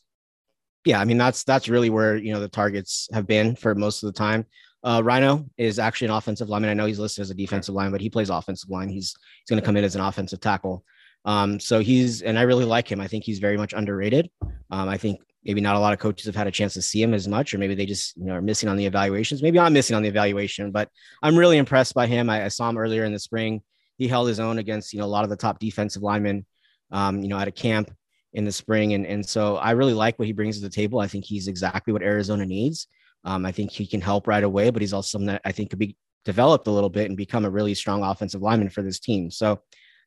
yeah, 0.85 0.99
I 0.99 1.05
mean 1.05 1.17
that's 1.17 1.43
that's 1.43 1.69
really 1.69 1.89
where 1.89 2.17
you 2.17 2.33
know 2.33 2.39
the 2.39 2.49
targets 2.49 3.07
have 3.13 3.27
been 3.27 3.55
for 3.55 3.73
most 3.75 4.03
of 4.03 4.07
the 4.07 4.17
time. 4.17 4.45
Uh, 4.83 5.01
Rhino 5.03 5.45
is 5.57 5.79
actually 5.79 6.07
an 6.07 6.13
offensive 6.13 6.49
lineman. 6.49 6.69
I 6.69 6.73
know 6.73 6.85
he's 6.85 6.99
listed 6.99 7.21
as 7.21 7.29
a 7.29 7.35
defensive 7.35 7.73
line, 7.73 7.91
but 7.91 8.01
he 8.01 8.09
plays 8.09 8.29
offensive 8.29 8.69
line. 8.69 8.89
He's 8.89 9.15
he's 9.39 9.49
going 9.49 9.61
to 9.61 9.65
come 9.65 9.77
in 9.77 9.83
as 9.85 9.95
an 9.95 10.01
offensive 10.01 10.41
tackle. 10.41 10.83
Um, 11.25 11.59
so 11.59 11.79
he's 11.79 12.21
and 12.21 12.37
I 12.37 12.43
really 12.43 12.65
like 12.65 12.91
him. 12.91 12.99
I 12.99 13.07
think 13.07 13.23
he's 13.23 13.39
very 13.39 13.57
much 13.57 13.73
underrated. 13.73 14.29
Um, 14.71 14.89
I 14.89 14.97
think 14.97 15.21
maybe 15.45 15.61
not 15.61 15.75
a 15.75 15.79
lot 15.79 15.93
of 15.93 15.99
coaches 15.99 16.25
have 16.25 16.35
had 16.35 16.47
a 16.47 16.51
chance 16.51 16.73
to 16.73 16.81
see 16.81 17.01
him 17.01 17.13
as 17.13 17.27
much, 17.27 17.53
or 17.53 17.57
maybe 17.57 17.75
they 17.75 17.85
just 17.85 18.17
you 18.17 18.25
know 18.25 18.33
are 18.33 18.41
missing 18.41 18.69
on 18.69 18.77
the 18.77 18.85
evaluations. 18.85 19.41
Maybe 19.41 19.59
I'm 19.59 19.73
missing 19.73 19.95
on 19.95 20.03
the 20.03 20.09
evaluation, 20.09 20.71
but 20.71 20.89
I'm 21.21 21.37
really 21.37 21.57
impressed 21.57 21.93
by 21.93 22.07
him. 22.07 22.29
I, 22.29 22.45
I 22.45 22.47
saw 22.49 22.69
him 22.69 22.77
earlier 22.77 23.05
in 23.05 23.13
the 23.13 23.19
spring. 23.19 23.61
He 23.97 24.07
held 24.07 24.27
his 24.27 24.39
own 24.39 24.57
against 24.57 24.93
you 24.93 24.99
know 24.99 25.05
a 25.05 25.07
lot 25.07 25.23
of 25.23 25.29
the 25.29 25.37
top 25.37 25.59
defensive 25.59 26.03
linemen. 26.03 26.45
Um, 26.91 27.21
you 27.21 27.29
know 27.29 27.39
at 27.39 27.47
a 27.47 27.51
camp 27.51 27.91
in 28.33 28.45
the 28.45 28.51
spring. 28.51 28.93
And, 28.93 29.05
and 29.05 29.25
so 29.25 29.57
I 29.57 29.71
really 29.71 29.93
like 29.93 30.17
what 30.17 30.25
he 30.25 30.33
brings 30.33 30.57
to 30.57 30.63
the 30.63 30.69
table. 30.69 30.99
I 30.99 31.07
think 31.07 31.25
he's 31.25 31.47
exactly 31.47 31.93
what 31.93 32.01
Arizona 32.01 32.45
needs. 32.45 32.87
Um, 33.23 33.45
I 33.45 33.51
think 33.51 33.71
he 33.71 33.87
can 33.87 34.01
help 34.01 34.27
right 34.27 34.43
away, 34.43 34.69
but 34.69 34.81
he's 34.81 34.93
also 34.93 35.07
something 35.07 35.27
that 35.27 35.41
I 35.45 35.51
think 35.51 35.69
could 35.69 35.79
be 35.79 35.95
developed 36.25 36.67
a 36.67 36.71
little 36.71 36.89
bit 36.89 37.07
and 37.07 37.15
become 37.15 37.45
a 37.45 37.49
really 37.49 37.73
strong 37.73 38.03
offensive 38.03 38.41
lineman 38.41 38.69
for 38.69 38.81
this 38.81 38.99
team. 38.99 39.31
So, 39.31 39.61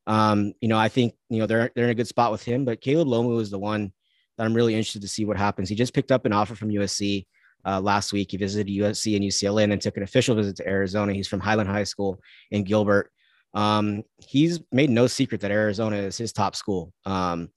um, 0.06 0.52
you 0.60 0.68
know, 0.68 0.78
I 0.78 0.88
think, 0.88 1.14
you 1.28 1.38
know, 1.38 1.46
they're, 1.46 1.70
they're 1.74 1.84
in 1.84 1.90
a 1.90 1.94
good 1.94 2.08
spot 2.08 2.32
with 2.32 2.42
him, 2.42 2.64
but 2.64 2.80
Caleb 2.80 3.08
Lomu 3.08 3.40
is 3.40 3.50
the 3.50 3.58
one 3.58 3.92
that 4.36 4.44
I'm 4.44 4.54
really 4.54 4.74
interested 4.74 5.02
to 5.02 5.08
see 5.08 5.24
what 5.24 5.36
happens. 5.36 5.68
He 5.68 5.74
just 5.74 5.94
picked 5.94 6.12
up 6.12 6.26
an 6.26 6.32
offer 6.32 6.54
from 6.54 6.68
USC 6.68 7.26
uh, 7.64 7.80
last 7.80 8.12
week. 8.12 8.30
He 8.30 8.36
visited 8.36 8.72
USC 8.72 9.16
and 9.16 9.24
UCLA 9.24 9.64
and 9.64 9.72
then 9.72 9.78
took 9.78 9.96
an 9.96 10.02
official 10.02 10.36
visit 10.36 10.56
to 10.56 10.68
Arizona. 10.68 11.12
He's 11.12 11.28
from 11.28 11.40
Highland 11.40 11.68
High 11.68 11.84
School 11.84 12.20
in 12.50 12.62
Gilbert. 12.62 13.10
Um, 13.54 14.04
he's 14.18 14.60
made 14.70 14.90
no 14.90 15.06
secret 15.06 15.40
that 15.40 15.50
Arizona 15.50 15.96
is 15.96 16.18
his 16.18 16.32
top 16.32 16.54
school. 16.54 16.92
Um, 17.04 17.48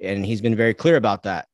and 0.00 0.24
he's 0.24 0.40
been 0.40 0.56
very 0.56 0.74
clear 0.74 0.96
about 0.96 1.24
that. 1.24 1.48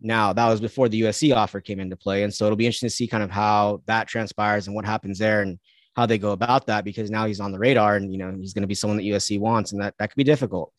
Now, 0.00 0.32
that 0.32 0.48
was 0.48 0.60
before 0.60 0.88
the 0.88 1.02
USC 1.02 1.34
offer 1.34 1.60
came 1.60 1.80
into 1.80 1.96
play. 1.96 2.22
And 2.22 2.32
so 2.34 2.44
it'll 2.44 2.56
be 2.56 2.66
interesting 2.66 2.88
to 2.88 2.94
see 2.94 3.06
kind 3.06 3.22
of 3.22 3.30
how 3.30 3.82
that 3.86 4.08
transpires 4.08 4.66
and 4.66 4.74
what 4.74 4.84
happens 4.84 5.18
there 5.18 5.42
and 5.42 5.58
how 5.96 6.06
they 6.06 6.18
go 6.18 6.32
about 6.32 6.66
that 6.66 6.84
because 6.84 7.10
now 7.10 7.26
he's 7.26 7.40
on 7.40 7.52
the 7.52 7.58
radar 7.58 7.96
and, 7.96 8.12
you 8.12 8.18
know, 8.18 8.36
he's 8.38 8.52
going 8.52 8.62
to 8.62 8.68
be 8.68 8.74
someone 8.74 8.98
that 8.98 9.04
USC 9.04 9.40
wants 9.40 9.72
and 9.72 9.80
that, 9.80 9.94
that 9.98 10.10
could 10.10 10.16
be 10.16 10.24
difficult. 10.24 10.72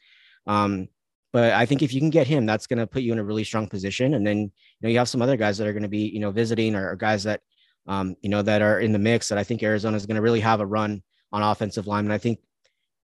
Um, 0.46 0.88
but 1.34 1.54
I 1.54 1.66
think 1.66 1.82
if 1.82 1.94
you 1.94 2.00
can 2.00 2.10
get 2.10 2.28
him, 2.28 2.46
that's 2.46 2.68
going 2.68 2.80
to 2.80 2.88
put 2.88 3.02
you 3.02 3.12
in 3.12 3.20
a 3.20 3.24
really 3.24 3.44
strong 3.44 3.68
position. 3.68 4.14
And 4.14 4.26
then, 4.26 4.38
you 4.38 4.52
know, 4.82 4.90
you 4.90 4.98
have 5.00 5.10
some 5.10 5.22
other 5.22 5.36
guys 5.36 5.58
that 5.58 5.68
are 5.68 5.74
going 5.74 5.84
to 5.84 5.90
be, 5.90 6.08
you 6.08 6.20
know, 6.20 6.32
visiting 6.32 6.76
or, 6.76 6.92
or 6.92 6.96
guys 6.96 7.24
that, 7.24 7.42
um, 7.88 8.16
you 8.22 8.30
know, 8.30 8.42
that 8.44 8.62
are 8.62 8.80
in 8.80 8.94
the 8.94 9.00
mix 9.00 9.28
that 9.30 9.38
I 9.38 9.44
think 9.44 9.64
Arizona 9.64 9.98
is 9.98 10.06
going 10.06 10.16
to 10.16 10.22
really 10.22 10.40
have 10.40 10.62
a 10.62 10.66
run 10.66 11.04
on 11.32 11.44
offensive 11.44 11.88
line. 11.88 12.06
And 12.06 12.14
I 12.14 12.18
think, 12.18 12.40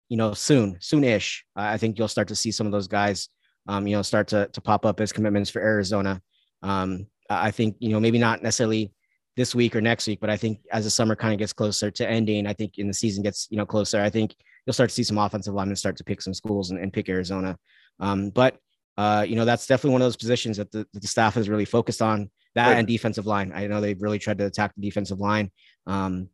you 0.09 0.17
know, 0.17 0.33
soon, 0.33 0.79
soon-ish, 0.81 1.45
I 1.55 1.77
think 1.77 1.99
you'll 1.99 2.09
start 2.09 2.29
to 2.29 2.37
see 2.37 2.51
some 2.51 2.67
of 2.67 2.73
those 2.73 2.89
guys 2.89 3.29
um, 3.69 3.87
you 3.87 3.95
know, 3.95 4.03
start 4.03 4.29
to, 4.29 4.49
to 4.49 4.61
pop 4.61 4.87
up 4.87 5.01
as 5.01 5.13
commitments 5.13 5.51
for 5.51 5.61
Arizona. 5.61 6.21
Um, 6.63 7.07
I 7.31 7.51
think, 7.51 7.77
you 7.79 7.91
know, 7.91 8.01
maybe 8.01 8.19
not 8.19 8.43
necessarily 8.43 8.93
this 9.39 9.55
week 9.55 9.77
or 9.77 9.81
next 9.81 10.09
week, 10.09 10.19
but 10.21 10.29
I 10.29 10.37
think 10.37 10.59
as 10.73 10.83
the 10.83 10.91
summer 10.91 11.15
kind 11.15 11.33
of 11.33 11.39
gets 11.39 11.53
closer 11.53 11.93
to 11.93 12.11
ending, 12.11 12.45
I 12.45 12.53
think 12.53 12.77
in 12.77 12.89
the 12.89 12.93
season 12.93 13.23
gets, 13.23 13.47
you 13.51 13.57
know, 13.57 13.65
closer, 13.65 14.01
I 14.01 14.11
think 14.11 14.35
you'll 14.67 14.75
start 14.75 14.91
to 14.91 14.95
see 14.95 15.05
some 15.05 15.17
offensive 15.17 15.55
linemen 15.55 15.77
start 15.77 15.97
to 15.99 16.05
pick 16.05 16.21
some 16.21 16.35
schools 16.35 16.73
and, 16.73 16.81
and 16.81 16.93
pick 16.93 17.09
Arizona. 17.09 17.57
Um, 18.01 18.31
but, 18.31 18.59
uh, 18.97 19.25
you 19.29 19.37
know, 19.37 19.45
that's 19.45 19.69
definitely 19.69 19.93
one 19.93 20.03
of 20.03 20.07
those 20.07 20.17
positions 20.17 20.57
that 20.57 20.73
the, 20.73 20.85
that 20.93 21.03
the 21.03 21.07
staff 21.07 21.35
has 21.35 21.49
really 21.49 21.65
focused 21.65 22.03
on 22.03 22.31
that 22.57 22.67
right. 22.67 22.79
and 22.79 22.89
defensive 22.89 23.27
line. 23.27 23.53
I 23.55 23.69
know 23.69 23.81
they've 23.81 24.03
really 24.03 24.19
tried 24.19 24.39
to 24.39 24.47
attack 24.47 24.75
the 24.75 24.83
defensive 24.83 25.21
line. 25.21 25.53
Um, 25.87 26.29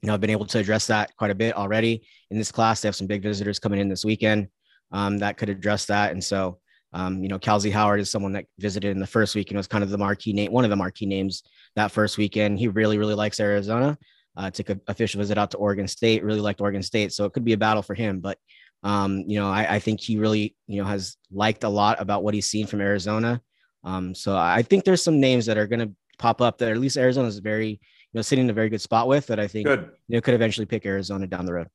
you 0.00 0.06
know, 0.06 0.14
I've 0.14 0.20
been 0.22 0.30
able 0.30 0.46
to 0.46 0.58
address 0.58 0.86
that 0.86 1.14
quite 1.18 1.30
a 1.30 1.34
bit 1.34 1.54
already 1.54 2.06
in 2.30 2.38
this 2.38 2.50
class. 2.50 2.80
They 2.80 2.88
have 2.88 2.96
some 2.96 3.08
big 3.08 3.22
visitors 3.22 3.58
coming 3.58 3.78
in 3.78 3.90
this 3.90 4.06
weekend 4.06 4.48
um, 4.90 5.18
that 5.18 5.36
could 5.36 5.50
address 5.50 5.84
that. 5.84 6.12
And 6.12 6.24
so, 6.24 6.60
um, 6.98 7.22
you 7.22 7.28
know, 7.28 7.38
Kelsey 7.38 7.70
Howard 7.70 8.00
is 8.00 8.10
someone 8.10 8.32
that 8.32 8.46
visited 8.58 8.90
in 8.90 8.98
the 8.98 9.06
first 9.06 9.36
week 9.36 9.50
and 9.50 9.56
was 9.56 9.68
kind 9.68 9.84
of 9.84 9.90
the 9.90 9.96
marquee 9.96 10.32
name, 10.32 10.50
one 10.50 10.64
of 10.64 10.70
the 10.70 10.76
marquee 10.76 11.06
names 11.06 11.44
that 11.76 11.92
first 11.92 12.18
weekend. 12.18 12.58
He 12.58 12.66
really, 12.66 12.98
really 12.98 13.14
likes 13.14 13.38
Arizona. 13.38 13.96
Uh, 14.36 14.50
took 14.50 14.70
an 14.70 14.80
official 14.88 15.18
visit 15.18 15.38
out 15.38 15.52
to 15.52 15.58
Oregon 15.58 15.86
State, 15.86 16.24
really 16.24 16.40
liked 16.40 16.60
Oregon 16.60 16.82
State. 16.82 17.12
So 17.12 17.24
it 17.24 17.32
could 17.32 17.44
be 17.44 17.52
a 17.52 17.56
battle 17.56 17.82
for 17.82 17.94
him. 17.94 18.18
But, 18.18 18.36
um, 18.82 19.24
you 19.28 19.38
know, 19.38 19.48
I, 19.48 19.76
I, 19.76 19.78
think 19.78 20.00
he 20.00 20.18
really, 20.18 20.56
you 20.66 20.82
know, 20.82 20.88
has 20.88 21.16
liked 21.32 21.62
a 21.62 21.68
lot 21.68 22.00
about 22.00 22.24
what 22.24 22.34
he's 22.34 22.46
seen 22.46 22.66
from 22.66 22.80
Arizona. 22.80 23.40
Um, 23.84 24.12
so 24.12 24.36
I 24.36 24.62
think 24.62 24.84
there's 24.84 25.02
some 25.02 25.20
names 25.20 25.46
that 25.46 25.56
are 25.56 25.68
going 25.68 25.80
to 25.80 25.92
pop 26.18 26.40
up 26.40 26.58
that 26.58 26.70
at 26.70 26.78
least 26.78 26.96
Arizona 26.96 27.28
is 27.28 27.38
very, 27.38 27.70
you 27.70 27.78
know, 28.14 28.22
sitting 28.22 28.44
in 28.44 28.50
a 28.50 28.54
very 28.54 28.68
good 28.68 28.80
spot 28.80 29.06
with 29.06 29.28
that 29.28 29.38
I 29.38 29.46
think 29.46 29.66
good. 29.66 29.90
you 30.08 30.16
know, 30.16 30.20
could 30.20 30.34
eventually 30.34 30.66
pick 30.66 30.84
Arizona 30.84 31.28
down 31.28 31.46
the 31.46 31.54
road. 31.54 31.68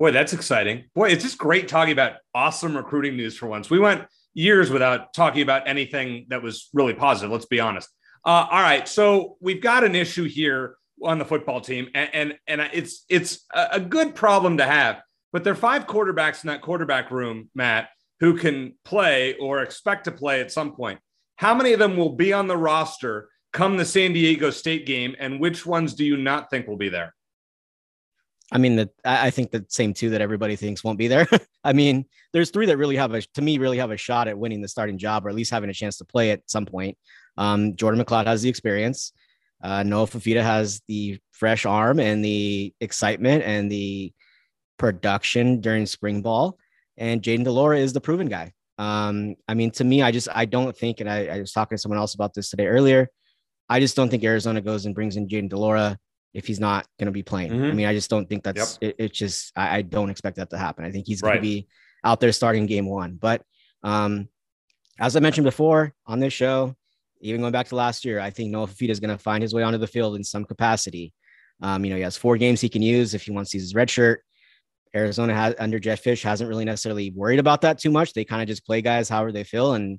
Boy, 0.00 0.10
that's 0.10 0.32
exciting. 0.32 0.84
Boy, 0.94 1.10
it's 1.10 1.22
just 1.22 1.38
great 1.38 1.68
talking 1.68 1.92
about 1.92 2.14
awesome 2.34 2.76
recruiting 2.76 3.16
news 3.16 3.36
for 3.36 3.46
once. 3.46 3.70
We 3.70 3.78
went 3.78 4.04
years 4.34 4.70
without 4.70 5.14
talking 5.14 5.42
about 5.42 5.66
anything 5.66 6.26
that 6.28 6.42
was 6.42 6.68
really 6.74 6.94
positive. 6.94 7.30
Let's 7.30 7.46
be 7.46 7.60
honest. 7.60 7.88
Uh, 8.24 8.46
all 8.50 8.62
right, 8.62 8.88
so 8.88 9.36
we've 9.40 9.62
got 9.62 9.84
an 9.84 9.94
issue 9.94 10.24
here 10.24 10.76
on 11.02 11.18
the 11.18 11.24
football 11.24 11.60
team, 11.60 11.88
and 11.94 12.10
and, 12.12 12.38
and 12.46 12.70
it's 12.72 13.04
it's 13.08 13.44
a 13.54 13.80
good 13.80 14.14
problem 14.14 14.58
to 14.58 14.64
have. 14.64 15.02
But 15.32 15.44
there 15.44 15.52
are 15.52 15.56
five 15.56 15.86
quarterbacks 15.86 16.44
in 16.44 16.48
that 16.48 16.62
quarterback 16.62 17.10
room, 17.10 17.50
Matt, 17.54 17.88
who 18.20 18.36
can 18.36 18.74
play 18.84 19.34
or 19.34 19.62
expect 19.62 20.04
to 20.04 20.12
play 20.12 20.40
at 20.40 20.52
some 20.52 20.72
point. 20.74 21.00
How 21.36 21.54
many 21.54 21.72
of 21.72 21.80
them 21.80 21.96
will 21.96 22.14
be 22.14 22.32
on 22.32 22.46
the 22.46 22.56
roster 22.56 23.28
come 23.52 23.76
the 23.76 23.84
San 23.84 24.12
Diego 24.12 24.50
State 24.50 24.86
game, 24.86 25.14
and 25.18 25.40
which 25.40 25.66
ones 25.66 25.94
do 25.94 26.04
you 26.04 26.16
not 26.16 26.50
think 26.50 26.66
will 26.66 26.76
be 26.76 26.88
there? 26.88 27.14
I 28.52 28.58
mean, 28.58 28.76
the, 28.76 28.90
I 29.04 29.30
think 29.30 29.50
the 29.50 29.64
same 29.68 29.94
two 29.94 30.10
that 30.10 30.20
everybody 30.20 30.54
thinks 30.54 30.84
won't 30.84 30.98
be 30.98 31.08
there. 31.08 31.26
I 31.64 31.72
mean, 31.72 32.04
there's 32.32 32.50
three 32.50 32.66
that 32.66 32.76
really 32.76 32.96
have 32.96 33.14
a, 33.14 33.22
to 33.22 33.42
me, 33.42 33.58
really 33.58 33.78
have 33.78 33.90
a 33.90 33.96
shot 33.96 34.28
at 34.28 34.38
winning 34.38 34.60
the 34.60 34.68
starting 34.68 34.98
job 34.98 35.24
or 35.24 35.30
at 35.30 35.34
least 35.34 35.50
having 35.50 35.70
a 35.70 35.74
chance 35.74 35.96
to 35.98 36.04
play 36.04 36.30
at 36.30 36.42
some 36.46 36.66
point. 36.66 36.98
Um, 37.38 37.74
Jordan 37.74 38.02
McCloud 38.02 38.26
has 38.26 38.42
the 38.42 38.48
experience. 38.48 39.12
Uh, 39.62 39.82
Noah 39.82 40.06
Fifita 40.06 40.42
has 40.42 40.82
the 40.88 41.18
fresh 41.32 41.64
arm 41.64 41.98
and 41.98 42.22
the 42.22 42.74
excitement 42.80 43.44
and 43.44 43.72
the 43.72 44.12
production 44.78 45.60
during 45.60 45.86
spring 45.86 46.20
ball. 46.20 46.58
And 46.98 47.22
Jayden 47.22 47.44
de 47.44 47.50
Laura 47.50 47.78
is 47.78 47.92
the 47.92 48.00
proven 48.00 48.28
guy. 48.28 48.52
Um, 48.76 49.36
I 49.48 49.54
mean, 49.54 49.70
to 49.72 49.84
me, 49.84 50.02
I 50.02 50.10
just 50.10 50.28
I 50.32 50.44
don't 50.44 50.76
think, 50.76 51.00
and 51.00 51.08
I, 51.08 51.26
I 51.26 51.40
was 51.40 51.52
talking 51.52 51.76
to 51.76 51.80
someone 51.80 51.98
else 51.98 52.14
about 52.14 52.34
this 52.34 52.50
today 52.50 52.66
earlier. 52.66 53.08
I 53.68 53.80
just 53.80 53.96
don't 53.96 54.10
think 54.10 54.22
Arizona 54.24 54.60
goes 54.60 54.84
and 54.84 54.94
brings 54.94 55.16
in 55.16 55.28
Jayden 55.28 55.48
de 55.48 55.56
Laura 55.56 55.98
if 56.34 56.46
he's 56.46 56.60
not 56.60 56.86
going 56.98 57.06
to 57.06 57.12
be 57.12 57.22
playing. 57.22 57.52
Mm-hmm. 57.52 57.64
I 57.64 57.72
mean, 57.72 57.86
I 57.86 57.94
just 57.94 58.10
don't 58.10 58.28
think 58.28 58.42
that's 58.42 58.78
yep. 58.80 58.90
it, 58.90 59.04
it's 59.04 59.18
just 59.18 59.52
I, 59.56 59.78
I, 59.78 59.82
don't 59.82 60.10
expect 60.10 60.36
that 60.36 60.50
to 60.50 60.58
happen. 60.58 60.84
I 60.84 60.90
think 60.90 61.06
he's 61.06 61.22
going 61.22 61.30
right. 61.30 61.36
to 61.36 61.42
be 61.42 61.68
out 62.02 62.20
there 62.20 62.32
starting 62.32 62.66
game 62.66 62.86
one. 62.86 63.16
But 63.20 63.42
um, 63.84 64.28
as 64.98 65.16
I 65.16 65.20
mentioned 65.20 65.44
before 65.44 65.94
on 66.06 66.18
this 66.18 66.32
show, 66.32 66.74
even 67.20 67.40
going 67.40 67.52
back 67.52 67.68
to 67.68 67.76
last 67.76 68.04
year, 68.04 68.20
I 68.20 68.30
think 68.30 68.50
Noah 68.50 68.66
Fifita 68.66 68.90
is 68.90 69.00
going 69.00 69.16
to 69.16 69.22
find 69.22 69.42
his 69.42 69.54
way 69.54 69.62
onto 69.62 69.78
the 69.78 69.86
field 69.86 70.16
in 70.16 70.24
some 70.24 70.44
capacity. 70.44 71.14
Um, 71.62 71.84
you 71.84 71.90
know, 71.90 71.96
he 71.96 72.02
has 72.02 72.16
four 72.16 72.36
games 72.36 72.60
he 72.60 72.68
can 72.68 72.82
use 72.82 73.14
if 73.14 73.22
he 73.22 73.30
wants 73.30 73.52
to 73.52 73.56
use 73.56 73.64
his 73.64 73.74
red 73.74 73.88
shirt. 73.88 74.22
Arizona 74.94 75.34
has 75.34 75.54
under 75.58 75.78
Jed 75.78 76.02
Fisch 76.02 76.22
hasn't 76.22 76.48
really 76.48 76.64
necessarily 76.64 77.10
worried 77.10 77.40
about 77.40 77.62
that 77.62 77.78
too 77.78 77.90
much. 77.90 78.12
They 78.12 78.24
kind 78.24 78.42
of 78.42 78.48
just 78.48 78.66
play 78.66 78.82
guys 78.82 79.08
however 79.08 79.32
they 79.32 79.44
feel, 79.44 79.74
and 79.74 79.98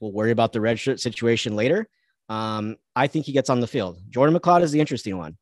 we'll 0.00 0.12
worry 0.12 0.30
about 0.30 0.52
the 0.52 0.60
red 0.60 0.78
shirt 0.78 1.00
situation 1.00 1.56
later. 1.56 1.88
Um, 2.28 2.76
I 2.94 3.08
think 3.08 3.26
he 3.26 3.32
gets 3.32 3.50
on 3.50 3.60
the 3.60 3.66
field. 3.66 3.98
Jordan 4.10 4.36
McCloud 4.36 4.62
is 4.62 4.72
the 4.72 4.80
interesting 4.80 5.16
one. 5.16 5.36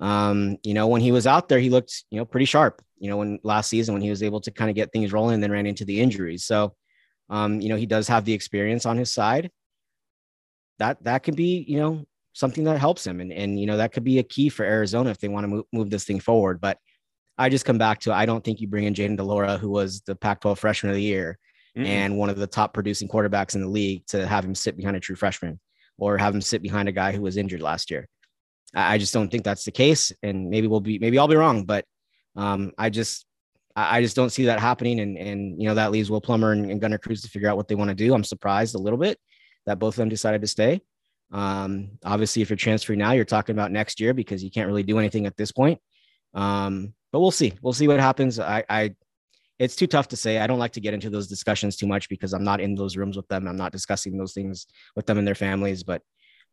Um, 0.00 0.58
you 0.62 0.74
know, 0.74 0.86
when 0.86 1.00
he 1.00 1.12
was 1.12 1.26
out 1.26 1.48
there, 1.48 1.58
he 1.58 1.70
looked, 1.70 2.04
you 2.10 2.18
know, 2.18 2.24
pretty 2.24 2.46
sharp, 2.46 2.82
you 2.98 3.10
know, 3.10 3.16
when 3.16 3.38
last 3.42 3.68
season 3.68 3.94
when 3.94 4.02
he 4.02 4.10
was 4.10 4.22
able 4.22 4.40
to 4.42 4.50
kind 4.50 4.70
of 4.70 4.76
get 4.76 4.92
things 4.92 5.12
rolling 5.12 5.34
and 5.34 5.42
then 5.42 5.50
ran 5.50 5.66
into 5.66 5.84
the 5.84 6.00
injuries. 6.00 6.44
So, 6.44 6.74
um, 7.30 7.60
you 7.60 7.68
know, 7.68 7.76
he 7.76 7.86
does 7.86 8.08
have 8.08 8.24
the 8.24 8.32
experience 8.32 8.86
on 8.86 8.96
his 8.96 9.12
side. 9.12 9.50
That 10.78 11.02
that 11.04 11.24
could 11.24 11.36
be, 11.36 11.64
you 11.66 11.78
know, 11.78 12.04
something 12.32 12.64
that 12.64 12.78
helps 12.78 13.06
him. 13.06 13.20
And 13.20 13.32
and 13.32 13.58
you 13.58 13.66
know, 13.66 13.78
that 13.78 13.92
could 13.92 14.04
be 14.04 14.18
a 14.18 14.22
key 14.22 14.48
for 14.48 14.64
Arizona 14.64 15.10
if 15.10 15.18
they 15.18 15.28
want 15.28 15.44
to 15.44 15.48
move, 15.48 15.64
move 15.72 15.90
this 15.90 16.04
thing 16.04 16.20
forward. 16.20 16.60
But 16.60 16.78
I 17.36 17.48
just 17.48 17.64
come 17.64 17.78
back 17.78 18.00
to 18.00 18.12
I 18.12 18.26
don't 18.26 18.44
think 18.44 18.60
you 18.60 18.68
bring 18.68 18.84
in 18.84 18.94
Jayden 18.94 19.16
de 19.16 19.24
Laura, 19.24 19.58
who 19.58 19.70
was 19.70 20.02
the 20.02 20.14
Pac-12 20.14 20.58
freshman 20.58 20.90
of 20.90 20.96
the 20.96 21.02
year 21.02 21.38
mm-hmm. 21.76 21.86
and 21.86 22.16
one 22.16 22.30
of 22.30 22.36
the 22.36 22.46
top 22.46 22.74
producing 22.74 23.08
quarterbacks 23.08 23.54
in 23.54 23.60
the 23.60 23.68
league, 23.68 24.06
to 24.06 24.26
have 24.26 24.44
him 24.44 24.54
sit 24.54 24.76
behind 24.76 24.96
a 24.96 25.00
true 25.00 25.16
freshman 25.16 25.58
or 25.98 26.16
have 26.18 26.34
him 26.34 26.40
sit 26.40 26.62
behind 26.62 26.88
a 26.88 26.92
guy 26.92 27.12
who 27.12 27.22
was 27.22 27.36
injured 27.36 27.62
last 27.62 27.90
year. 27.90 28.08
I 28.74 28.98
just 28.98 29.14
don't 29.14 29.30
think 29.30 29.44
that's 29.44 29.64
the 29.64 29.72
case, 29.72 30.12
and 30.22 30.50
maybe 30.50 30.66
we'll 30.66 30.80
be 30.80 30.98
maybe 30.98 31.18
I'll 31.18 31.28
be 31.28 31.36
wrong, 31.36 31.64
but 31.64 31.84
um, 32.36 32.72
I 32.76 32.90
just 32.90 33.26
I 33.74 34.02
just 34.02 34.16
don't 34.16 34.30
see 34.30 34.46
that 34.46 34.60
happening, 34.60 35.00
and 35.00 35.16
and 35.16 35.60
you 35.60 35.68
know 35.68 35.74
that 35.74 35.90
leaves 35.90 36.10
Will 36.10 36.20
Plummer 36.20 36.52
and, 36.52 36.70
and 36.70 36.80
Gunnar 36.80 36.98
Cruz 36.98 37.22
to 37.22 37.28
figure 37.28 37.48
out 37.48 37.56
what 37.56 37.68
they 37.68 37.74
want 37.74 37.88
to 37.88 37.94
do. 37.94 38.14
I'm 38.14 38.24
surprised 38.24 38.74
a 38.74 38.78
little 38.78 38.98
bit 38.98 39.18
that 39.66 39.78
both 39.78 39.94
of 39.94 39.98
them 39.98 40.08
decided 40.08 40.40
to 40.42 40.46
stay. 40.46 40.80
Um, 41.30 41.98
obviously, 42.04 42.42
if 42.42 42.50
you're 42.50 42.56
transferring 42.56 42.98
now, 42.98 43.12
you're 43.12 43.24
talking 43.24 43.54
about 43.54 43.70
next 43.70 44.00
year 44.00 44.14
because 44.14 44.42
you 44.42 44.50
can't 44.50 44.66
really 44.66 44.82
do 44.82 44.98
anything 44.98 45.26
at 45.26 45.36
this 45.36 45.52
point. 45.52 45.80
Um, 46.34 46.94
but 47.12 47.20
we'll 47.20 47.30
see. 47.30 47.54
We'll 47.62 47.72
see 47.72 47.88
what 47.88 48.00
happens. 48.00 48.38
I, 48.38 48.64
I, 48.68 48.94
it's 49.58 49.76
too 49.76 49.86
tough 49.86 50.08
to 50.08 50.16
say. 50.16 50.38
I 50.38 50.46
don't 50.46 50.58
like 50.58 50.72
to 50.72 50.80
get 50.80 50.94
into 50.94 51.10
those 51.10 51.26
discussions 51.26 51.76
too 51.76 51.86
much 51.86 52.08
because 52.08 52.32
I'm 52.32 52.44
not 52.44 52.60
in 52.60 52.74
those 52.74 52.96
rooms 52.96 53.16
with 53.16 53.28
them. 53.28 53.46
I'm 53.46 53.56
not 53.56 53.72
discussing 53.72 54.16
those 54.16 54.32
things 54.32 54.66
with 54.96 55.06
them 55.06 55.18
and 55.18 55.26
their 55.26 55.34
families. 55.34 55.82
But, 55.82 56.02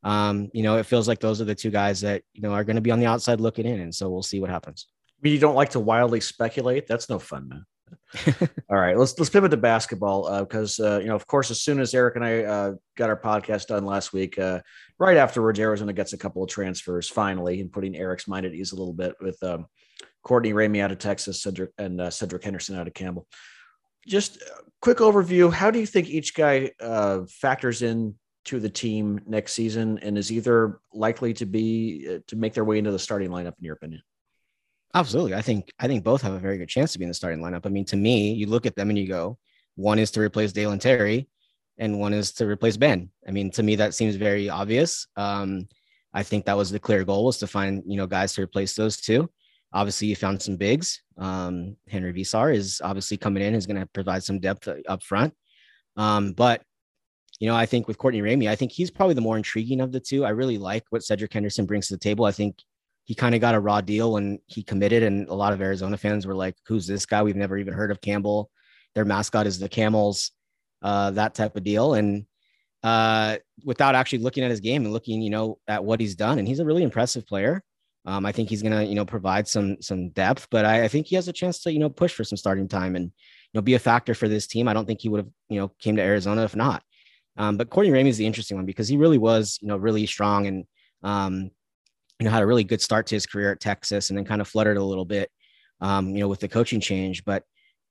um, 0.05 0.51
you 0.53 0.61
know, 0.61 0.77
it 0.77 0.85
feels 0.85 1.07
like 1.07 1.19
those 1.19 1.41
are 1.41 1.45
the 1.45 1.55
two 1.55 1.71
guys 1.71 2.01
that 2.01 2.21
you 2.33 2.41
know 2.41 2.51
are 2.51 2.63
going 2.63 2.75
to 2.75 2.81
be 2.81 2.91
on 2.91 2.99
the 2.99 3.07
outside 3.07 3.41
looking 3.41 3.65
in, 3.65 3.79
and 3.79 3.93
so 3.93 4.07
we'll 4.07 4.21
see 4.21 4.39
what 4.39 4.51
happens. 4.51 4.87
I 5.09 5.19
mean, 5.23 5.33
you 5.33 5.39
don't 5.39 5.55
like 5.55 5.71
to 5.71 5.79
wildly 5.79 6.21
speculate. 6.21 6.85
That's 6.85 7.09
no 7.09 7.17
fun, 7.17 7.49
man. 7.49 7.65
All 8.69 8.77
right, 8.77 8.95
let's 8.95 9.17
let's 9.17 9.31
pivot 9.31 9.49
to 9.49 9.57
basketball 9.57 10.41
because 10.41 10.79
uh, 10.79 10.95
uh, 10.95 10.99
you 10.99 11.07
know, 11.07 11.15
of 11.15 11.25
course, 11.25 11.49
as 11.49 11.61
soon 11.61 11.79
as 11.79 11.95
Eric 11.95 12.17
and 12.17 12.23
I 12.23 12.43
uh, 12.43 12.71
got 12.95 13.09
our 13.09 13.19
podcast 13.19 13.65
done 13.65 13.83
last 13.83 14.13
week, 14.13 14.37
uh, 14.37 14.61
right 14.99 15.17
afterwards, 15.17 15.59
Arizona 15.59 15.91
gets 15.91 16.13
a 16.13 16.17
couple 16.17 16.43
of 16.43 16.49
transfers 16.51 17.09
finally, 17.09 17.59
and 17.59 17.71
putting 17.71 17.95
Eric's 17.95 18.27
mind 18.27 18.45
at 18.45 18.53
ease 18.53 18.73
a 18.73 18.75
little 18.75 18.93
bit 18.93 19.15
with 19.19 19.41
um, 19.41 19.65
Courtney 20.23 20.53
Ramey 20.53 20.81
out 20.81 20.91
of 20.91 20.99
Texas, 20.99 21.41
Cedric 21.41 21.71
and 21.79 21.99
uh, 21.99 22.11
Cedric 22.11 22.43
Henderson 22.43 22.77
out 22.77 22.87
of 22.87 22.93
Campbell. 22.93 23.25
Just 24.05 24.37
quick 24.81 24.99
overview: 24.99 25.51
How 25.51 25.71
do 25.71 25.79
you 25.79 25.87
think 25.87 26.09
each 26.09 26.35
guy 26.35 26.71
uh, 26.79 27.21
factors 27.27 27.81
in 27.81 28.13
to 28.45 28.59
the 28.59 28.69
team 28.69 29.19
next 29.25 29.53
season, 29.53 29.99
and 29.99 30.17
is 30.17 30.31
either 30.31 30.79
likely 30.93 31.33
to 31.33 31.45
be 31.45 32.19
to 32.27 32.35
make 32.35 32.53
their 32.53 32.65
way 32.65 32.77
into 32.77 32.91
the 32.91 32.99
starting 32.99 33.29
lineup, 33.29 33.53
in 33.57 33.65
your 33.65 33.75
opinion? 33.75 34.01
Absolutely. 34.93 35.35
I 35.35 35.41
think 35.41 35.73
I 35.79 35.87
think 35.87 36.03
both 36.03 36.21
have 36.21 36.33
a 36.33 36.39
very 36.39 36.57
good 36.57 36.69
chance 36.69 36.93
to 36.93 36.99
be 36.99 37.03
in 37.03 37.09
the 37.09 37.13
starting 37.13 37.41
lineup. 37.41 37.65
I 37.65 37.69
mean, 37.69 37.85
to 37.85 37.97
me, 37.97 38.33
you 38.33 38.47
look 38.47 38.65
at 38.65 38.75
them 38.75 38.89
and 38.89 38.97
you 38.97 39.07
go, 39.07 39.37
one 39.75 39.99
is 39.99 40.11
to 40.11 40.21
replace 40.21 40.53
Dalen 40.53 40.79
Terry, 40.79 41.27
and 41.77 41.99
one 41.99 42.13
is 42.13 42.31
to 42.33 42.47
replace 42.47 42.77
Ben. 42.77 43.09
I 43.27 43.31
mean, 43.31 43.51
to 43.51 43.63
me, 43.63 43.75
that 43.75 43.93
seems 43.93 44.15
very 44.15 44.49
obvious. 44.49 45.07
Um, 45.17 45.67
I 46.13 46.23
think 46.23 46.45
that 46.45 46.55
was 46.55 46.71
the 46.71 46.79
clear 46.79 47.03
goal 47.03 47.25
was 47.25 47.37
to 47.39 47.47
find 47.47 47.83
you 47.85 47.97
know 47.97 48.07
guys 48.07 48.33
to 48.33 48.41
replace 48.41 48.73
those 48.73 48.97
two. 48.97 49.29
Obviously, 49.73 50.07
you 50.07 50.15
found 50.15 50.41
some 50.41 50.55
bigs. 50.55 51.01
Um, 51.17 51.75
Henri 51.89 52.13
Veesaar 52.13 52.55
is 52.55 52.79
obviously 52.81 53.17
coming 53.17 53.43
in, 53.43 53.53
is 53.53 53.65
going 53.65 53.81
to 53.81 53.87
provide 53.87 54.23
some 54.23 54.39
depth 54.39 54.69
up 54.87 55.03
front. 55.03 55.33
Um, 55.97 56.31
but 56.31 56.61
you 57.39 57.47
know, 57.47 57.55
I 57.55 57.65
think 57.65 57.87
with 57.87 57.97
Courtney 57.97 58.21
Ramey, 58.21 58.49
I 58.49 58.55
think 58.55 58.71
he's 58.71 58.91
probably 58.91 59.15
the 59.15 59.21
more 59.21 59.37
intriguing 59.37 59.81
of 59.81 59.91
the 59.91 59.99
two. 59.99 60.25
I 60.25 60.29
really 60.29 60.57
like 60.57 60.83
what 60.89 61.03
Cedric 61.03 61.33
Henderson 61.33 61.65
brings 61.65 61.87
to 61.87 61.93
the 61.95 61.99
table. 61.99 62.25
I 62.25 62.31
think 62.31 62.61
he 63.03 63.13
kind 63.13 63.35
of 63.35 63.41
got 63.41 63.55
a 63.55 63.59
raw 63.59 63.81
deal 63.81 64.13
when 64.13 64.39
he 64.47 64.63
committed, 64.63 65.03
and 65.03 65.27
a 65.27 65.33
lot 65.33 65.53
of 65.53 65.61
Arizona 65.61 65.97
fans 65.97 66.25
were 66.25 66.35
like, 66.35 66.55
"Who's 66.67 66.87
this 66.87 67.05
guy? 67.05 67.23
We've 67.23 67.35
never 67.35 67.57
even 67.57 67.73
heard 67.73 67.91
of 67.91 68.01
Campbell. 68.01 68.49
Their 68.95 69.05
mascot 69.05 69.47
is 69.47 69.59
the 69.59 69.69
Camels, 69.69 70.31
uh, 70.81 71.11
that 71.11 71.35
type 71.35 71.55
of 71.57 71.63
deal." 71.63 71.93
And 71.93 72.25
uh, 72.83 73.37
without 73.63 73.95
actually 73.95 74.19
looking 74.19 74.43
at 74.43 74.51
his 74.51 74.59
game 74.59 74.83
and 74.83 74.93
looking, 74.93 75.21
you 75.21 75.29
know, 75.29 75.59
at 75.67 75.83
what 75.83 75.99
he's 75.99 76.15
done, 76.15 76.39
and 76.39 76.47
he's 76.47 76.59
a 76.59 76.65
really 76.65 76.83
impressive 76.83 77.27
player. 77.27 77.63
Um, 78.05 78.25
I 78.25 78.31
think 78.31 78.49
he's 78.49 78.61
gonna, 78.61 78.83
you 78.83 78.95
know, 78.95 79.05
provide 79.05 79.47
some 79.47 79.81
some 79.81 80.09
depth, 80.09 80.47
but 80.51 80.63
I, 80.63 80.83
I, 80.83 80.87
think 80.87 81.07
he 81.07 81.15
has 81.15 81.27
a 81.27 81.33
chance 81.33 81.59
to, 81.61 81.73
you 81.73 81.79
know, 81.79 81.89
push 81.89 82.13
for 82.13 82.23
some 82.23 82.37
starting 82.37 82.67
time 82.67 82.95
and 82.95 83.05
you 83.05 83.11
know 83.55 83.61
be 83.61 83.73
a 83.73 83.79
factor 83.79 84.13
for 84.13 84.27
this 84.29 84.45
team. 84.47 84.67
I 84.67 84.73
don't 84.73 84.85
think 84.85 85.01
he 85.01 85.09
would 85.09 85.21
have, 85.21 85.29
you 85.49 85.59
know, 85.59 85.71
came 85.79 85.95
to 85.95 86.03
Arizona 86.03 86.43
if 86.43 86.55
not. 86.55 86.83
Um, 87.37 87.57
but 87.57 87.69
Courtney 87.69 87.91
Ramey 87.91 88.07
is 88.07 88.17
the 88.17 88.25
interesting 88.25 88.57
one 88.57 88.65
because 88.65 88.87
he 88.87 88.97
really 88.97 89.17
was, 89.17 89.59
you 89.61 89.67
know, 89.67 89.77
really 89.77 90.05
strong 90.05 90.47
and 90.47 90.65
um, 91.03 91.51
you 92.19 92.25
know, 92.25 92.31
had 92.31 92.43
a 92.43 92.47
really 92.47 92.63
good 92.63 92.81
start 92.81 93.07
to 93.07 93.15
his 93.15 93.25
career 93.25 93.51
at 93.51 93.59
Texas 93.59 94.09
and 94.09 94.17
then 94.17 94.25
kind 94.25 94.41
of 94.41 94.47
fluttered 94.47 94.77
a 94.77 94.83
little 94.83 95.05
bit, 95.05 95.29
um, 95.81 96.09
you 96.09 96.19
know, 96.19 96.27
with 96.27 96.39
the 96.39 96.47
coaching 96.47 96.79
change. 96.79 97.25
But 97.25 97.43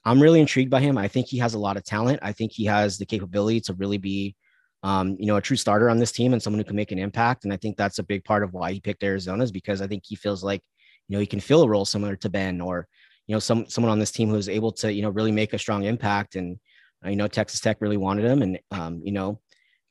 I'm 0.05 0.21
really 0.21 0.41
intrigued 0.41 0.71
by 0.71 0.81
him. 0.81 0.99
I 0.99 1.09
think 1.09 1.27
he 1.27 1.39
has 1.39 1.55
a 1.55 1.59
lot 1.59 1.77
of 1.77 1.85
talent. 1.85 2.21
I 2.23 2.33
think 2.33 2.53
he 2.53 2.65
has 2.65 2.99
the 2.99 3.07
capability 3.07 3.61
to 3.63 3.75
really 3.75 3.99
be, 3.99 4.35
um, 4.83 5.17
you 5.19 5.27
know, 5.27 5.37
a 5.37 5.43
true 5.43 5.57
starter 5.57 5.89
on 5.91 5.99
this 5.99 6.13
team 6.13 6.33
and 6.33 6.43
someone 6.43 6.59
who 6.59 6.65
can 6.65 6.77
make 6.77 6.93
an 6.93 6.99
impact. 6.99 7.45
And 7.45 7.53
I 7.53 7.57
think 7.57 7.77
that's 7.77 7.99
a 7.99 8.03
big 8.03 8.25
part 8.25 8.43
of 8.43 8.53
why 8.53 8.73
he 8.73 8.81
picked 8.81 9.03
Arizona 9.03 9.45
is 9.45 9.53
because 9.53 9.81
I 9.81 9.87
think 9.87 10.05
he 10.07 10.17
feels 10.17 10.43
like, 10.43 10.63
you 11.09 11.17
know, 11.17 11.21
he 11.21 11.27
can 11.27 11.41
fill 11.41 11.63
a 11.63 11.69
role 11.69 11.85
similar 11.85 12.17
to 12.17 12.29
Ben 12.29 12.61
or, 12.61 12.87
you 13.27 13.35
know, 13.35 13.41
some 13.41 13.67
someone 13.67 13.91
on 13.91 13.99
this 13.99 14.13
team 14.13 14.29
who's 14.29 14.49
able 14.49 14.73
to, 14.73 14.93
you 14.93 15.03
know, 15.03 15.11
really 15.11 15.33
make 15.33 15.53
a 15.53 15.59
strong 15.59 15.85
impact. 15.85 16.37
And 16.37 16.59
you 17.05 17.17
know, 17.17 17.29
Texas 17.29 17.61
Tech 17.61 17.79
really 17.81 17.97
wanted 17.97 18.25
him, 18.25 18.43
and 18.43 18.59
um, 18.71 19.01
you 19.05 19.13
know, 19.13 19.41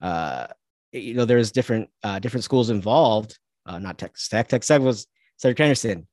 uh, 0.02 0.48
you 0.92 1.14
know, 1.14 1.26
there's 1.26 1.52
different 1.52 1.90
uh, 2.04 2.20
different 2.20 2.44
schools 2.44 2.70
involved 2.70 3.38
uh, 3.66 3.80
not 3.80 3.98
Texas 3.98 4.28
Tech. 4.28 4.48
Texas 4.48 4.68
Tech 4.68 4.82
was 4.82 5.08
Cedric 5.38 5.58
Henderson. 5.58 6.08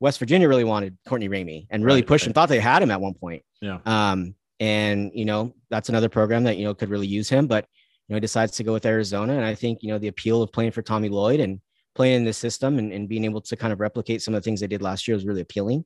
West 0.00 0.18
Virginia 0.18 0.48
really 0.48 0.64
wanted 0.64 0.96
Courtney 1.06 1.28
Ramey 1.28 1.66
and 1.70 1.84
really 1.84 2.00
right, 2.00 2.06
pushed 2.06 2.24
right. 2.24 2.28
him. 2.28 2.34
Thought 2.34 2.48
they 2.48 2.60
had 2.60 2.82
him 2.82 2.90
at 2.90 3.00
one 3.00 3.14
point. 3.14 3.42
Yeah. 3.60 3.78
Um, 3.86 4.34
and 4.60 5.10
you 5.14 5.24
know 5.24 5.54
that's 5.70 5.88
another 5.88 6.08
program 6.08 6.44
that 6.44 6.56
you 6.56 6.64
know 6.64 6.74
could 6.74 6.90
really 6.90 7.06
use 7.06 7.28
him, 7.28 7.46
but 7.46 7.66
you 8.08 8.12
know 8.12 8.16
he 8.16 8.20
decides 8.20 8.52
to 8.52 8.64
go 8.64 8.72
with 8.72 8.86
Arizona. 8.86 9.34
And 9.34 9.44
I 9.44 9.54
think 9.54 9.82
you 9.82 9.90
know 9.90 9.98
the 9.98 10.08
appeal 10.08 10.42
of 10.42 10.52
playing 10.52 10.72
for 10.72 10.82
Tommy 10.82 11.08
Lloyd 11.08 11.40
and 11.40 11.60
playing 11.94 12.16
in 12.16 12.24
this 12.24 12.38
system 12.38 12.78
and, 12.78 12.92
and 12.92 13.08
being 13.08 13.24
able 13.24 13.40
to 13.40 13.56
kind 13.56 13.72
of 13.72 13.80
replicate 13.80 14.20
some 14.20 14.34
of 14.34 14.42
the 14.42 14.44
things 14.44 14.60
they 14.60 14.66
did 14.66 14.82
last 14.82 15.06
year 15.06 15.14
was 15.16 15.26
really 15.26 15.42
appealing. 15.42 15.84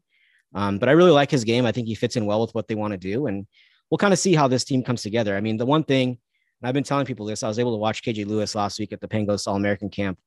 Um, 0.55 0.79
but 0.79 0.89
I 0.89 0.93
really 0.93 1.11
like 1.11 1.31
his 1.31 1.45
game. 1.45 1.67
I 1.67 1.73
think 1.73 1.87
he 1.87 1.95
fits 1.95 2.17
in 2.17 2.25
well 2.25 2.41
with 2.41 2.55
what 2.55 2.69
they 2.69 2.75
want 2.75 2.93
to 2.93 2.99
do, 2.99 3.27
and 3.27 3.47
we'll 3.91 3.99
kind 3.99 4.13
of 4.13 4.19
see 4.19 4.35
how 4.35 4.49
this 4.49 4.65
team 4.65 4.83
comes 4.83 5.03
together. 5.03 5.37
I 5.37 5.41
mean, 5.41 5.57
the 5.57 5.67
one 5.67 5.85
thing 5.85 6.19
and 6.61 6.69
I've 6.69 6.75
been 6.75 6.85
telling 6.85 7.07
people 7.07 7.27
this, 7.27 7.43
I 7.43 7.49
was 7.49 7.59
able 7.59 7.73
to 7.73 7.79
watch 7.79 8.03
KJ 8.03 8.27
Lewis 8.27 8.55
last 8.55 8.79
week 8.79 8.93
at 8.93 9.01
the 9.01 9.09
Pangos 9.09 9.47
All 9.47 9.57
American 9.57 9.91
Camp, 9.91 10.19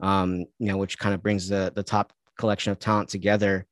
um, 0.00 0.40
you 0.58 0.66
know, 0.66 0.76
which 0.76 0.98
kind 0.98 1.14
of 1.14 1.22
brings 1.22 1.48
the 1.48 1.72
the 1.74 1.82
top 1.82 2.12
collection 2.36 2.72
of 2.72 2.78
talent 2.78 3.08
together. 3.08 3.66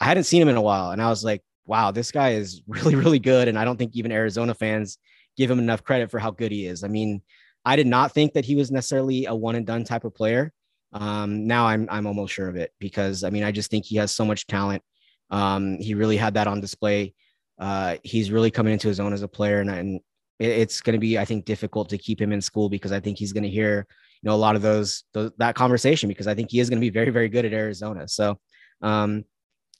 I 0.00 0.04
hadn't 0.04 0.24
seen 0.24 0.42
him 0.42 0.48
in 0.48 0.56
a 0.56 0.62
while, 0.62 0.90
and 0.90 1.00
I 1.00 1.08
was 1.08 1.24
like, 1.24 1.42
wow, 1.66 1.90
this 1.90 2.10
guy 2.10 2.30
is 2.32 2.62
really, 2.66 2.94
really 2.94 3.18
good. 3.20 3.48
And 3.48 3.58
I 3.58 3.64
don't 3.64 3.76
think 3.76 3.94
even 3.94 4.12
Arizona 4.12 4.54
fans 4.54 4.98
give 5.36 5.50
him 5.50 5.58
enough 5.58 5.84
credit 5.84 6.10
for 6.10 6.18
how 6.18 6.30
good 6.30 6.52
he 6.52 6.66
is. 6.66 6.84
I 6.84 6.88
mean, 6.88 7.22
I 7.64 7.76
did 7.76 7.86
not 7.86 8.12
think 8.12 8.34
that 8.34 8.44
he 8.44 8.56
was 8.56 8.70
necessarily 8.70 9.26
a 9.26 9.34
one 9.34 9.54
and 9.54 9.66
done 9.66 9.84
type 9.84 10.04
of 10.04 10.14
player. 10.14 10.52
Um, 10.92 11.46
now 11.46 11.66
I'm 11.66 11.88
I'm 11.90 12.06
almost 12.06 12.34
sure 12.34 12.48
of 12.48 12.56
it 12.56 12.72
because 12.80 13.24
I 13.24 13.30
mean 13.30 13.44
I 13.44 13.52
just 13.52 13.70
think 13.70 13.84
he 13.84 13.96
has 13.96 14.12
so 14.12 14.24
much 14.24 14.46
talent. 14.46 14.82
Um, 15.30 15.78
he 15.78 15.94
really 15.94 16.16
had 16.16 16.34
that 16.34 16.46
on 16.46 16.60
display. 16.60 17.14
Uh, 17.58 17.96
he's 18.02 18.30
really 18.30 18.50
coming 18.50 18.72
into 18.72 18.88
his 18.88 19.00
own 19.00 19.12
as 19.12 19.22
a 19.22 19.28
player, 19.28 19.60
and, 19.60 19.70
and 19.70 20.00
it, 20.38 20.48
it's 20.48 20.80
going 20.80 20.94
to 20.94 21.00
be 21.00 21.18
I 21.18 21.24
think 21.24 21.44
difficult 21.44 21.88
to 21.90 21.98
keep 21.98 22.20
him 22.20 22.32
in 22.32 22.40
school 22.40 22.68
because 22.68 22.92
I 22.92 23.00
think 23.00 23.18
he's 23.18 23.32
going 23.32 23.44
to 23.44 23.50
hear 23.50 23.86
you 24.22 24.28
know 24.28 24.34
a 24.34 24.36
lot 24.36 24.56
of 24.56 24.62
those, 24.62 25.04
those 25.12 25.30
that 25.38 25.54
conversation 25.54 26.08
because 26.08 26.26
I 26.26 26.34
think 26.34 26.50
he 26.50 26.60
is 26.60 26.68
going 26.68 26.78
to 26.78 26.84
be 26.84 26.90
very 26.90 27.10
very 27.10 27.28
good 27.28 27.44
at 27.44 27.52
Arizona. 27.52 28.08
So 28.08 28.38
um, 28.82 29.24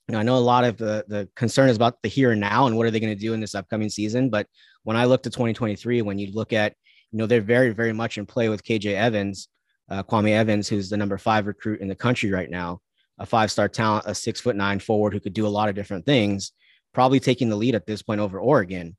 you 0.09 0.12
know, 0.12 0.18
I 0.18 0.22
know 0.22 0.37
a 0.37 0.39
lot 0.39 0.64
of 0.64 0.77
the 0.77 1.05
the 1.09 1.29
concern 1.35 1.68
is 1.68 1.77
about 1.77 2.03
the 2.03 2.09
here 2.09 2.33
and 2.33 2.41
now 2.41 2.66
and 2.66 2.77
what 2.77 2.87
are 2.87 2.91
they 2.91 3.01
going 3.01 3.14
to 3.14 3.20
do 3.20 3.33
in 3.33 3.41
this 3.41 3.55
upcoming 3.55 3.89
season. 3.89 4.31
But 4.31 4.47
when 4.83 4.97
I 4.97 5.07
look 5.07 5.22
to 5.22 5.31
2023, 5.31 6.03
when 6.03 6.18
you 6.18 6.33
look 6.33 6.53
at 6.53 6.75
you 7.11 7.18
know 7.18 7.27
they're 7.27 7.41
very 7.41 7.70
very 7.70 7.93
much 7.93 8.18
in 8.18 8.27
play 8.27 8.49
with 8.49 8.64
KJ 8.64 8.95
Evans, 8.95 9.49
uh, 9.89 10.03
Kwame 10.03 10.31
Evans, 10.31 10.68
who's 10.68 10.91
the 10.91 10.97
number 10.97 11.16
five 11.18 11.47
recruit 11.47 11.81
in 11.81 11.89
the 11.89 11.95
country 11.95 12.31
right 12.31 12.51
now, 12.51 12.81
a 13.18 13.27
five 13.27 13.51
star 13.51 13.68
talent, 13.68 14.05
a 14.07 14.14
six 14.14 14.41
foot 14.41 14.57
nine 14.57 14.79
forward 14.79 15.14
who 15.14 15.20
could 15.20 15.33
do 15.33 15.47
a 15.47 15.49
lot 15.49 15.68
of 15.68 15.75
different 15.75 16.05
things, 16.05 16.53
probably 16.95 17.20
taking 17.20 17.49
the 17.49 17.57
lead 17.57 17.74
at 17.74 17.86
this 17.86 18.03
point 18.03 18.20
over 18.20 18.38
Oregon. 18.38 18.97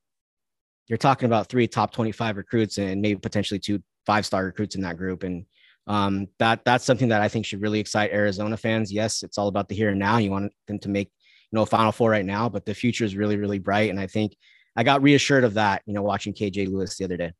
you're 0.86 0.98
talking 0.98 1.26
about 1.26 1.48
three 1.48 1.66
top 1.66 1.92
25 1.92 2.36
recruits 2.36 2.78
and 2.78 3.02
maybe 3.02 3.18
potentially 3.18 3.58
two 3.58 3.82
five 4.04 4.24
star 4.24 4.44
recruits 4.44 4.76
in 4.76 4.82
that 4.82 4.96
group. 4.96 5.24
And 5.24 5.44
um, 5.88 6.28
that 6.38 6.64
that's 6.64 6.84
something 6.84 7.08
that 7.08 7.22
I 7.22 7.28
think 7.28 7.46
should 7.46 7.62
really 7.62 7.80
excite 7.80 8.12
Arizona 8.12 8.56
fans. 8.56 8.92
Yes, 8.92 9.22
it's 9.22 9.38
all 9.38 9.48
about 9.48 9.68
the 9.68 9.74
here 9.74 9.90
and 9.90 9.98
now. 9.98 10.18
You 10.18 10.30
want 10.30 10.52
them 10.66 10.78
to 10.80 10.88
make 10.88 11.10
you 11.50 11.56
know 11.56 11.64
Final 11.64 11.92
Four 11.92 12.10
right 12.10 12.24
now, 12.24 12.48
but 12.48 12.64
the 12.66 12.74
future 12.74 13.04
is 13.04 13.16
really 13.16 13.36
really 13.36 13.58
bright. 13.58 13.90
And 13.90 14.00
I 14.00 14.06
think 14.06 14.36
I 14.76 14.82
got 14.82 15.02
reassured 15.02 15.44
of 15.44 15.54
that. 15.54 15.82
You 15.86 15.94
know, 15.94 16.02
watching 16.02 16.34
KJ 16.34 16.68
Lewis 16.68 16.96
the 16.96 17.04
other 17.04 17.16
day. 17.16 17.32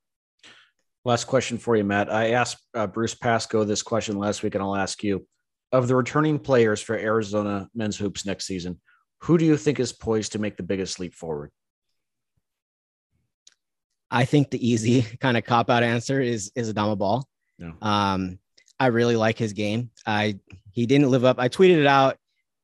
Last 1.04 1.24
question 1.24 1.58
for 1.58 1.76
you, 1.76 1.84
Matt. 1.84 2.12
I 2.12 2.32
asked 2.32 2.58
uh, 2.74 2.86
Bruce 2.86 3.14
Pascoe 3.14 3.64
this 3.64 3.82
question 3.82 4.16
last 4.18 4.42
week, 4.42 4.54
and 4.54 4.62
I'll 4.62 4.76
ask 4.76 5.02
you: 5.02 5.26
Of 5.72 5.88
the 5.88 5.96
returning 5.96 6.38
players 6.38 6.80
for 6.80 6.96
Arizona 6.96 7.68
men's 7.74 7.96
hoops 7.96 8.26
next 8.26 8.46
season, 8.46 8.80
who 9.20 9.38
do 9.38 9.44
you 9.44 9.56
think 9.56 9.80
is 9.80 9.92
poised 9.92 10.32
to 10.32 10.38
make 10.38 10.56
the 10.56 10.62
biggest 10.62 11.00
leap 11.00 11.14
forward? 11.14 11.50
I 14.10 14.24
think 14.24 14.50
the 14.50 14.66
easy 14.66 15.02
kind 15.20 15.36
of 15.36 15.44
cop 15.44 15.70
out 15.70 15.82
answer 15.82 16.20
is 16.20 16.52
is 16.54 16.72
Adama 16.72 16.98
Bal. 16.98 17.28
Yeah. 17.58 17.72
Um, 17.82 18.38
I 18.78 18.86
really 18.86 19.16
like 19.16 19.38
his 19.38 19.52
game. 19.52 19.90
I 20.06 20.38
he 20.70 20.86
didn't 20.86 21.10
live 21.10 21.24
up. 21.24 21.38
I 21.38 21.48
tweeted 21.48 21.78
it 21.78 21.86
out. 21.86 22.16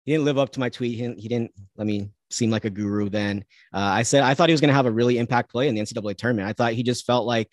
He 0.04 0.12
didn't 0.12 0.24
live 0.24 0.38
up 0.38 0.50
to 0.50 0.60
my 0.60 0.68
tweet. 0.68 0.98
He, 0.98 1.14
he 1.20 1.28
didn't 1.28 1.52
let 1.76 1.86
me 1.86 2.10
seem 2.30 2.50
like 2.50 2.64
a 2.64 2.70
guru. 2.70 3.08
Then 3.08 3.44
uh, 3.72 3.78
I 3.78 4.02
said 4.02 4.22
I 4.22 4.34
thought 4.34 4.48
he 4.48 4.52
was 4.52 4.60
going 4.60 4.68
to 4.68 4.74
have 4.74 4.86
a 4.86 4.90
really 4.90 5.18
impact 5.18 5.50
play 5.50 5.68
in 5.68 5.74
the 5.74 5.80
NCAA 5.80 6.16
tournament. 6.16 6.48
I 6.48 6.52
thought 6.52 6.72
he 6.72 6.82
just 6.82 7.06
felt 7.06 7.26
like 7.26 7.50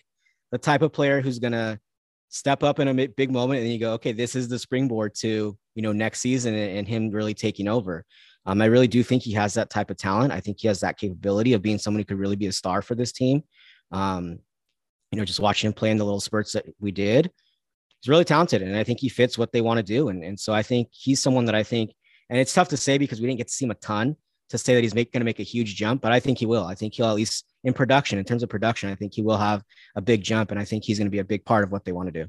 the 0.50 0.58
type 0.58 0.82
of 0.82 0.92
player 0.92 1.20
who's 1.20 1.38
going 1.38 1.52
to 1.52 1.78
step 2.28 2.62
up 2.62 2.78
in 2.78 2.88
a 2.88 3.08
big 3.08 3.30
moment, 3.30 3.58
and 3.58 3.66
then 3.66 3.72
you 3.72 3.80
go, 3.80 3.94
okay, 3.94 4.12
this 4.12 4.36
is 4.36 4.48
the 4.48 4.58
springboard 4.58 5.14
to 5.16 5.56
you 5.74 5.82
know 5.82 5.92
next 5.92 6.20
season 6.20 6.54
and, 6.54 6.78
and 6.78 6.88
him 6.88 7.10
really 7.10 7.34
taking 7.34 7.68
over. 7.68 8.04
Um, 8.50 8.60
I 8.60 8.64
really 8.64 8.88
do 8.88 9.04
think 9.04 9.22
he 9.22 9.32
has 9.34 9.54
that 9.54 9.70
type 9.70 9.90
of 9.90 9.96
talent. 9.96 10.32
I 10.32 10.40
think 10.40 10.58
he 10.58 10.66
has 10.66 10.80
that 10.80 10.98
capability 10.98 11.52
of 11.52 11.62
being 11.62 11.78
someone 11.78 12.00
who 12.00 12.04
could 12.04 12.18
really 12.18 12.34
be 12.34 12.48
a 12.48 12.52
star 12.52 12.82
for 12.82 12.96
this 12.96 13.12
team. 13.12 13.44
Um, 13.92 14.40
you 15.12 15.18
know, 15.20 15.24
just 15.24 15.38
watching 15.38 15.68
him 15.68 15.72
play 15.72 15.92
in 15.92 15.98
the 15.98 16.04
little 16.04 16.18
spurts 16.18 16.54
that 16.54 16.64
we 16.80 16.90
did, 16.90 17.30
he's 18.00 18.08
really 18.08 18.24
talented, 18.24 18.60
and 18.60 18.76
I 18.76 18.82
think 18.82 18.98
he 18.98 19.08
fits 19.08 19.38
what 19.38 19.52
they 19.52 19.60
want 19.60 19.78
to 19.78 19.84
do. 19.84 20.08
And 20.08 20.24
and 20.24 20.38
so 20.38 20.52
I 20.52 20.64
think 20.64 20.88
he's 20.90 21.22
someone 21.22 21.44
that 21.44 21.54
I 21.54 21.62
think, 21.62 21.94
and 22.28 22.40
it's 22.40 22.52
tough 22.52 22.70
to 22.70 22.76
say 22.76 22.98
because 22.98 23.20
we 23.20 23.28
didn't 23.28 23.38
get 23.38 23.46
to 23.46 23.54
see 23.54 23.66
him 23.66 23.70
a 23.70 23.76
ton 23.76 24.16
to 24.48 24.58
say 24.58 24.74
that 24.74 24.82
he's 24.82 24.94
going 24.94 25.06
to 25.12 25.20
make 25.20 25.38
a 25.38 25.44
huge 25.44 25.76
jump, 25.76 26.02
but 26.02 26.10
I 26.10 26.18
think 26.18 26.38
he 26.38 26.46
will. 26.46 26.64
I 26.64 26.74
think 26.74 26.94
he'll 26.94 27.06
at 27.06 27.14
least 27.14 27.46
in 27.62 27.72
production, 27.72 28.18
in 28.18 28.24
terms 28.24 28.42
of 28.42 28.48
production, 28.48 28.90
I 28.90 28.96
think 28.96 29.14
he 29.14 29.22
will 29.22 29.38
have 29.38 29.62
a 29.94 30.00
big 30.00 30.24
jump, 30.24 30.50
and 30.50 30.58
I 30.58 30.64
think 30.64 30.82
he's 30.82 30.98
going 30.98 31.06
to 31.06 31.10
be 31.12 31.20
a 31.20 31.24
big 31.24 31.44
part 31.44 31.62
of 31.62 31.70
what 31.70 31.84
they 31.84 31.92
want 31.92 32.12
to 32.12 32.24
do. 32.24 32.28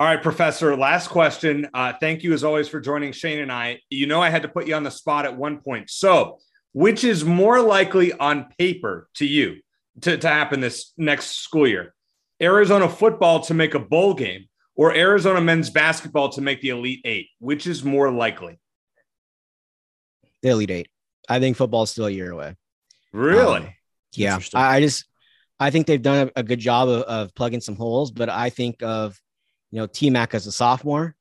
All 0.00 0.06
right, 0.06 0.22
Professor. 0.22 0.74
Last 0.78 1.08
question. 1.08 1.68
Uh, 1.74 1.92
thank 2.00 2.22
you 2.22 2.32
as 2.32 2.42
always 2.42 2.68
for 2.68 2.80
joining 2.80 3.12
Shane 3.12 3.40
and 3.40 3.52
I. 3.52 3.82
You 3.90 4.06
know, 4.06 4.22
I 4.22 4.30
had 4.30 4.40
to 4.40 4.48
put 4.48 4.66
you 4.66 4.74
on 4.74 4.82
the 4.82 4.90
spot 4.90 5.26
at 5.26 5.36
one 5.36 5.60
point. 5.60 5.90
So, 5.90 6.38
which 6.72 7.04
is 7.04 7.22
more 7.22 7.60
likely 7.60 8.14
on 8.14 8.46
paper 8.58 9.10
to 9.16 9.26
you 9.26 9.58
to, 10.00 10.16
to 10.16 10.26
happen 10.26 10.60
this 10.60 10.94
next 10.96 11.42
school 11.42 11.68
year? 11.68 11.92
Arizona 12.40 12.88
football 12.88 13.40
to 13.40 13.52
make 13.52 13.74
a 13.74 13.78
bowl 13.78 14.14
game 14.14 14.48
or 14.74 14.94
Arizona 14.94 15.38
men's 15.38 15.68
basketball 15.68 16.30
to 16.30 16.40
make 16.40 16.62
the 16.62 16.70
Elite 16.70 17.02
Eight? 17.04 17.28
Which 17.38 17.66
is 17.66 17.84
more 17.84 18.10
likely? 18.10 18.58
The 20.40 20.48
Elite 20.48 20.70
Eight. 20.70 20.88
I 21.28 21.40
think 21.40 21.58
football 21.58 21.82
is 21.82 21.90
still 21.90 22.06
a 22.06 22.10
year 22.10 22.30
away. 22.30 22.56
Really? 23.12 23.58
Um, 23.58 23.68
yeah. 24.14 24.38
I, 24.54 24.76
I, 24.76 24.80
just, 24.80 25.04
I 25.58 25.68
think 25.68 25.86
they've 25.86 26.00
done 26.00 26.30
a, 26.34 26.40
a 26.40 26.42
good 26.42 26.58
job 26.58 26.88
of, 26.88 27.02
of, 27.02 27.34
plugging 27.34 27.60
some 27.60 27.76
holes, 27.76 28.10
but 28.10 28.30
I 28.30 28.48
think 28.48 28.82
of, 28.82 29.20
you 29.70 29.78
know, 29.78 29.86
T 29.86 30.10
Mac 30.10 30.34
as 30.34 30.46
a 30.46 30.52
sophomore. 30.52 31.14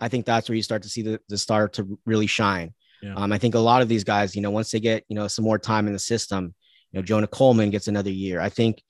I 0.00 0.08
think 0.08 0.26
that's 0.26 0.48
where 0.48 0.56
you 0.56 0.62
start 0.62 0.82
to 0.82 0.88
see 0.88 1.02
the, 1.02 1.20
the 1.28 1.38
star 1.38 1.68
to 1.70 1.98
really 2.06 2.26
shine. 2.28 2.74
Yeah. 3.02 3.14
Um, 3.14 3.32
I 3.32 3.38
think 3.38 3.54
a 3.54 3.60
lot 3.60 3.82
of 3.82 3.88
these 3.88 4.04
guys, 4.04 4.34
you 4.34 4.42
know, 4.42 4.50
once 4.50 4.70
they 4.70 4.80
get, 4.80 5.04
you 5.08 5.16
know, 5.16 5.28
some 5.28 5.44
more 5.44 5.58
time 5.58 5.86
in 5.86 5.92
the 5.92 5.98
system, 5.98 6.54
you 6.92 6.98
know, 6.98 7.04
Jonah 7.04 7.26
Coleman 7.26 7.70
gets 7.70 7.88
another 7.88 8.10
year. 8.10 8.40
I 8.40 8.48
think 8.48 8.82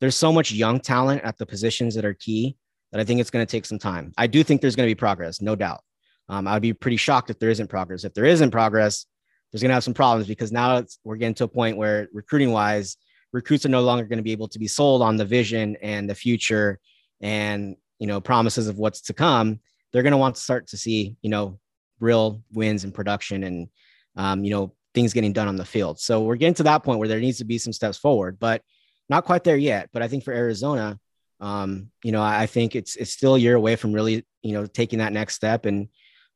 there's 0.00 0.16
so 0.16 0.32
much 0.32 0.52
young 0.52 0.80
talent 0.80 1.22
at 1.22 1.38
the 1.38 1.46
positions 1.46 1.94
that 1.94 2.04
are 2.04 2.14
key 2.14 2.56
that 2.92 3.00
I 3.00 3.04
think 3.04 3.20
it's 3.20 3.30
going 3.30 3.44
to 3.44 3.50
take 3.50 3.66
some 3.66 3.78
time. 3.78 4.12
I 4.16 4.26
do 4.26 4.42
think 4.42 4.60
there's 4.60 4.76
going 4.76 4.88
to 4.88 4.90
be 4.90 4.98
progress, 4.98 5.40
no 5.40 5.56
doubt. 5.56 5.80
Um, 6.28 6.46
I'd 6.46 6.62
be 6.62 6.72
pretty 6.72 6.96
shocked 6.96 7.30
if 7.30 7.38
there 7.38 7.50
isn't 7.50 7.68
progress. 7.68 8.04
If 8.04 8.14
there 8.14 8.24
isn't 8.24 8.50
progress, 8.50 9.06
there's 9.50 9.62
going 9.62 9.70
to 9.70 9.74
have 9.74 9.84
some 9.84 9.94
problems 9.94 10.26
because 10.26 10.52
now 10.52 10.84
we're 11.04 11.16
getting 11.16 11.34
to 11.34 11.44
a 11.44 11.48
point 11.48 11.76
where 11.76 12.08
recruiting 12.12 12.52
wise, 12.52 12.96
recruits 13.32 13.66
are 13.66 13.70
no 13.70 13.82
longer 13.82 14.04
going 14.04 14.18
to 14.18 14.22
be 14.22 14.32
able 14.32 14.48
to 14.48 14.58
be 14.58 14.68
sold 14.68 15.02
on 15.02 15.16
the 15.16 15.24
vision 15.24 15.76
and 15.82 16.08
the 16.08 16.14
future 16.14 16.78
and 17.20 17.76
you 17.98 18.06
know 18.06 18.20
promises 18.20 18.68
of 18.68 18.78
what's 18.78 19.00
to 19.02 19.12
come. 19.12 19.60
They're 19.92 20.02
going 20.02 20.12
to 20.12 20.18
want 20.18 20.36
to 20.36 20.42
start 20.42 20.68
to 20.68 20.76
see 20.76 21.16
you 21.22 21.30
know 21.30 21.58
real 22.00 22.42
wins 22.52 22.84
in 22.84 22.92
production 22.92 23.44
and 23.44 23.68
um, 24.16 24.44
you 24.44 24.50
know 24.50 24.74
things 24.94 25.12
getting 25.12 25.32
done 25.32 25.48
on 25.48 25.56
the 25.56 25.64
field. 25.64 25.98
So 25.98 26.22
we're 26.22 26.36
getting 26.36 26.54
to 26.54 26.62
that 26.64 26.84
point 26.84 26.98
where 26.98 27.08
there 27.08 27.20
needs 27.20 27.38
to 27.38 27.44
be 27.44 27.58
some 27.58 27.72
steps 27.72 27.98
forward, 27.98 28.38
but 28.38 28.62
not 29.08 29.24
quite 29.24 29.44
there 29.44 29.56
yet. 29.56 29.90
But 29.92 30.02
I 30.02 30.08
think 30.08 30.24
for 30.24 30.32
Arizona, 30.32 30.98
um, 31.40 31.90
you 32.02 32.12
know, 32.12 32.22
I 32.22 32.46
think 32.46 32.76
it's 32.76 32.96
it's 32.96 33.10
still 33.10 33.34
a 33.34 33.38
year 33.38 33.56
away 33.56 33.76
from 33.76 33.92
really, 33.92 34.24
you 34.42 34.52
know, 34.52 34.66
taking 34.66 35.00
that 35.00 35.12
next 35.12 35.34
step. 35.34 35.66
And 35.66 35.88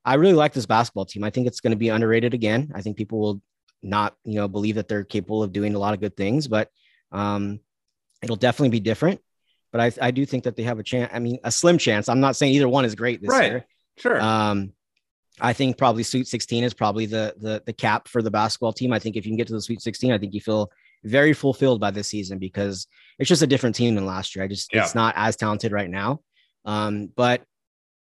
I 0.05 0.15
really 0.15 0.35
like 0.35 0.53
this 0.53 0.67
basketball 0.67 1.07
team. 1.07 1.25
I 1.25 1.31
think 1.31 1.47
it's 1.47 1.61
going 1.61 1.71
to 1.71 1.77
be 1.77 1.89
underrated 1.89 2.35
again. 2.35 2.73
I 2.75 2.83
think 2.83 2.97
people 2.97 3.21
will 3.21 3.43
not, 3.83 4.17
you 4.25 4.35
know, 4.35 4.49
believe 4.49 4.75
that 4.75 4.89
they're 4.89 5.05
capable 5.05 5.43
of 5.43 5.53
doing 5.53 5.75
a 5.75 5.79
lot 5.79 5.95
of 5.95 6.01
good 6.01 6.17
things, 6.17 6.49
but 6.49 6.69
um, 7.13 7.61
it'll 8.23 8.37
definitely 8.37 8.71
be 8.71 8.81
different. 8.81 9.21
But 9.73 9.81
I, 9.81 9.93
I 10.07 10.11
do 10.11 10.25
think 10.25 10.45
that 10.45 10.57
they 10.57 10.63
have 10.63 10.79
a 10.79 10.83
chance. 10.83 11.11
I 11.13 11.19
mean, 11.19 11.39
a 11.45 11.53
slim 11.53 11.79
chance. 11.79 12.09
I'm 12.09 12.21
not 12.21 12.37
saying 12.37 12.55
either 12.55 12.69
one 12.69 12.85
is 12.85 12.95
great 12.95 13.21
this 13.21 13.31
right. 13.31 13.51
year. 13.51 13.67
Sure. 13.99 14.21
Um, 14.21 14.73
I 15.41 15.53
think 15.53 15.79
probably 15.79 16.03
Sweet 16.03 16.27
16 16.27 16.65
is 16.65 16.75
probably 16.75 17.07
the 17.07 17.35
the 17.39 17.63
the 17.65 17.73
cap 17.73 18.09
for 18.09 18.23
the 18.23 18.31
basketball 18.31 18.73
team. 18.73 18.93
I 18.93 18.99
think 18.99 19.17
if 19.17 19.25
you 19.25 19.31
can 19.31 19.37
get 19.37 19.47
to 19.49 19.53
the 19.53 19.63
Sweet 19.63 19.81
16, 19.81 20.13
I 20.13 20.19
think 20.19 20.35
you 20.35 20.41
feel 20.41 20.71
very 21.05 21.33
fulfilled 21.33 21.81
by 21.81 21.91
this 21.91 22.09
season 22.09 22.39
because 22.39 22.87
it's 23.19 23.29
just 23.29 23.43
a 23.43 23.47
different 23.47 23.77
team 23.77 23.95
than 23.95 24.07
last 24.07 24.35
year. 24.35 24.45
I 24.45 24.49
just 24.49 24.73
yeah. 24.73 24.83
it's 24.83 24.95
not 24.95 25.15
as 25.17 25.37
talented 25.37 25.73
right 25.73 25.91
now. 25.91 26.21
Um, 26.65 27.11
but 27.15 27.43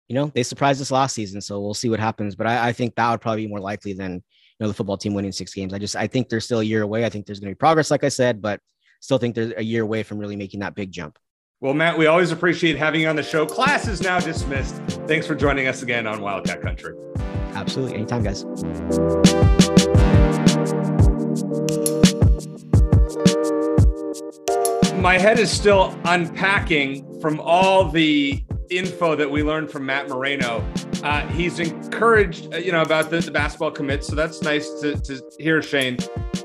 you 0.08 0.14
know, 0.14 0.30
they 0.34 0.42
surprised 0.42 0.80
us 0.80 0.90
last 0.90 1.14
season, 1.14 1.40
so 1.40 1.60
we'll 1.60 1.74
see 1.74 1.88
what 1.88 2.00
happens. 2.00 2.36
But 2.36 2.46
I, 2.46 2.68
I, 2.68 2.72
think 2.72 2.94
that 2.94 3.10
would 3.10 3.20
probably 3.20 3.42
be 3.42 3.50
more 3.50 3.60
likely 3.60 3.92
than 3.92 4.14
you 4.14 4.20
know 4.60 4.68
the 4.68 4.74
football 4.74 4.96
team 4.96 5.14
winning 5.14 5.32
six 5.32 5.52
games. 5.52 5.74
I 5.74 5.78
just 5.78 5.96
I 5.96 6.06
think 6.06 6.28
they're 6.28 6.40
still 6.40 6.60
a 6.60 6.64
year 6.64 6.82
away. 6.82 7.04
I 7.04 7.08
think 7.08 7.26
there's 7.26 7.40
going 7.40 7.50
to 7.50 7.54
be 7.54 7.58
progress, 7.58 7.90
like 7.90 8.04
I 8.04 8.08
said, 8.08 8.40
but 8.40 8.60
still 9.00 9.18
think 9.18 9.34
they're 9.34 9.52
a 9.56 9.62
year 9.62 9.82
away 9.82 10.02
from 10.02 10.18
really 10.18 10.36
making 10.36 10.60
that 10.60 10.74
big 10.74 10.92
jump. 10.92 11.18
Well, 11.62 11.72
Matt, 11.72 11.96
we 11.96 12.04
always 12.04 12.32
appreciate 12.32 12.76
having 12.76 13.00
you 13.00 13.08
on 13.08 13.16
the 13.16 13.22
show. 13.22 13.46
Class 13.46 13.88
is 13.88 14.02
now 14.02 14.20
dismissed. 14.20 14.74
Thanks 15.08 15.26
for 15.26 15.34
joining 15.34 15.68
us 15.68 15.82
again 15.82 16.06
on 16.06 16.20
Wildcat 16.20 16.60
Country. 16.60 16.94
Absolutely. 17.54 17.94
Anytime, 17.94 18.22
guys. 18.22 18.44
My 25.00 25.16
head 25.16 25.38
is 25.38 25.50
still 25.50 25.98
unpacking 26.04 27.22
from 27.22 27.40
all 27.40 27.88
the 27.88 28.44
info 28.68 29.16
that 29.16 29.30
we 29.30 29.42
learned 29.42 29.70
from 29.70 29.86
Matt 29.86 30.10
Moreno. 30.10 30.62
Uh, 31.02 31.26
he's 31.28 31.58
encouraged, 31.58 32.52
uh, 32.52 32.58
you 32.58 32.70
know, 32.70 32.82
about 32.82 33.08
the, 33.08 33.20
the 33.20 33.30
basketball 33.30 33.70
commit. 33.70 34.04
So 34.04 34.14
that's 34.14 34.42
nice 34.42 34.68
to, 34.80 35.00
to 35.00 35.22
hear, 35.38 35.62
Shane. 35.62 35.96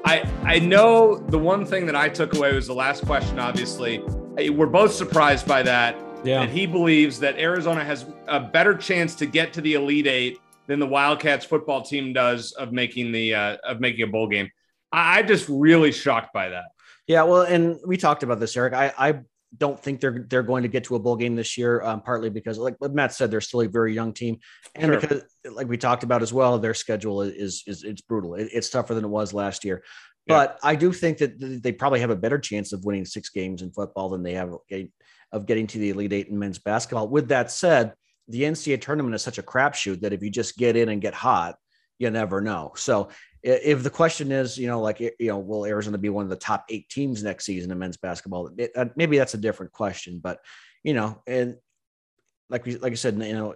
I, 0.06 0.24
I 0.44 0.60
know 0.60 1.18
the 1.18 1.40
one 1.40 1.66
thing 1.66 1.86
that 1.88 1.98
I 1.98 2.08
took 2.08 2.34
away 2.34 2.56
was 2.56 2.68
the 2.68 2.76
last 2.76 3.06
question, 3.06 3.40
obviously. 3.40 4.02
We're 4.38 4.66
both 4.66 4.94
surprised 4.94 5.48
by 5.48 5.64
that. 5.64 5.96
Yeah. 6.24 6.42
And 6.42 6.52
he 6.52 6.66
believes 6.66 7.20
that 7.20 7.38
Arizona 7.38 7.84
has 7.84 8.06
a 8.28 8.40
better 8.40 8.76
chance 8.76 9.16
to 9.16 9.26
get 9.26 9.54
to 9.54 9.62
the 9.62 9.74
Elite 9.74 10.08
Eight 10.08 10.40
than 10.68 10.80
the 10.80 10.88
Wildcats 10.88 11.46
football 11.46 11.82
team 11.82 12.14
does 12.14 12.52
of 12.54 12.72
making 12.72 13.12
the 13.12 13.34
uh, 13.36 13.58
of 13.64 13.80
making 13.80 14.04
a 14.04 14.08
bowl 14.08 14.28
game. 14.28 14.50
I, 14.92 15.20
I'm 15.20 15.28
just 15.28 15.50
really 15.50 15.92
shocked 15.92 16.34
by 16.34 16.50
that. 16.50 16.66
Yeah, 17.08 17.24
well, 17.24 17.42
and 17.42 17.78
we 17.86 17.98
talked 17.98 18.24
about 18.24 18.40
this, 18.40 18.56
Eric. 18.56 18.74
I, 18.74 18.94
I 18.98 19.20
don't 19.58 19.78
think 19.78 20.00
they're 20.00 20.26
they're 20.30 20.44
going 20.44 20.64
to 20.64 20.70
get 20.70 20.86
to 20.86 20.96
a 20.96 21.00
bowl 21.00 21.18
game 21.18 21.36
this 21.36 21.58
year, 21.58 21.82
um, 21.82 22.02
partly 22.02 22.30
because, 22.30 22.58
like 22.58 22.76
Matt 22.80 23.14
said, 23.14 23.32
they're 23.32 23.42
still 23.42 23.62
a 23.62 23.68
very 23.68 23.94
young 23.94 24.14
team, 24.14 24.38
and 24.76 24.92
sure. 24.92 25.00
because, 25.00 25.24
like 25.52 25.68
we 25.68 25.78
talked 25.78 26.04
about 26.04 26.22
as 26.22 26.32
well, 26.32 26.58
their 26.58 26.74
schedule 26.74 27.22
is 27.22 27.64
is 27.68 27.84
it's 27.84 28.02
brutal. 28.02 28.36
It, 28.36 28.50
it's 28.54 28.70
tougher 28.70 28.94
than 28.94 29.04
it 29.04 29.10
was 29.10 29.34
last 29.34 29.66
year. 29.66 29.84
Yeah. 30.32 30.46
But 30.46 30.60
I 30.64 30.76
do 30.76 30.92
think 30.94 31.20
that 31.20 31.62
they 31.64 31.72
probably 31.72 32.00
have 32.00 32.10
a 32.10 32.16
better 32.16 32.40
chance 32.40 32.74
of 32.74 32.86
winning 32.86 33.06
six 33.06 33.30
games 33.30 33.62
in 33.62 33.72
football 33.72 34.10
than 34.10 34.24
they 34.24 34.34
have 34.34 34.54
of 35.32 35.46
getting 35.46 35.68
to 35.68 35.78
the 35.78 35.92
Elite 35.92 36.14
Eight 36.14 36.28
in 36.28 36.40
men's 36.40 36.60
basketball. 36.60 37.08
With 37.08 37.30
that 37.30 37.52
said, 37.52 37.94
the 38.28 38.44
NCAA 38.44 38.82
tournament 38.82 39.16
is 39.16 39.22
such 39.22 39.38
a 39.38 39.44
crapshoot 39.44 40.02
that 40.02 40.14
if 40.14 40.22
you 40.22 40.30
just 40.30 40.58
get 40.58 40.76
in 40.76 40.90
and 40.90 41.02
get 41.02 41.14
hot, 41.14 41.56
you 42.00 42.10
never 42.10 42.42
know. 42.42 42.72
So 42.76 43.10
if 43.44 43.84
the 43.84 43.90
question 43.90 44.32
is, 44.32 44.58
you 44.58 44.68
know, 44.68 44.82
like, 44.82 45.00
you 45.00 45.14
know, 45.20 45.40
will 45.40 45.66
Arizona 45.66 45.98
be 45.98 46.10
one 46.10 46.24
of 46.24 46.30
the 46.30 46.36
top 46.36 46.66
eight 46.70 46.90
teams 46.90 47.24
next 47.24 47.46
season 47.46 47.72
in 47.72 47.80
men's 47.80 47.98
basketball? 47.98 48.50
It, 48.58 48.72
uh, 48.76 48.86
maybe 48.96 49.18
that's 49.18 49.34
a 49.34 49.40
different 49.40 49.72
question, 49.72 50.20
but 50.22 50.40
you 50.84 50.94
know, 50.94 51.22
and 51.28 51.58
like 52.50 52.66
we, 52.66 52.78
like 52.78 52.92
I 52.92 52.96
said, 52.96 53.16
you 53.22 53.34
know, 53.34 53.56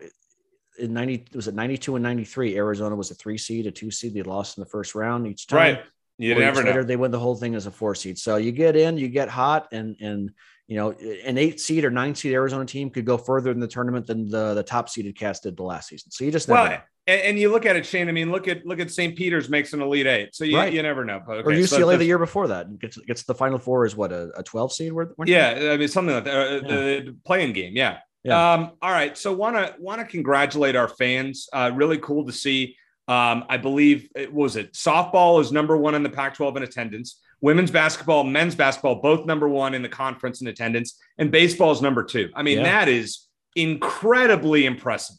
in 0.80 0.94
90, 0.94 1.28
was 1.34 1.48
it 1.48 1.56
92 1.56 1.96
and 1.96 2.04
93, 2.04 2.58
Arizona 2.58 2.96
was 2.96 3.12
a 3.12 3.16
three 3.16 3.38
seed, 3.38 3.68
a 3.68 3.72
two 3.72 3.92
seed. 3.92 4.14
They 4.14 4.24
lost 4.24 4.58
in 4.58 4.64
the 4.64 4.70
first 4.70 4.96
round 4.96 5.28
each 5.28 5.48
time. 5.48 5.58
Right. 5.58 5.84
You 6.18 6.36
never 6.36 6.64
later, 6.64 6.82
know. 6.82 6.84
They 6.84 6.96
win 6.96 7.12
the 7.12 7.20
whole 7.20 7.36
thing 7.36 7.56
as 7.56 7.66
a 7.66 7.72
four 7.72 7.96
seed. 7.96 8.18
So 8.18 8.38
you 8.38 8.52
get 8.52 8.76
in, 8.76 8.98
you 8.98 9.10
get 9.10 9.30
hot 9.30 9.68
and, 9.72 9.96
and, 10.00 10.32
you 10.68 10.78
know, 10.78 10.92
an 10.92 11.38
eight 11.38 11.60
seed 11.60 11.86
or 11.86 11.92
nine 11.92 12.16
seed 12.16 12.34
Arizona 12.34 12.66
team 12.66 12.90
could 12.90 13.06
go 13.06 13.18
further 13.18 13.52
in 13.52 13.60
the 13.60 13.68
tournament 13.68 14.08
than 14.08 14.30
the, 14.30 14.54
the 14.54 14.64
top 14.64 14.90
seeded 14.90 15.18
Cats 15.18 15.42
did 15.42 15.58
the 15.58 15.64
last 15.64 15.90
season. 15.90 16.12
So 16.12 16.24
you 16.24 16.32
just 16.32 16.48
well, 16.48 16.70
know. 16.70 16.78
And, 17.08 17.22
and, 17.22 17.40
you 17.40 17.52
look 17.52 17.68
at 17.68 17.76
it, 17.76 17.86
Shane. 17.86 18.10
I 18.10 18.12
mean, 18.12 18.32
look 18.32 18.48
at 18.48 18.66
look 18.66 18.80
at 18.80 18.90
St. 18.90 19.16
Peter's 19.16 19.48
makes 19.48 19.74
an 19.74 19.82
Elite 19.82 20.08
Eight, 20.08 20.34
so 20.34 20.44
you, 20.44 20.58
right. 20.58 20.74
you 20.74 20.82
never 20.82 21.06
know. 21.06 21.22
Okay, 21.28 21.42
or 21.42 21.52
UCLA 21.52 21.68
so 21.68 21.98
the 21.98 22.06
year 22.06 22.18
before 22.18 22.48
that 22.48 22.80
gets 22.80 22.98
gets 22.98 23.24
the 23.24 23.36
Final 23.36 23.60
Four 23.60 23.86
is 23.86 23.96
what 23.96 24.12
a, 24.12 24.32
a 24.36 24.42
twelve 24.42 24.74
seed. 24.74 24.92
Where, 24.92 25.14
yeah, 25.26 25.70
I 25.72 25.78
mean 25.78 25.88
something 25.88 26.16
like 26.16 26.24
that. 26.24 26.36
Uh, 26.36 26.54
yeah. 26.54 26.62
The 26.62 27.16
playing 27.24 27.54
game, 27.54 27.76
yeah. 27.76 28.00
yeah. 28.24 28.54
Um, 28.54 28.72
all 28.82 28.90
right, 28.90 29.16
so 29.16 29.34
want 29.34 29.56
to 29.56 30.06
congratulate 30.06 30.76
our 30.76 30.88
fans. 30.88 31.48
Uh, 31.54 31.70
really 31.76 32.00
cool 32.00 32.26
to 32.26 32.32
see. 32.32 32.76
Um, 33.08 33.46
I 33.50 33.58
believe 33.58 34.10
it 34.16 34.34
was 34.34 34.56
it 34.56 34.74
softball 34.74 35.40
is 35.40 35.52
number 35.52 35.78
one 35.78 35.94
in 35.94 36.04
the 36.04 36.10
Pac-12 36.10 36.58
in 36.58 36.64
attendance. 36.64 37.22
Women's 37.42 37.70
basketball, 37.70 38.24
men's 38.24 38.56
basketball, 38.56 38.96
both 38.96 39.26
number 39.26 39.48
one 39.48 39.74
in 39.76 39.82
the 39.82 39.90
conference 39.90 40.42
in 40.42 40.48
attendance, 40.48 41.00
and 41.18 41.30
baseball 41.32 41.72
is 41.72 41.82
number 41.82 42.04
two. 42.04 42.32
I 42.34 42.42
mean, 42.42 42.60
yeah. 42.60 42.64
that 42.64 42.88
is 42.88 43.28
incredibly 43.56 44.66
impressive. 44.66 45.18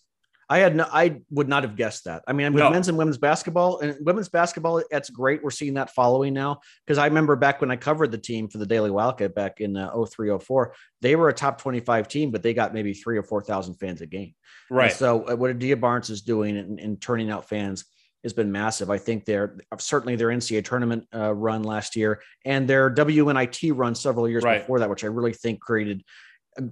I 0.49 0.59
had 0.59 0.77
no, 0.77 0.87
I 0.91 1.21
would 1.31 1.49
not 1.49 1.65
have 1.65 1.75
guessed 1.75 2.05
that. 2.05 2.23
I 2.27 2.33
mean, 2.33 2.53
with 2.53 2.63
no. 2.63 2.71
men's 2.71 2.89
and 2.89 2.97
women's 2.97 3.19
basketball 3.19 3.81
and 3.81 3.97
women's 4.05 4.29
basketball, 4.29 4.83
that's 4.91 5.11
great. 5.11 5.43
We're 5.43 5.51
seeing 5.51 5.75
that 5.75 5.91
following 5.91 6.35
now 6.35 6.61
because 6.87 6.99
I 6.99 7.07
remember 7.07 7.35
back 7.35 7.61
when 7.61 7.71
I 7.71 7.77
covered 7.77 8.13
the 8.13 8.19
team 8.19 8.49
for 8.49 8.59
the 8.59 8.67
Daily 8.67 8.91
Wildcat 8.91 9.35
back 9.35 9.61
in 9.61 9.77
uh, 9.77 10.05
03, 10.05 10.39
04, 10.39 10.75
they 11.03 11.17
were 11.17 11.29
a 11.29 11.35
top 11.35 11.61
25 11.61 12.07
team, 12.07 12.31
but 12.31 12.43
they 12.43 12.55
got 12.55 12.73
maybe 12.73 12.95
three 12.95 13.19
or 13.19 13.25
4,000 13.25 13.75
fans 13.75 14.01
a 14.03 14.07
game. 14.07 14.35
Right. 14.71 14.91
And 14.91 14.99
so 14.99 15.29
uh, 15.29 15.35
what 15.35 15.51
Adia 15.51 15.77
Barnes 15.77 16.11
is 16.11 16.23
doing 16.23 16.57
and, 16.57 16.79
and, 16.79 17.01
turning 17.01 17.31
out 17.31 17.49
fans 17.49 17.85
has 18.23 18.33
been 18.33 18.51
massive. 18.51 18.91
I 18.91 18.99
think 18.99 19.25
they're 19.25 19.57
certainly 19.79 20.17
their 20.17 20.29
NCAA 20.29 20.65
tournament 20.65 21.07
uh, 21.15 21.33
run 21.33 21.63
last 21.63 21.95
year 21.95 22.21
and 22.45 22.69
their 22.69 22.93
WNIT 22.93 23.73
run 23.77 23.95
several 23.95 24.29
years 24.29 24.43
right. 24.43 24.61
before 24.61 24.81
that, 24.81 24.91
which 24.91 25.05
I 25.05 25.09
really 25.09 25.33
think 25.33 25.61
created 25.61 26.03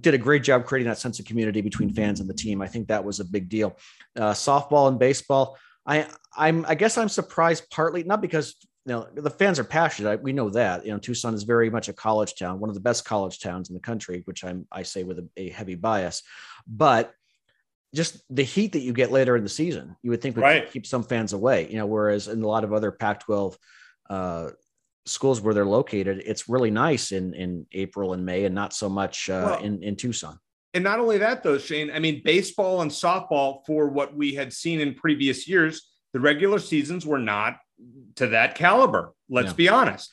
did 0.01 0.13
a 0.13 0.17
great 0.17 0.43
job 0.43 0.65
creating 0.65 0.89
that 0.89 0.97
sense 0.97 1.19
of 1.19 1.25
community 1.25 1.61
between 1.61 1.93
fans 1.93 2.19
and 2.19 2.29
the 2.29 2.33
team. 2.33 2.61
I 2.61 2.67
think 2.67 2.87
that 2.87 3.03
was 3.03 3.19
a 3.19 3.25
big 3.25 3.49
deal. 3.49 3.77
Uh, 4.15 4.31
softball 4.31 4.87
and 4.87 4.99
baseball, 4.99 5.57
I 5.85 6.07
I'm 6.35 6.65
I 6.67 6.75
guess 6.75 6.97
I'm 6.97 7.09
surprised 7.09 7.69
partly 7.69 8.03
not 8.03 8.21
because 8.21 8.55
you 8.85 8.93
know 8.93 9.07
the 9.13 9.29
fans 9.29 9.59
are 9.59 9.63
passionate. 9.63 10.09
I, 10.09 10.15
we 10.15 10.33
know 10.33 10.49
that 10.49 10.85
you 10.85 10.91
know 10.91 10.97
Tucson 10.97 11.33
is 11.33 11.43
very 11.43 11.69
much 11.69 11.89
a 11.89 11.93
college 11.93 12.35
town, 12.35 12.59
one 12.59 12.69
of 12.69 12.75
the 12.75 12.81
best 12.81 13.05
college 13.05 13.39
towns 13.39 13.69
in 13.69 13.75
the 13.75 13.81
country, 13.81 14.21
which 14.25 14.43
I'm 14.43 14.67
I 14.71 14.83
say 14.83 15.03
with 15.03 15.19
a, 15.19 15.27
a 15.37 15.49
heavy 15.49 15.75
bias, 15.75 16.23
but 16.67 17.13
just 17.93 18.21
the 18.29 18.43
heat 18.43 18.73
that 18.73 18.79
you 18.79 18.93
get 18.93 19.11
later 19.11 19.37
in 19.37 19.43
the 19.43 19.49
season, 19.49 19.95
you 20.03 20.11
would 20.11 20.21
think 20.21 20.35
would 20.35 20.41
right. 20.41 20.69
keep 20.71 20.85
some 20.85 21.03
fans 21.03 21.33
away. 21.33 21.67
You 21.69 21.77
know, 21.77 21.85
whereas 21.85 22.27
in 22.27 22.43
a 22.43 22.47
lot 22.47 22.65
of 22.65 22.73
other 22.73 22.91
Pac-12 22.91 23.55
uh, 24.09 24.49
schools 25.05 25.41
where 25.41 25.53
they're 25.53 25.65
located, 25.65 26.23
it's 26.25 26.49
really 26.49 26.71
nice 26.71 27.11
in 27.11 27.33
in 27.33 27.65
April 27.71 28.13
and 28.13 28.25
May, 28.25 28.45
and 28.45 28.55
not 28.55 28.73
so 28.73 28.89
much 28.89 29.29
uh, 29.29 29.43
well, 29.45 29.63
in 29.63 29.83
in 29.83 29.95
Tucson. 29.95 30.39
And 30.73 30.83
not 30.83 30.99
only 30.99 31.17
that, 31.19 31.41
though, 31.41 31.57
Shane. 31.57 31.89
I 31.89 31.99
mean, 31.99 32.21
baseball 32.23 32.81
and 32.81 32.91
softball, 32.91 33.65
for 33.65 33.87
what 33.87 34.13
we 34.13 34.35
had 34.35 34.51
seen 34.51 34.81
in 34.81 34.93
previous 34.93 35.47
years, 35.47 35.89
the 36.11 36.19
regular 36.19 36.59
seasons 36.59 37.05
were 37.05 37.19
not 37.19 37.57
to 38.15 38.27
that 38.27 38.55
caliber. 38.55 39.13
Let's 39.29 39.49
yeah. 39.49 39.53
be 39.53 39.69
honest. 39.69 40.11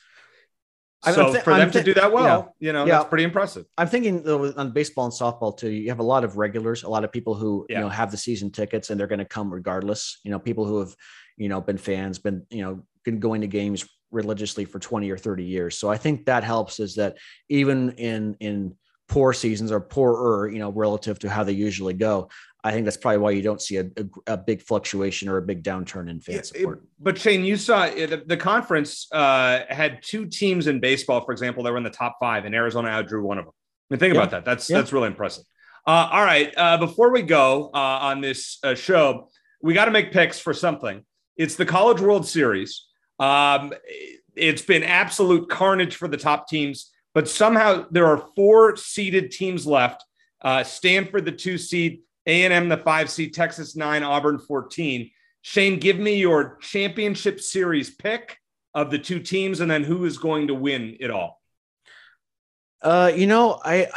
So 1.03 1.33
th- 1.33 1.43
for 1.43 1.53
them 1.53 1.69
th- 1.69 1.83
to 1.83 1.93
do 1.93 1.99
that 1.99 2.13
well, 2.13 2.55
yeah. 2.59 2.67
you 2.67 2.73
know, 2.73 2.85
yeah. 2.85 2.99
that's 2.99 3.09
pretty 3.09 3.25
impressive. 3.25 3.65
I'm 3.77 3.87
thinking 3.87 4.23
though 4.23 4.53
on 4.55 4.71
baseball 4.71 5.03
and 5.03 5.13
softball 5.13 5.55
too. 5.57 5.69
You 5.69 5.89
have 5.89 5.99
a 5.99 6.03
lot 6.03 6.23
of 6.23 6.37
regulars, 6.37 6.83
a 6.83 6.89
lot 6.89 7.03
of 7.03 7.11
people 7.11 7.35
who 7.35 7.65
yeah. 7.67 7.79
you 7.79 7.83
know 7.83 7.89
have 7.89 8.09
the 8.09 8.17
season 8.17 8.51
tickets 8.51 8.89
and 8.89 8.97
they're 8.97 9.07
going 9.07 9.19
to 9.19 9.25
come 9.25 9.53
regardless. 9.53 10.19
You 10.23 10.31
know, 10.31 10.39
people 10.39 10.65
who 10.65 10.79
have 10.79 10.95
you 11.35 11.49
know 11.49 11.59
been 11.59 11.77
fans, 11.77 12.19
been 12.19 12.45
you 12.49 12.61
know 12.61 12.83
been 13.03 13.19
going 13.19 13.41
to 13.41 13.47
games 13.47 13.85
religiously 14.13 14.65
for 14.65 14.79
20 14.79 15.09
or 15.09 15.17
30 15.17 15.43
years. 15.43 15.77
So 15.77 15.89
I 15.89 15.97
think 15.97 16.25
that 16.25 16.43
helps 16.43 16.79
is 16.79 16.95
that 16.95 17.17
even 17.49 17.91
in 17.93 18.35
in 18.39 18.75
poor 19.09 19.33
seasons 19.33 19.71
or 19.71 19.79
poorer, 19.79 20.49
you 20.49 20.59
know, 20.59 20.69
relative 20.69 21.19
to 21.19 21.29
how 21.29 21.43
they 21.43 21.51
usually 21.51 21.93
go, 21.93 22.29
I 22.63 22.71
think 22.71 22.85
that's 22.85 22.97
probably 22.97 23.17
why 23.17 23.31
you 23.31 23.41
don't 23.41 23.61
see 23.61 23.77
a, 23.77 23.85
a, 23.97 24.33
a 24.33 24.37
big 24.37 24.61
fluctuation 24.61 25.27
or 25.27 25.37
a 25.37 25.41
big 25.41 25.63
downturn 25.63 26.09
in 26.09 26.21
fan 26.21 26.43
support. 26.43 26.77
It, 26.77 26.83
but 26.99 27.17
Shane, 27.17 27.43
you 27.43 27.57
saw 27.57 27.85
it, 27.85 28.27
the 28.27 28.37
conference 28.37 29.07
uh, 29.11 29.61
had 29.67 30.01
two 30.01 30.25
teams 30.25 30.67
in 30.67 30.79
baseball, 30.79 31.25
for 31.25 31.33
example, 31.33 31.63
that 31.63 31.71
were 31.71 31.77
in 31.77 31.83
the 31.83 31.89
top 31.89 32.17
five, 32.21 32.45
and 32.45 32.55
Arizona 32.55 32.87
outdrew 32.89 33.21
one 33.21 33.37
of 33.37 33.45
them. 33.45 33.53
I 33.53 33.93
mean, 33.93 33.99
think 33.99 34.13
yeah. 34.13 34.21
about 34.21 34.31
that. 34.31 34.45
That's 34.45 34.69
yeah. 34.69 34.77
that's 34.77 34.93
really 34.93 35.07
impressive. 35.07 35.43
Uh, 35.85 36.07
all 36.11 36.23
right, 36.23 36.53
uh, 36.55 36.77
before 36.77 37.11
we 37.11 37.21
go 37.21 37.69
uh, 37.73 37.77
on 37.77 38.21
this 38.21 38.57
uh, 38.63 38.73
show, 38.73 39.29
we 39.61 39.73
got 39.73 39.85
to 39.85 39.91
make 39.91 40.13
picks 40.13 40.39
for 40.39 40.53
something. 40.53 41.03
It's 41.35 41.55
the 41.55 41.65
College 41.65 41.99
World 41.99 42.25
Series. 42.25 42.85
Um, 43.19 43.73
it's 44.35 44.61
been 44.61 44.83
absolute 44.83 45.49
carnage 45.49 45.95
for 45.95 46.07
the 46.07 46.17
top 46.17 46.47
teams, 46.47 46.91
but 47.13 47.29
somehow 47.29 47.85
there 47.91 48.07
are 48.07 48.29
four 48.35 48.75
seeded 48.75 49.31
teams 49.31 49.65
left. 49.67 50.03
Uh, 50.41 50.63
Stanford, 50.63 51.25
the 51.25 51.31
two 51.31 51.57
seed, 51.57 52.01
A&M, 52.25 52.69
the 52.69 52.77
five 52.77 53.09
seed, 53.09 53.33
Texas 53.33 53.75
nine, 53.75 54.03
Auburn 54.03 54.39
14. 54.39 55.09
Shane, 55.41 55.79
give 55.79 55.99
me 55.99 56.15
your 56.15 56.57
championship 56.61 57.39
series 57.39 57.93
pick 57.93 58.37
of 58.73 58.89
the 58.89 58.97
two 58.97 59.19
teams, 59.19 59.59
and 59.59 59.69
then 59.69 59.83
who 59.83 60.05
is 60.05 60.17
going 60.17 60.47
to 60.47 60.53
win 60.53 60.97
it 60.99 61.11
all. 61.11 61.41
Uh, 62.81 63.11
you 63.15 63.27
know, 63.27 63.59
I, 63.63 63.87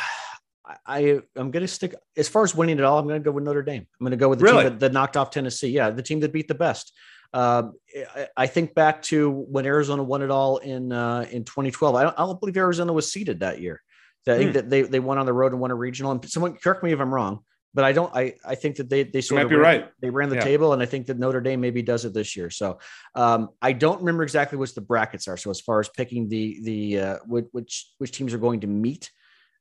I, 0.86 1.20
I'm 1.34 1.50
going 1.50 1.62
to 1.62 1.68
stick 1.68 1.94
as 2.16 2.28
far 2.28 2.44
as 2.44 2.54
winning 2.54 2.78
it 2.78 2.84
all. 2.84 2.98
I'm 2.98 3.06
going 3.06 3.20
to 3.20 3.24
go 3.24 3.32
with 3.32 3.44
Notre 3.44 3.62
Dame. 3.62 3.86
I'm 3.98 4.04
going 4.04 4.10
to 4.10 4.16
go 4.16 4.28
with 4.28 4.38
the 4.38 4.44
really? 4.44 4.64
team 4.64 4.72
that, 4.72 4.80
that 4.80 4.92
knocked 4.92 5.16
off 5.16 5.30
Tennessee. 5.30 5.70
Yeah, 5.70 5.90
the 5.90 6.02
team 6.02 6.20
that 6.20 6.32
beat 6.32 6.48
the 6.48 6.54
best. 6.54 6.92
Um, 7.32 7.74
I, 8.36 8.46
think 8.46 8.74
back 8.74 9.02
to 9.02 9.30
when 9.30 9.66
Arizona 9.66 10.02
won 10.02 10.22
it 10.22 10.30
all 10.30 10.58
in 10.58 10.92
uh, 10.92 11.26
in 11.30 11.44
2012. 11.44 11.94
I 11.94 12.02
don't, 12.04 12.18
I 12.18 12.22
don't, 12.24 12.40
believe 12.40 12.56
Arizona 12.56 12.92
was 12.92 13.10
seeded 13.12 13.40
that 13.40 13.60
year. 13.60 13.82
I 14.28 14.36
think 14.36 14.50
mm. 14.50 14.54
that 14.54 14.70
they, 14.70 14.82
they 14.82 15.00
went 15.00 15.20
on 15.20 15.26
the 15.26 15.32
road 15.32 15.52
and 15.52 15.60
won 15.60 15.70
a 15.70 15.74
regional. 15.74 16.10
And 16.10 16.28
someone 16.28 16.56
correct 16.56 16.82
me 16.82 16.92
if 16.92 17.00
I'm 17.00 17.14
wrong, 17.14 17.40
but 17.74 17.84
I 17.84 17.92
don't. 17.92 18.14
I, 18.14 18.34
I 18.44 18.54
think 18.54 18.76
that 18.76 18.88
they 18.88 19.04
they 19.04 19.20
sort 19.20 19.42
of 19.42 19.50
ran, 19.50 19.60
right. 19.60 19.88
They 20.00 20.10
ran 20.10 20.30
the 20.30 20.36
yeah. 20.36 20.44
table, 20.44 20.72
and 20.72 20.82
I 20.82 20.86
think 20.86 21.06
that 21.06 21.18
Notre 21.18 21.42
Dame 21.42 21.60
maybe 21.60 21.82
does 21.82 22.06
it 22.06 22.14
this 22.14 22.34
year. 22.34 22.48
So 22.48 22.78
um, 23.14 23.50
I 23.60 23.72
don't 23.72 24.00
remember 24.00 24.22
exactly 24.22 24.58
what 24.58 24.74
the 24.74 24.80
brackets 24.80 25.28
are. 25.28 25.36
So 25.36 25.50
as 25.50 25.60
far 25.60 25.78
as 25.78 25.88
picking 25.90 26.28
the 26.28 26.58
the 26.62 27.00
uh, 27.00 27.16
which 27.26 27.92
which 27.98 28.12
teams 28.12 28.32
are 28.32 28.38
going 28.38 28.60
to 28.60 28.66
meet 28.66 29.10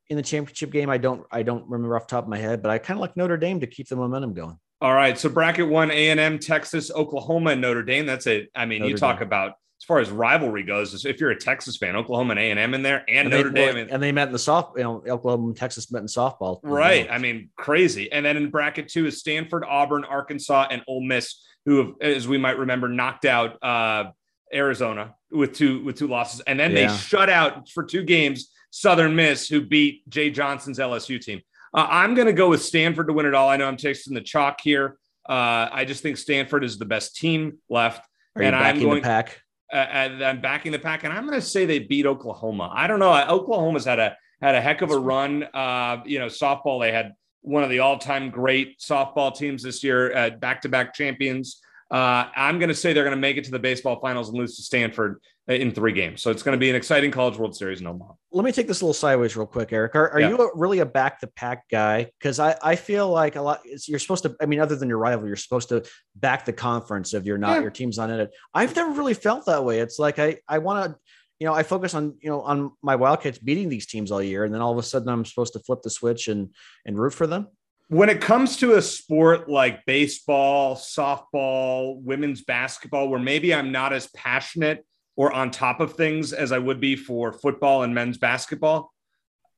in 0.09 0.17
the 0.17 0.23
championship 0.23 0.71
game, 0.71 0.89
I 0.89 0.97
don't 0.97 1.25
I 1.29 1.43
don't 1.43 1.69
remember 1.69 1.95
off 1.97 2.07
the 2.07 2.11
top 2.11 2.23
of 2.23 2.29
my 2.29 2.37
head. 2.37 2.61
But 2.61 2.71
I 2.71 2.77
kind 2.77 2.97
of 2.97 3.01
like 3.01 3.17
Notre 3.17 3.37
Dame 3.37 3.59
to 3.59 3.67
keep 3.67 3.89
the 3.89 3.97
momentum 3.97 4.33
going. 4.33 4.57
All 4.85 4.93
right. 4.93 5.17
So 5.17 5.29
bracket 5.29 5.67
one, 5.67 5.89
A 5.89 6.11
and 6.11 6.19
M, 6.19 6.37
Texas, 6.37 6.91
Oklahoma, 6.91 7.49
and 7.53 7.61
Notre 7.61 7.81
Dame. 7.81 8.05
That's 8.05 8.27
it. 8.27 8.51
I 8.53 8.67
mean, 8.67 8.81
Notre 8.81 8.91
you 8.91 8.97
talk 8.97 9.17
Dame. 9.17 9.25
about 9.25 9.53
as 9.81 9.83
far 9.83 9.97
as 9.97 10.11
rivalry 10.11 10.61
goes. 10.61 11.03
If 11.05 11.19
you're 11.19 11.31
a 11.31 11.39
Texas 11.39 11.75
fan, 11.77 11.95
Oklahoma 11.95 12.33
and 12.33 12.39
A 12.39 12.51
and 12.51 12.59
M 12.59 12.75
in 12.75 12.83
there, 12.83 13.03
and, 13.07 13.21
and 13.21 13.29
Notre 13.31 13.49
they, 13.49 13.65
Dame, 13.65 13.87
and 13.89 14.03
they 14.03 14.11
met 14.11 14.27
in 14.27 14.31
the 14.31 14.37
soft. 14.37 14.77
You 14.77 14.83
know, 14.83 15.03
Oklahoma 15.09 15.47
and 15.47 15.57
Texas 15.57 15.91
met 15.91 16.01
in 16.01 16.05
softball. 16.05 16.59
Right. 16.61 17.09
I 17.09 17.17
mean, 17.17 17.49
crazy. 17.57 18.11
And 18.11 18.23
then 18.23 18.37
in 18.37 18.51
bracket 18.51 18.87
two 18.87 19.07
is 19.07 19.17
Stanford, 19.19 19.63
Auburn, 19.67 20.03
Arkansas, 20.03 20.67
and 20.69 20.83
Ole 20.87 21.01
Miss, 21.01 21.43
who, 21.65 21.77
have, 21.77 21.93
as 21.99 22.27
we 22.27 22.37
might 22.37 22.59
remember, 22.59 22.87
knocked 22.87 23.25
out 23.25 23.57
uh, 23.63 24.11
Arizona 24.53 25.15
with 25.31 25.53
two 25.53 25.83
with 25.83 25.97
two 25.97 26.07
losses, 26.07 26.41
and 26.41 26.59
then 26.59 26.73
yeah. 26.73 26.89
they 26.89 26.95
shut 26.95 27.31
out 27.31 27.69
for 27.69 27.83
two 27.83 28.03
games 28.03 28.51
Southern 28.69 29.15
Miss, 29.15 29.47
who 29.47 29.65
beat 29.65 30.07
Jay 30.09 30.29
Johnson's 30.29 30.77
LSU 30.77 31.19
team. 31.19 31.41
Uh, 31.75 31.87
I'm 31.89 32.15
going 32.15 32.27
to 32.27 32.33
go 32.33 32.49
with 32.49 32.63
Stanford 32.63 33.07
to 33.07 33.13
win 33.13 33.25
it 33.25 33.33
all. 33.33 33.49
I 33.49 33.57
know 33.57 33.67
I'm 33.67 33.75
tasting 33.75 34.13
the 34.13 34.21
chalk 34.21 34.61
here. 34.63 34.97
Uh, 35.27 35.67
I 35.71 35.83
just 35.85 36.01
think 36.01 36.15
Stanford 36.15 36.63
is 36.63 36.77
the 36.77 36.85
best 36.85 37.17
team 37.17 37.57
left. 37.69 38.07
Are 38.35 38.41
and 38.41 38.55
I'm 38.55 38.79
going 38.79 39.01
the 39.01 39.07
Pac. 39.07 39.41
Uh, 39.73 39.77
I'm 39.77 40.39
backing 40.39 40.71
the 40.71 40.79
Pac, 40.79 41.03
and 41.03 41.11
I'm 41.11 41.25
going 41.27 41.39
to 41.39 41.45
say 41.45 41.65
they 41.65 41.79
beat 41.79 42.05
Oklahoma. 42.05 42.71
I 42.73 42.87
don't 42.87 42.99
know. 42.99 43.13
Oklahoma's 43.13 43.83
had 43.83 43.99
a 43.99 44.15
had 44.41 44.55
a 44.55 44.61
heck 44.61 44.81
of 44.81 44.91
a 44.91 44.97
run. 44.97 45.43
Uh, 45.53 46.01
you 46.05 46.19
know, 46.19 46.27
softball 46.27 46.79
they 46.79 46.91
had 46.91 47.13
one 47.41 47.63
of 47.63 47.69
the 47.69 47.79
all 47.79 47.97
time 47.97 48.29
great 48.29 48.79
softball 48.79 49.35
teams 49.35 49.63
this 49.63 49.83
year, 49.83 50.37
back 50.39 50.61
to 50.61 50.69
back 50.69 50.93
champions. 50.93 51.61
Uh, 51.91 52.27
I'm 52.35 52.57
going 52.57 52.69
to 52.69 52.75
say 52.75 52.93
they're 52.93 53.03
going 53.03 53.15
to 53.15 53.21
make 53.21 53.37
it 53.37 53.43
to 53.45 53.51
the 53.51 53.59
baseball 53.59 53.99
finals 53.99 54.29
and 54.29 54.37
lose 54.37 54.55
to 54.55 54.63
Stanford 54.63 55.21
Uh, 55.47 55.53
in 55.53 55.71
three 55.71 55.91
games. 55.91 56.23
So 56.23 56.31
it's 56.31 56.41
going 56.41 56.57
to 56.57 56.59
be 56.59 56.71
an 56.71 56.75
exciting 56.75 57.11
College 57.11 57.37
World 57.37 57.55
Series 57.55 57.79
in 57.79 57.85
Omaha. 57.85 58.13
Let 58.31 58.43
me 58.43 58.51
take 58.51 58.65
this 58.65 58.81
a 58.81 58.85
little 58.85 58.95
sideways 58.95 59.37
real 59.37 59.45
quick, 59.45 59.71
Eric. 59.71 59.93
Are, 59.93 60.09
are 60.09 60.19
yeah. 60.19 60.29
you 60.29 60.37
a, 60.37 60.49
really 60.55 60.79
a 60.79 60.87
back 60.87 61.19
the 61.19 61.27
Pac 61.27 61.69
guy? 61.69 62.09
Because 62.19 62.39
I, 62.39 62.55
I 62.63 62.75
feel 62.75 63.09
like 63.09 63.35
a 63.35 63.43
lot. 63.43 63.61
you're 63.87 63.99
supposed 63.99 64.23
to. 64.23 64.35
I 64.41 64.47
mean, 64.47 64.59
other 64.59 64.75
than 64.75 64.89
your 64.89 64.97
rival, 64.97 65.27
you're 65.27 65.35
supposed 65.35 65.69
to 65.69 65.83
back 66.15 66.45
the 66.45 66.53
conference 66.53 67.13
if 67.13 67.25
you're 67.25 67.37
not 67.37 67.57
yeah. 67.57 67.61
your 67.61 67.69
team's 67.69 67.99
not 67.99 68.09
in 68.09 68.21
it. 68.21 68.31
I've 68.55 68.75
never 68.75 68.91
really 68.93 69.13
felt 69.13 69.45
that 69.45 69.63
way. 69.63 69.81
It's 69.81 69.99
like 69.99 70.17
I 70.17 70.37
I 70.47 70.57
want 70.57 70.91
to. 70.93 70.99
You 71.39 71.45
know, 71.45 71.53
I 71.53 71.61
focus 71.61 71.93
on 71.93 72.15
you 72.21 72.29
know 72.31 72.41
on 72.41 72.71
my 72.81 72.95
Wildcats 72.95 73.37
beating 73.37 73.69
these 73.69 73.85
teams 73.85 74.11
all 74.11 74.23
year, 74.23 74.45
and 74.45 74.53
then 74.53 74.61
all 74.61 74.71
of 74.71 74.79
a 74.79 74.83
sudden 74.83 75.09
I'm 75.09 75.25
supposed 75.25 75.53
to 75.53 75.59
flip 75.59 75.83
the 75.83 75.91
switch 75.91 76.27
and 76.27 76.55
and 76.87 76.97
root 76.97 77.13
for 77.13 77.27
them 77.27 77.49
when 77.89 78.09
it 78.09 78.19
comes 78.19 78.57
to 78.57 78.77
a 78.77 78.81
sport 78.81 79.47
like 79.47 79.85
baseball, 79.85 80.75
softball, 80.75 82.01
women's 82.01 82.41
basketball, 82.41 83.09
where 83.09 83.19
maybe 83.19 83.53
I'm 83.53 83.71
not 83.71 83.93
as 83.93 84.07
passionate 84.07 84.83
or 85.15 85.31
on 85.31 85.51
top 85.51 85.79
of 85.79 85.93
things 85.93 86.33
as 86.33 86.51
I 86.51 86.59
would 86.59 86.79
be 86.79 86.95
for 86.95 87.33
football 87.33 87.83
and 87.83 87.93
men's 87.93 88.17
basketball, 88.17 88.91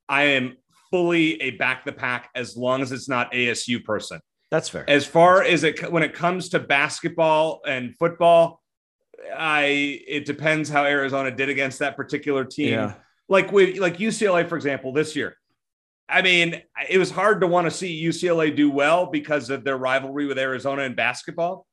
I 0.08 0.24
am 0.24 0.58
fully 0.92 1.42
a 1.42 1.52
back 1.52 1.86
the 1.86 1.92
Pac 1.92 2.30
as 2.36 2.56
long 2.56 2.82
as 2.82 2.92
it's 2.92 3.10
not 3.10 3.32
ASU 3.34 3.84
person. 3.84 4.20
That's 4.50 4.70
fair. 4.70 4.90
As 4.90 5.06
far 5.06 5.44
as 5.44 5.64
it 5.64 5.92
when 5.92 6.04
it 6.04 6.14
comes 6.14 6.50
to 6.50 6.60
basketball 6.60 7.62
and 7.68 7.96
football, 7.98 8.62
I 9.36 10.02
it 10.08 10.26
depends 10.26 10.70
how 10.70 10.86
Arizona 10.86 11.32
did 11.32 11.50
against 11.50 11.80
that 11.80 11.98
particular 11.98 12.46
team. 12.46 12.74
Yeah. 12.74 12.94
Like 13.28 13.52
with 13.52 13.78
like 13.78 13.98
UCLA, 13.98 14.48
for 14.48 14.56
example, 14.56 14.94
this 14.94 15.16
year. 15.16 15.36
I 16.10 16.22
mean, 16.22 16.62
it 16.90 16.98
was 16.98 17.12
hard 17.12 17.42
to 17.42 17.48
want 17.48 17.66
to 17.66 17.72
see 17.72 18.02
UCLA 18.02 18.56
do 18.56 18.72
well 18.72 19.08
because 19.08 19.50
of 19.50 19.66
their 19.66 19.76
rivalry 19.76 20.26
with 20.26 20.40
Arizona 20.40 20.84
in 20.84 20.96
basketball. 20.96 21.67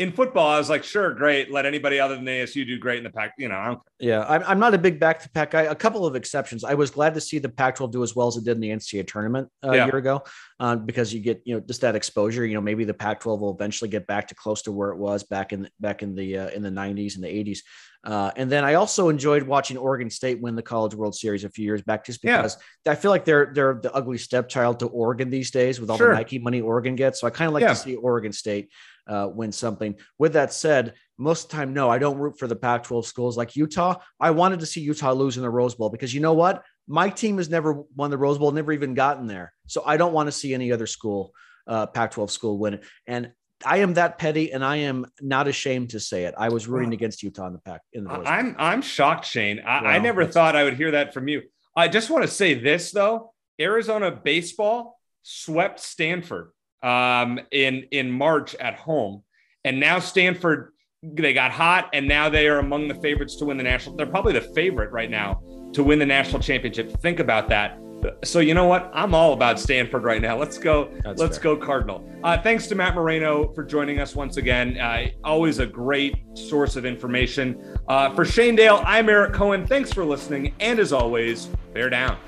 In 0.00 0.12
football, 0.12 0.46
I 0.48 0.56
was 0.56 0.70
like, 0.70 0.82
sure, 0.82 1.12
great. 1.12 1.52
Let 1.52 1.66
anybody 1.66 2.00
other 2.00 2.14
than 2.14 2.24
ASU 2.24 2.66
do 2.66 2.78
great 2.78 2.96
in 2.96 3.04
the 3.04 3.10
Pac. 3.10 3.34
You 3.36 3.50
know, 3.50 3.56
I 3.56 3.66
don't 3.66 3.80
Yeah, 3.98 4.24
I'm, 4.26 4.42
I'm 4.46 4.58
not 4.58 4.72
a 4.72 4.78
big 4.78 4.98
back 4.98 5.20
to 5.20 5.28
Pac 5.28 5.50
guy. 5.50 5.64
A 5.64 5.74
couple 5.74 6.06
of 6.06 6.16
exceptions. 6.16 6.64
I 6.64 6.72
was 6.72 6.90
glad 6.90 7.12
to 7.12 7.20
see 7.20 7.38
the 7.38 7.50
Pac-12 7.50 7.92
do 7.92 8.02
as 8.02 8.16
well 8.16 8.26
as 8.26 8.38
it 8.38 8.44
did 8.44 8.52
in 8.56 8.60
the 8.62 8.70
NCAA 8.70 9.06
tournament 9.06 9.50
uh, 9.62 9.72
Yeah. 9.72 9.82
a 9.82 9.86
year 9.88 9.96
ago, 9.98 10.22
um, 10.58 10.86
because 10.86 11.12
you 11.12 11.20
get 11.20 11.42
you 11.44 11.54
know 11.54 11.60
just 11.60 11.82
that 11.82 11.96
exposure. 11.96 12.46
You 12.46 12.54
know, 12.54 12.62
maybe 12.62 12.84
the 12.84 12.94
Pac-12 12.94 13.40
will 13.40 13.54
eventually 13.54 13.90
get 13.90 14.06
back 14.06 14.28
to 14.28 14.34
close 14.34 14.62
to 14.62 14.72
where 14.72 14.88
it 14.88 14.96
was 14.96 15.22
back 15.22 15.52
in 15.52 15.68
back 15.80 16.02
in 16.02 16.14
the 16.14 16.38
uh, 16.38 16.48
in 16.48 16.62
the 16.62 16.70
90s 16.70 17.16
and 17.16 17.22
the 17.24 17.28
80s. 17.28 17.58
Uh, 18.02 18.30
and 18.36 18.50
then 18.50 18.64
I 18.64 18.74
also 18.74 19.10
enjoyed 19.10 19.42
watching 19.42 19.76
Oregon 19.76 20.08
State 20.08 20.40
win 20.40 20.56
the 20.56 20.62
College 20.62 20.94
World 20.94 21.14
Series 21.14 21.44
a 21.44 21.50
few 21.50 21.66
years 21.66 21.82
back, 21.82 22.06
just 22.06 22.24
Yeah. 22.24 22.38
because 22.38 22.56
I 22.88 22.94
feel 22.94 23.10
like 23.10 23.26
they're 23.26 23.52
they're 23.54 23.78
the 23.82 23.92
ugly 23.92 24.16
stepchild 24.16 24.78
to 24.80 24.86
Oregon 24.86 25.28
these 25.28 25.50
days 25.50 25.78
with 25.78 25.90
all 25.90 25.98
Sure. 25.98 26.08
the 26.08 26.14
Nike 26.14 26.38
money 26.38 26.62
Oregon 26.62 26.96
gets. 26.96 27.20
So 27.20 27.26
I 27.26 27.30
kind 27.30 27.48
of 27.48 27.52
like 27.52 27.60
Yeah. 27.60 27.68
to 27.68 27.76
see 27.76 27.96
Oregon 27.96 28.32
State 28.32 28.70
uh, 29.06 29.28
win 29.32 29.52
something. 29.52 29.94
With 30.18 30.32
that 30.34 30.52
said, 30.52 30.94
most 31.18 31.44
of 31.44 31.50
the 31.50 31.56
time, 31.56 31.74
no, 31.74 31.90
I 31.90 31.98
don't 31.98 32.18
root 32.18 32.38
for 32.38 32.46
the 32.46 32.56
Pac 32.56 32.84
12 32.84 33.04
schools 33.06 33.36
like 33.36 33.56
Utah. 33.56 33.96
I 34.18 34.30
wanted 34.30 34.60
to 34.60 34.66
see 34.66 34.80
Utah 34.80 35.12
lose 35.12 35.36
in 35.36 35.42
the 35.42 35.50
Rose 35.50 35.74
Bowl 35.74 35.90
because 35.90 36.14
you 36.14 36.20
know 36.20 36.34
what? 36.34 36.62
My 36.88 37.08
team 37.08 37.36
has 37.38 37.48
never 37.50 37.82
won 37.94 38.10
the 38.10 38.18
Rose 38.18 38.38
Bowl, 38.38 38.50
never 38.52 38.72
even 38.72 38.94
gotten 38.94 39.26
there. 39.26 39.52
So 39.66 39.82
I 39.84 39.96
don't 39.96 40.12
want 40.12 40.26
to 40.28 40.32
see 40.32 40.54
any 40.54 40.72
other 40.72 40.86
school, 40.86 41.32
uh, 41.66 41.86
Pac 41.86 42.12
12 42.12 42.30
school 42.30 42.58
win 42.58 42.74
it. 42.74 42.84
And 43.06 43.32
I 43.64 43.78
am 43.78 43.94
that 43.94 44.16
petty 44.18 44.52
and 44.52 44.64
I 44.64 44.76
am 44.76 45.04
not 45.20 45.46
ashamed 45.46 45.90
to 45.90 46.00
say 46.00 46.24
it. 46.24 46.34
I 46.38 46.48
was 46.48 46.66
rooting 46.66 46.88
Wow. 46.90 46.94
against 46.94 47.22
Utah 47.22 47.46
in 47.46 47.52
the 47.52 47.58
Pac 47.58 47.82
in 47.92 48.04
the 48.04 48.10
Rose 48.10 48.18
Bowl. 48.24 48.26
I'm 48.32 48.56
I'm 48.58 48.80
shocked, 48.82 49.26
Shane. 49.26 49.60
I, 49.60 49.78
I 49.96 49.98
never 49.98 50.22
that's- 50.22 50.32
thought 50.34 50.56
I 50.56 50.64
would 50.64 50.74
hear 50.78 50.92
that 50.92 51.12
from 51.12 51.28
you. 51.28 51.42
I 51.76 51.86
just 51.88 52.08
want 52.08 52.24
to 52.24 52.28
say 52.30 52.54
this 52.54 52.90
though: 52.90 53.34
Arizona 53.60 54.10
baseball 54.10 54.98
swept 55.22 55.78
Stanford 55.80 56.52
um, 56.82 57.40
in 57.50 57.86
in 57.90 58.10
March 58.10 58.54
at 58.56 58.74
home, 58.74 59.22
and 59.64 59.78
now 59.80 59.98
Stanford 59.98 60.72
they 61.02 61.32
got 61.32 61.50
hot, 61.50 61.88
and 61.92 62.06
now 62.06 62.28
they 62.28 62.46
are 62.48 62.58
among 62.58 62.88
the 62.88 62.94
favorites 62.96 63.36
to 63.36 63.46
win 63.46 63.56
the 63.56 63.62
national. 63.62 63.96
They're 63.96 64.06
probably 64.06 64.34
the 64.34 64.42
favorite 64.54 64.92
right 64.92 65.10
now 65.10 65.40
to 65.72 65.82
win 65.82 65.98
the 65.98 66.06
national 66.06 66.42
championship. 66.42 66.90
Think 67.00 67.20
about 67.20 67.48
that. 67.48 67.78
So 68.24 68.40
you 68.40 68.54
know 68.54 68.64
what? 68.64 68.90
I'm 68.94 69.14
all 69.14 69.34
about 69.34 69.60
Stanford 69.60 70.04
right 70.04 70.22
now. 70.22 70.36
Let's 70.36 70.56
go. 70.58 70.90
That's 71.04 71.20
let's 71.20 71.36
fair. 71.36 71.54
go 71.54 71.56
Cardinal. 71.56 72.04
Uh, 72.24 72.40
thanks 72.40 72.66
to 72.68 72.74
Matt 72.74 72.94
Moreno 72.94 73.52
for 73.52 73.62
joining 73.62 74.00
us 74.00 74.14
once 74.14 74.36
again. 74.38 74.78
Uh, 74.78 75.08
always 75.22 75.58
a 75.58 75.66
great 75.66 76.16
source 76.34 76.76
of 76.76 76.86
information. 76.86 77.78
Uh, 77.88 78.14
for 78.14 78.24
Shane 78.24 78.56
Dale, 78.56 78.82
I'm 78.86 79.08
Eric 79.08 79.34
Cohen. 79.34 79.66
Thanks 79.66 79.92
for 79.92 80.04
listening. 80.04 80.54
And 80.60 80.78
as 80.78 80.92
always, 80.92 81.46
bear 81.74 81.90
down. 81.90 82.18